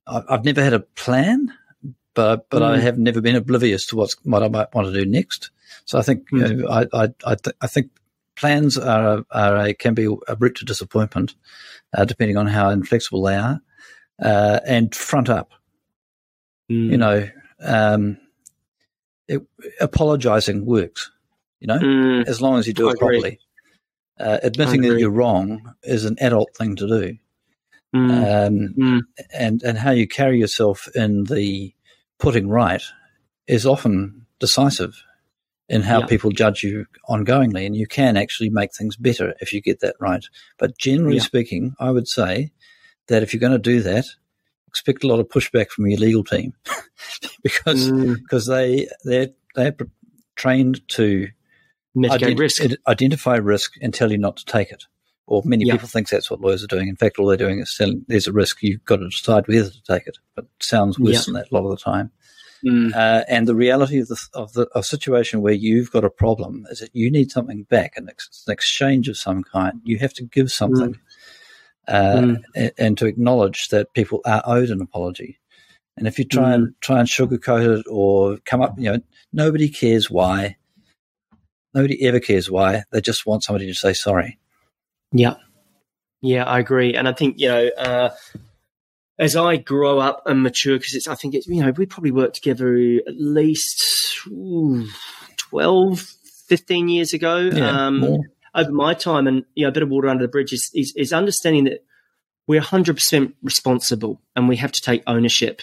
I- 0.07 0.23
I've 0.29 0.45
never 0.45 0.63
had 0.63 0.73
a 0.73 0.79
plan, 0.79 1.53
but 2.13 2.49
but 2.49 2.63
I 2.63 2.77
Mm. 2.77 2.81
have 2.81 2.97
never 2.97 3.21
been 3.21 3.35
oblivious 3.35 3.85
to 3.87 3.95
what's 3.95 4.15
what 4.23 4.43
I 4.43 4.47
might 4.49 4.73
want 4.73 4.87
to 4.87 4.93
do 4.93 5.05
next. 5.09 5.51
So 5.85 5.97
I 5.99 6.01
think 6.01 6.27
you 6.31 6.39
Mm. 6.39 6.57
know, 6.61 6.69
I 6.69 6.81
I 6.93 7.07
I, 7.25 7.35
th- 7.35 7.55
I 7.61 7.67
think 7.67 7.91
plans 8.35 8.77
are 8.77 9.25
are 9.31 9.57
a, 9.57 9.73
can 9.73 9.93
be 9.93 10.05
a 10.05 10.35
route 10.35 10.55
to 10.55 10.65
disappointment, 10.65 11.35
uh, 11.95 12.05
depending 12.05 12.37
on 12.37 12.47
how 12.47 12.69
inflexible 12.69 13.23
they 13.23 13.35
are, 13.35 13.61
uh, 14.21 14.59
and 14.65 14.93
front 14.95 15.29
up 15.29 15.51
Mm. 16.71 16.91
you 16.91 16.97
know, 16.97 17.29
um, 17.61 18.17
it, 19.27 19.41
apologizing 19.81 20.65
works, 20.65 21.11
you 21.59 21.67
know, 21.67 21.77
Mm, 21.79 22.27
as 22.27 22.41
long 22.41 22.57
as 22.59 22.65
you 22.67 22.73
do 22.73 22.87
I 22.87 22.91
it 22.91 22.93
agree. 22.95 23.19
properly. 23.19 23.39
Uh, 24.21 24.39
admitting 24.43 24.81
that 24.81 24.99
you're 24.99 25.09
wrong 25.09 25.73
is 25.83 26.05
an 26.05 26.15
adult 26.19 26.55
thing 26.55 26.75
to 26.75 26.87
do. 26.87 27.17
mm, 27.95 28.47
Um, 28.47 28.73
mm. 28.77 29.01
and, 29.33 29.61
and 29.63 29.77
how 29.77 29.91
you 29.91 30.07
carry 30.07 30.39
yourself 30.39 30.87
in 30.95 31.25
the 31.25 31.73
putting 32.19 32.47
right 32.49 32.83
is 33.47 33.65
often 33.65 34.25
decisive 34.39 34.93
in 35.67 35.81
how 35.81 36.01
Yeah. 36.01 36.05
people 36.05 36.31
judge 36.31 36.63
you 36.63 36.85
ongoingly. 37.09 37.65
And 37.65 37.75
you 37.75 37.87
can 37.87 38.15
actually 38.17 38.49
make 38.49 38.69
things 38.77 38.95
better 38.95 39.33
if 39.41 39.53
you 39.53 39.61
get 39.61 39.79
that 39.81 39.95
right. 39.99 40.23
But 40.57 40.77
generally 40.77 41.17
Yeah. 41.17 41.23
speaking, 41.23 41.75
I 41.79 41.91
would 41.91 42.07
say 42.07 42.51
that 43.07 43.23
if 43.23 43.33
you're 43.33 43.39
going 43.41 43.51
to 43.53 43.57
do 43.73 43.81
that, 43.81 44.05
expect 44.67 45.03
a 45.03 45.07
lot 45.07 45.19
of 45.19 45.27
pushback 45.27 45.69
from 45.69 45.87
your 45.87 45.99
legal 45.99 46.23
team 46.23 46.53
because 47.43 47.91
Mm. 47.91 48.15
because 48.21 48.45
they 48.47 48.87
they're 49.03 49.29
they're 49.55 49.75
trained 50.35 50.87
to 50.89 51.27
Mitigate 51.93 52.37
ident- 52.37 52.39
risk. 52.39 52.61
identify 52.87 53.35
risk 53.35 53.73
and 53.81 53.93
tell 53.93 54.11
you 54.11 54.17
not 54.17 54.37
to 54.37 54.45
take 54.45 54.71
it. 54.71 54.85
Or 55.27 55.41
many 55.45 55.65
Yeah. 55.65 55.73
people 55.73 55.87
think 55.87 56.09
that's 56.09 56.29
what 56.29 56.41
lawyers 56.41 56.63
are 56.63 56.67
doing. 56.67 56.87
In 56.89 56.95
fact, 56.95 57.17
all 57.19 57.27
they're 57.27 57.37
doing 57.37 57.59
is 57.59 57.73
telling 57.77 58.03
there's 58.07 58.27
a 58.27 58.33
risk. 58.33 58.57
You've 58.61 58.83
got 58.85 58.97
to 58.97 59.09
decide 59.09 59.47
whether 59.47 59.69
to 59.69 59.83
take 59.87 60.07
it. 60.07 60.17
But 60.35 60.45
it 60.45 60.63
sounds 60.63 60.99
worse 60.99 61.13
Yeah. 61.15 61.21
than 61.25 61.33
that 61.35 61.51
a 61.51 61.53
lot 61.53 61.63
of 61.65 61.71
the 61.71 61.77
time. 61.83 62.11
Mm, 62.65 62.93
Uh, 62.93 63.23
and 63.27 63.47
the 63.47 63.55
reality 63.55 63.99
of 63.99 64.07
the 64.07 64.17
of 64.33 64.53
the 64.53 64.67
of 64.75 64.85
situation 64.85 65.41
where 65.41 65.53
you've 65.53 65.91
got 65.91 66.03
a 66.03 66.09
problem 66.11 66.65
is 66.69 66.79
that 66.79 66.91
you 66.93 67.09
need 67.09 67.31
something 67.31 67.63
back, 67.63 67.93
an, 67.97 68.07
ex- 68.09 68.43
an 68.45 68.51
exchange 68.53 69.07
of 69.09 69.17
some 69.17 69.43
kind. 69.43 69.81
You 69.83 69.97
have 69.97 70.13
to 70.15 70.23
give 70.23 70.51
something, 70.51 70.95
uh, 71.87 71.93
Mm. 72.17 72.43
and, 72.55 72.71
and 72.77 72.97
to 72.99 73.07
acknowledge 73.07 73.69
that 73.69 73.93
people 73.93 74.21
are 74.25 74.43
owed 74.45 74.69
an 74.69 74.81
apology. 74.81 75.39
And 75.97 76.07
if 76.07 76.19
you 76.19 76.25
try 76.25 76.53
and 76.53 76.73
try 76.81 76.99
and 76.99 77.07
sugarcoat 77.07 77.79
it 77.79 77.85
or 77.89 78.37
come 78.45 78.61
up, 78.61 78.75
you 78.77 78.91
know, 78.91 78.99
nobody 79.33 79.67
cares 79.69 80.09
why. 80.11 80.57
Nobody 81.73 82.05
ever 82.05 82.19
cares 82.19 82.49
why. 82.49 82.83
They 82.91 83.01
just 83.01 83.25
want 83.25 83.43
somebody 83.43 83.67
to 83.67 83.73
say 83.73 83.93
sorry. 83.93 84.37
Yeah. 85.11 85.35
Yeah, 86.21 86.43
I 86.43 86.59
agree. 86.59 86.93
And 86.93 87.07
I 87.07 87.13
think, 87.13 87.39
you 87.39 87.47
know, 87.47 87.69
uh, 87.77 88.09
as 89.17 89.35
I 89.35 89.57
grow 89.57 89.99
up 89.99 90.23
and 90.25 90.43
mature, 90.43 90.77
because 90.77 90.93
it's, 90.93 91.07
I 91.07 91.15
think 91.15 91.33
it's, 91.33 91.47
you 91.47 91.63
know, 91.63 91.71
we 91.71 91.85
probably 91.85 92.11
worked 92.11 92.35
together 92.35 92.75
at 92.75 93.15
least 93.17 94.27
ooh, 94.27 94.87
12, 95.49 95.99
15 96.47 96.89
years 96.89 97.13
ago. 97.13 97.49
um, 97.51 97.99
more. 97.99 98.19
over 98.53 98.71
my 98.71 98.93
time 98.93 99.27
and, 99.27 99.45
you 99.55 99.63
know, 99.63 99.69
a 99.69 99.71
bit 99.71 99.83
of 99.83 99.89
water 99.89 100.09
under 100.09 100.23
the 100.23 100.31
bridge 100.31 100.53
is, 100.53 100.69
is, 100.73 100.93
is 100.95 101.13
understanding 101.13 101.63
that 101.65 101.83
we're 102.47 102.61
100% 102.61 103.33
responsible 103.41 104.21
and 104.35 104.47
we 104.47 104.57
have 104.57 104.71
to 104.71 104.81
take 104.81 105.03
ownership 105.07 105.61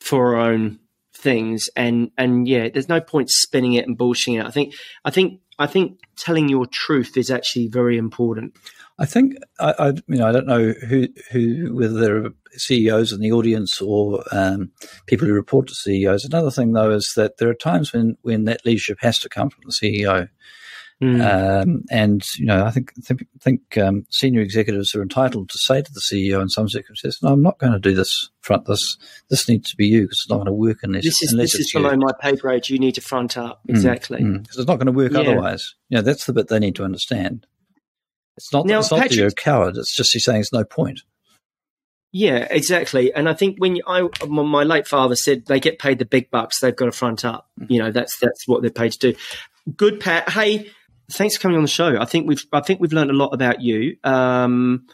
for 0.00 0.36
our 0.36 0.50
own 0.50 0.78
things. 1.16 1.68
And, 1.76 2.10
and 2.16 2.46
yeah, 2.46 2.68
there's 2.68 2.88
no 2.88 3.00
point 3.00 3.30
spinning 3.30 3.74
it 3.74 3.86
and 3.86 3.98
bullshitting 3.98 4.40
it. 4.40 4.46
I 4.46 4.50
think, 4.50 4.74
I 5.04 5.10
think, 5.10 5.40
I 5.58 5.66
think 5.66 6.00
telling 6.16 6.48
your 6.48 6.66
truth 6.66 7.16
is 7.16 7.30
actually 7.30 7.68
very 7.68 7.96
important. 7.96 8.56
I 8.98 9.06
think 9.06 9.34
I, 9.58 9.74
I, 9.78 9.88
you 9.88 10.18
know, 10.18 10.26
I 10.26 10.32
don't 10.32 10.46
know 10.46 10.72
who, 10.72 11.08
who, 11.30 11.74
whether 11.74 11.98
there 11.98 12.24
are 12.24 12.30
CEOs 12.52 13.12
in 13.12 13.20
the 13.20 13.32
audience 13.32 13.80
or 13.80 14.22
um, 14.32 14.70
people 15.06 15.26
who 15.26 15.34
report 15.34 15.68
to 15.68 15.74
CEOs. 15.74 16.24
Another 16.24 16.50
thing, 16.50 16.72
though, 16.72 16.90
is 16.90 17.12
that 17.16 17.38
there 17.38 17.50
are 17.50 17.54
times 17.54 17.92
when, 17.92 18.16
when 18.22 18.44
that 18.44 18.64
leadership 18.64 18.98
has 19.00 19.18
to 19.20 19.28
come 19.28 19.50
from 19.50 19.64
the 19.66 19.72
CEO. 19.72 20.28
Mm. 21.02 21.62
Um, 21.62 21.82
and 21.90 22.22
you 22.38 22.46
know, 22.46 22.64
I 22.64 22.70
think 22.70 22.90
think, 23.04 23.26
think 23.42 23.76
um, 23.76 24.06
senior 24.10 24.40
executives 24.40 24.94
are 24.94 25.02
entitled 25.02 25.50
to 25.50 25.58
say 25.58 25.82
to 25.82 25.92
the 25.92 26.00
CEO 26.00 26.40
in 26.40 26.48
some 26.48 26.70
circumstances, 26.70 27.20
"No, 27.22 27.32
I'm 27.34 27.42
not 27.42 27.58
going 27.58 27.74
to 27.74 27.78
do 27.78 27.94
this. 27.94 28.30
Front 28.40 28.64
this. 28.64 28.96
This 29.28 29.46
needs 29.46 29.68
to 29.70 29.76
be 29.76 29.86
you 29.88 30.02
because 30.02 30.20
it's 30.24 30.30
not 30.30 30.36
going 30.36 30.46
to 30.46 30.52
work 30.54 30.78
unless 30.82 31.04
this 31.04 31.22
is 31.22 31.32
unless 31.32 31.52
this 31.52 31.60
it's 31.60 31.68
is 31.68 31.74
you." 31.74 31.80
below 31.80 31.96
my 31.96 32.12
pay 32.18 32.34
grade. 32.34 32.70
You 32.70 32.78
need 32.78 32.94
to 32.94 33.02
front 33.02 33.36
up 33.36 33.60
exactly. 33.68 34.22
because 34.24 34.56
it's 34.56 34.66
not 34.66 34.76
going 34.76 34.86
to 34.86 34.92
work 34.92 35.12
Yeah. 35.12 35.18
otherwise. 35.20 35.74
You 35.90 35.96
know, 35.96 36.02
that's 36.02 36.24
the 36.24 36.32
bit 36.32 36.48
they 36.48 36.58
need 36.58 36.76
to 36.76 36.84
understand. 36.84 37.46
It's 38.38 38.50
not. 38.50 38.64
Now, 38.64 38.78
it's 38.78 38.90
not 38.90 38.96
that 38.96 39.02
Patrick- 39.04 39.18
you're 39.18 39.28
a 39.28 39.32
coward. 39.32 39.76
It's 39.76 39.94
just 39.94 40.14
you're 40.14 40.20
saying 40.20 40.40
it's 40.40 40.52
no 40.52 40.64
point. 40.64 41.00
Yeah, 42.12 42.46
exactly. 42.50 43.12
And 43.12 43.28
I 43.28 43.34
think 43.34 43.56
when 43.58 43.76
you, 43.76 43.82
I, 43.86 44.08
my 44.26 44.42
my 44.42 44.62
late 44.62 44.86
father 44.86 45.16
said 45.16 45.44
they 45.44 45.60
get 45.60 45.78
paid 45.78 45.98
the 45.98 46.06
big 46.06 46.30
bucks, 46.30 46.60
they've 46.60 46.74
got 46.74 46.86
to 46.86 46.92
front 46.92 47.24
up. 47.26 47.50
You 47.68 47.80
know, 47.80 47.90
that's 47.90 48.18
that's 48.18 48.48
what 48.48 48.62
they're 48.62 48.70
paid 48.70 48.92
to 48.92 49.12
do. 49.12 49.18
Good, 49.76 50.00
Pat. 50.00 50.30
Hey, 50.30 50.70
thanks 51.10 51.36
for 51.36 51.42
coming 51.42 51.56
on 51.56 51.62
the 51.62 51.68
show. 51.68 51.98
I 51.98 52.04
think 52.04 52.28
we've 52.28 52.44
I 52.52 52.60
think 52.60 52.80
we've 52.80 52.92
learned 52.92 53.10
a 53.10 53.14
lot 53.14 53.30
about 53.30 53.60
you. 53.60 53.96
Um, 54.04 54.86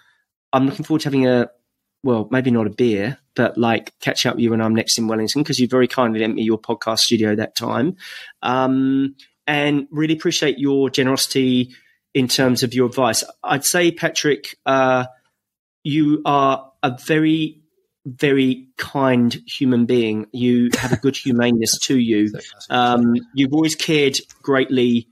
I'm 0.53 0.67
looking 0.67 0.85
forward 0.85 1.03
to 1.03 1.09
having 1.09 1.27
a 1.27 1.51
well, 2.05 2.29
maybe 2.31 2.51
not 2.51 2.67
a 2.67 2.71
beer, 2.71 3.19
but 3.37 3.57
like 3.57 3.93
catch 4.01 4.27
up 4.27 4.35
with 4.35 4.43
you 4.43 4.51
when 4.51 4.61
I'm 4.61 4.75
next 4.75 4.99
in 4.99 5.07
Wellington 5.07 5.43
because 5.43 5.59
you 5.59 5.69
very 5.69 5.87
kindly 5.87 6.21
lent 6.21 6.35
me 6.35 6.43
your 6.43 6.59
podcast 6.59 6.99
studio 6.99 7.35
that 7.37 7.57
time. 7.57 7.97
Um, 8.43 9.15
and 9.47 9.87
really 9.91 10.15
appreciate 10.15 10.59
your 10.59 10.91
generosity 10.91 11.75
in 12.15 12.29
terms 12.29 12.63
of 12.63 12.75
your 12.75 12.87
advice. 12.87 13.25
I'd 13.43 13.65
say, 13.65 13.91
Patrick, 13.93 14.57
uh, 14.67 15.07
you 15.85 16.23
are 16.25 16.73
a 16.83 16.99
very, 17.05 17.63
very 18.05 18.69
kind 18.77 19.41
human 19.47 19.87
being. 19.87 20.27
You 20.33 20.71
have 20.79 20.93
a 20.93 20.97
good 20.97 21.17
humaneness 21.17 21.79
to 21.85 21.99
you. 21.99 22.33
Um, 22.71 23.15
you've 23.35 23.53
always 23.53 23.75
cared 23.75 24.17
greatly 24.41 25.09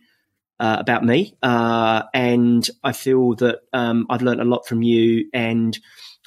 uh, 0.61 0.77
about 0.79 1.03
me, 1.05 1.35
uh, 1.43 2.03
and 2.13 2.69
I 2.85 2.93
feel 2.93 3.35
that 3.37 3.61
um, 3.73 4.07
I've 4.11 4.23
learned 4.23 4.43
a 4.43 4.45
lot 4.45 4.67
from 4.69 4.83
you. 4.83 5.29
And 5.33 5.77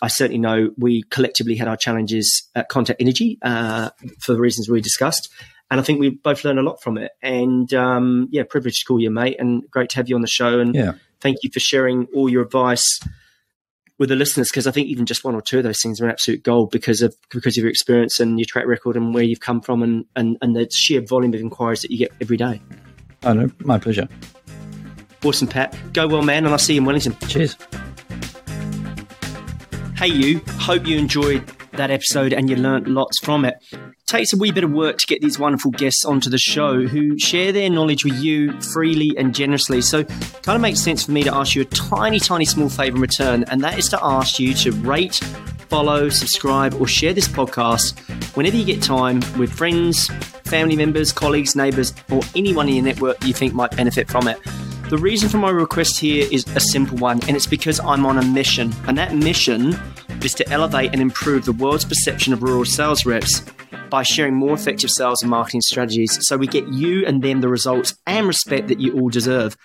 I 0.01 0.07
certainly 0.07 0.39
know 0.39 0.71
we 0.77 1.03
collectively 1.03 1.55
had 1.55 1.67
our 1.67 1.77
challenges 1.77 2.49
at 2.55 2.67
Contact 2.67 2.99
Energy 2.99 3.37
uh, 3.43 3.91
for 4.19 4.33
the 4.33 4.39
reasons 4.41 4.67
we 4.67 4.81
discussed. 4.81 5.29
And 5.71 5.79
I 5.79 5.83
think 5.83 5.99
we 5.99 6.09
both 6.09 6.43
learned 6.43 6.59
a 6.59 6.63
lot 6.63 6.81
from 6.81 6.97
it. 6.97 7.11
And 7.21 7.71
um, 7.73 8.27
yeah, 8.31 8.43
privileged 8.43 8.79
to 8.81 8.85
call 8.85 8.99
you, 8.99 9.11
mate, 9.11 9.37
and 9.39 9.63
great 9.71 9.89
to 9.91 9.95
have 9.97 10.09
you 10.09 10.15
on 10.15 10.21
the 10.21 10.27
show. 10.27 10.59
And 10.59 10.75
Yeah. 10.75 10.93
thank 11.21 11.37
you 11.43 11.51
for 11.53 11.59
sharing 11.59 12.07
all 12.15 12.27
your 12.27 12.41
advice 12.41 12.99
with 13.99 14.09
the 14.09 14.15
listeners 14.15 14.49
because 14.49 14.67
I 14.67 14.71
think 14.71 14.87
even 14.87 15.05
just 15.05 15.23
one 15.23 15.35
or 15.35 15.41
two 15.41 15.59
of 15.59 15.63
those 15.63 15.79
things 15.81 16.01
are 16.01 16.05
an 16.05 16.11
absolute 16.11 16.43
gold 16.43 16.71
because 16.71 17.01
of 17.03 17.15
because 17.29 17.57
of 17.57 17.61
your 17.63 17.69
experience 17.69 18.19
and 18.19 18.39
your 18.39 18.45
track 18.45 18.65
record 18.65 18.97
and 18.97 19.13
where 19.13 19.23
you've 19.23 19.39
come 19.39 19.61
from 19.61 19.83
and, 19.83 20.05
and, 20.15 20.37
and 20.41 20.55
the 20.55 20.67
sheer 20.71 21.01
volume 21.01 21.33
of 21.33 21.39
inquiries 21.39 21.81
that 21.83 21.91
you 21.91 21.97
get 21.99 22.11
every 22.19 22.37
day. 22.37 22.59
Oh, 23.25 23.33
no, 23.33 23.49
my 23.59 23.79
pleasure. 23.79 24.07
Awesome, 25.23 25.47
Pat. 25.47 25.75
Go 25.93 26.07
well, 26.07 26.21
man, 26.21 26.45
and 26.45 26.51
I'll 26.51 26.59
see 26.59 26.73
you 26.73 26.81
in 26.81 26.85
Wellington. 26.85 27.15
Cheers. 27.27 27.55
Hey, 29.95 30.07
you. 30.07 30.41
Hope 30.59 30.85
you 30.85 30.97
enjoyed 30.97 31.43
that 31.77 31.91
episode 31.91 32.33
and 32.33 32.49
you 32.49 32.55
learnt 32.55 32.87
lots 32.87 33.19
from 33.19 33.45
it. 33.45 33.53
it. 33.71 33.79
Takes 34.07 34.33
a 34.33 34.37
wee 34.37 34.51
bit 34.51 34.63
of 34.63 34.71
work 34.71 34.97
to 34.97 35.05
get 35.05 35.21
these 35.21 35.39
wonderful 35.39 35.71
guests 35.71 36.05
onto 36.05 36.29
the 36.29 36.37
show 36.37 36.85
who 36.85 37.17
share 37.17 37.51
their 37.51 37.69
knowledge 37.69 38.03
with 38.03 38.15
you 38.15 38.59
freely 38.73 39.15
and 39.17 39.33
generously. 39.33 39.81
So, 39.81 40.03
kind 40.03 40.55
of 40.55 40.61
makes 40.61 40.79
sense 40.79 41.05
for 41.05 41.11
me 41.11 41.23
to 41.23 41.33
ask 41.33 41.55
you 41.55 41.61
a 41.61 41.65
tiny, 41.65 42.19
tiny 42.19 42.45
small 42.45 42.69
favor 42.69 42.95
in 42.95 43.01
return, 43.01 43.43
and 43.45 43.61
that 43.61 43.79
is 43.79 43.89
to 43.89 43.99
ask 44.03 44.39
you 44.39 44.53
to 44.55 44.71
rate, 44.71 45.15
follow, 45.69 46.09
subscribe, 46.09 46.73
or 46.75 46.87
share 46.87 47.13
this 47.13 47.27
podcast 47.27 47.97
whenever 48.35 48.55
you 48.55 48.65
get 48.65 48.81
time 48.81 49.21
with 49.37 49.51
friends, 49.51 50.07
family 50.45 50.75
members, 50.75 51.11
colleagues, 51.11 51.55
neighbors, 51.55 51.93
or 52.11 52.21
anyone 52.35 52.67
in 52.67 52.75
your 52.75 52.83
network 52.83 53.23
you 53.23 53.33
think 53.33 53.53
might 53.53 53.75
benefit 53.75 54.09
from 54.09 54.27
it. 54.27 54.39
The 54.89 54.97
reason 54.97 55.29
for 55.29 55.37
my 55.37 55.49
request 55.49 55.97
here 55.99 56.27
is 56.31 56.45
a 56.55 56.59
simple 56.59 56.97
one, 56.97 57.19
and 57.27 57.35
it's 57.35 57.47
because 57.47 57.79
I'm 57.79 58.05
on 58.05 58.19
a 58.19 58.23
mission. 58.23 58.71
And 58.87 58.97
that 58.97 59.15
mission 59.15 59.79
is 60.25 60.33
to 60.33 60.49
elevate 60.49 60.91
and 60.93 61.01
improve 61.01 61.45
the 61.45 61.51
world's 61.51 61.85
perception 61.85 62.33
of 62.33 62.43
rural 62.43 62.65
sales 62.65 63.05
reps 63.05 63.41
by 63.93 64.01
sharing 64.01 64.33
more 64.33 64.53
effective 64.53 64.89
sales 64.89 65.21
and 65.21 65.29
marketing 65.29 65.61
strategies 65.61 66.17
so 66.27 66.35
we 66.35 66.47
get 66.47 66.67
you 66.69 67.05
and 67.05 67.21
them 67.21 67.41
the 67.41 67.47
results 67.47 67.93
and 68.07 68.25
respect 68.25 68.67
that 68.67 68.79
you 68.79 68.91
all 68.99 69.07
deserve. 69.07 69.55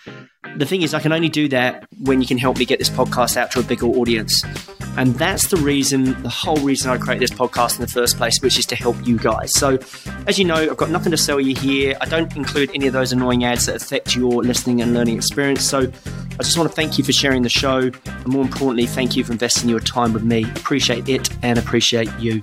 The 0.59 0.66
thing 0.66 0.83
is, 0.83 0.93
I 0.93 1.01
can 1.01 1.14
only 1.14 1.31
do 1.31 1.49
that 1.49 1.89
when 2.03 2.20
you 2.20 2.26
can 2.26 2.37
help 2.37 2.59
me 2.59 2.66
get 2.66 2.79
this 2.79 2.91
podcast 2.91 3.39
out 3.39 3.51
to 3.53 3.61
a 3.61 3.62
bigger 3.62 3.87
audience. 3.87 4.45
And 4.99 5.14
that's 5.14 5.47
the 5.47 5.57
reason, 5.57 6.22
the 6.22 6.29
whole 6.29 6.59
reason 6.59 6.91
I 6.91 6.99
created 6.99 7.22
this 7.22 7.39
podcast 7.39 7.76
in 7.76 7.81
the 7.81 7.91
first 7.91 8.18
place, 8.18 8.39
which 8.43 8.59
is 8.59 8.66
to 8.66 8.76
help 8.76 8.97
you 9.07 9.16
guys. 9.16 9.55
So, 9.55 9.79
as 10.26 10.39
you 10.39 10.45
know, 10.45 10.57
I've 10.57 10.76
got 10.76 10.91
nothing 10.91 11.11
to 11.12 11.16
sell 11.16 11.41
you 11.41 11.55
here. 11.55 11.97
I 12.03 12.05
don't 12.05 12.37
include 12.37 12.70
any 12.74 12.87
of 12.87 12.93
those 12.93 13.12
annoying 13.12 13.45
ads 13.45 13.64
that 13.64 13.76
affect 13.76 14.14
your 14.14 14.43
listening 14.43 14.83
and 14.83 14.93
learning 14.93 15.16
experience. 15.16 15.62
So, 15.64 15.91
I 16.33 16.43
just 16.43 16.59
want 16.59 16.68
to 16.68 16.76
thank 16.76 16.99
you 16.99 17.05
for 17.05 17.12
sharing 17.12 17.41
the 17.41 17.49
show. 17.49 17.79
And 17.79 18.29
more 18.29 18.43
importantly, 18.43 18.85
thank 18.85 19.16
you 19.16 19.24
for 19.24 19.33
investing 19.33 19.70
your 19.70 19.81
time 19.81 20.12
with 20.12 20.22
me. 20.22 20.45
Appreciate 20.51 21.09
it 21.09 21.31
and 21.43 21.59
appreciate 21.59 22.11
you. 22.18 22.43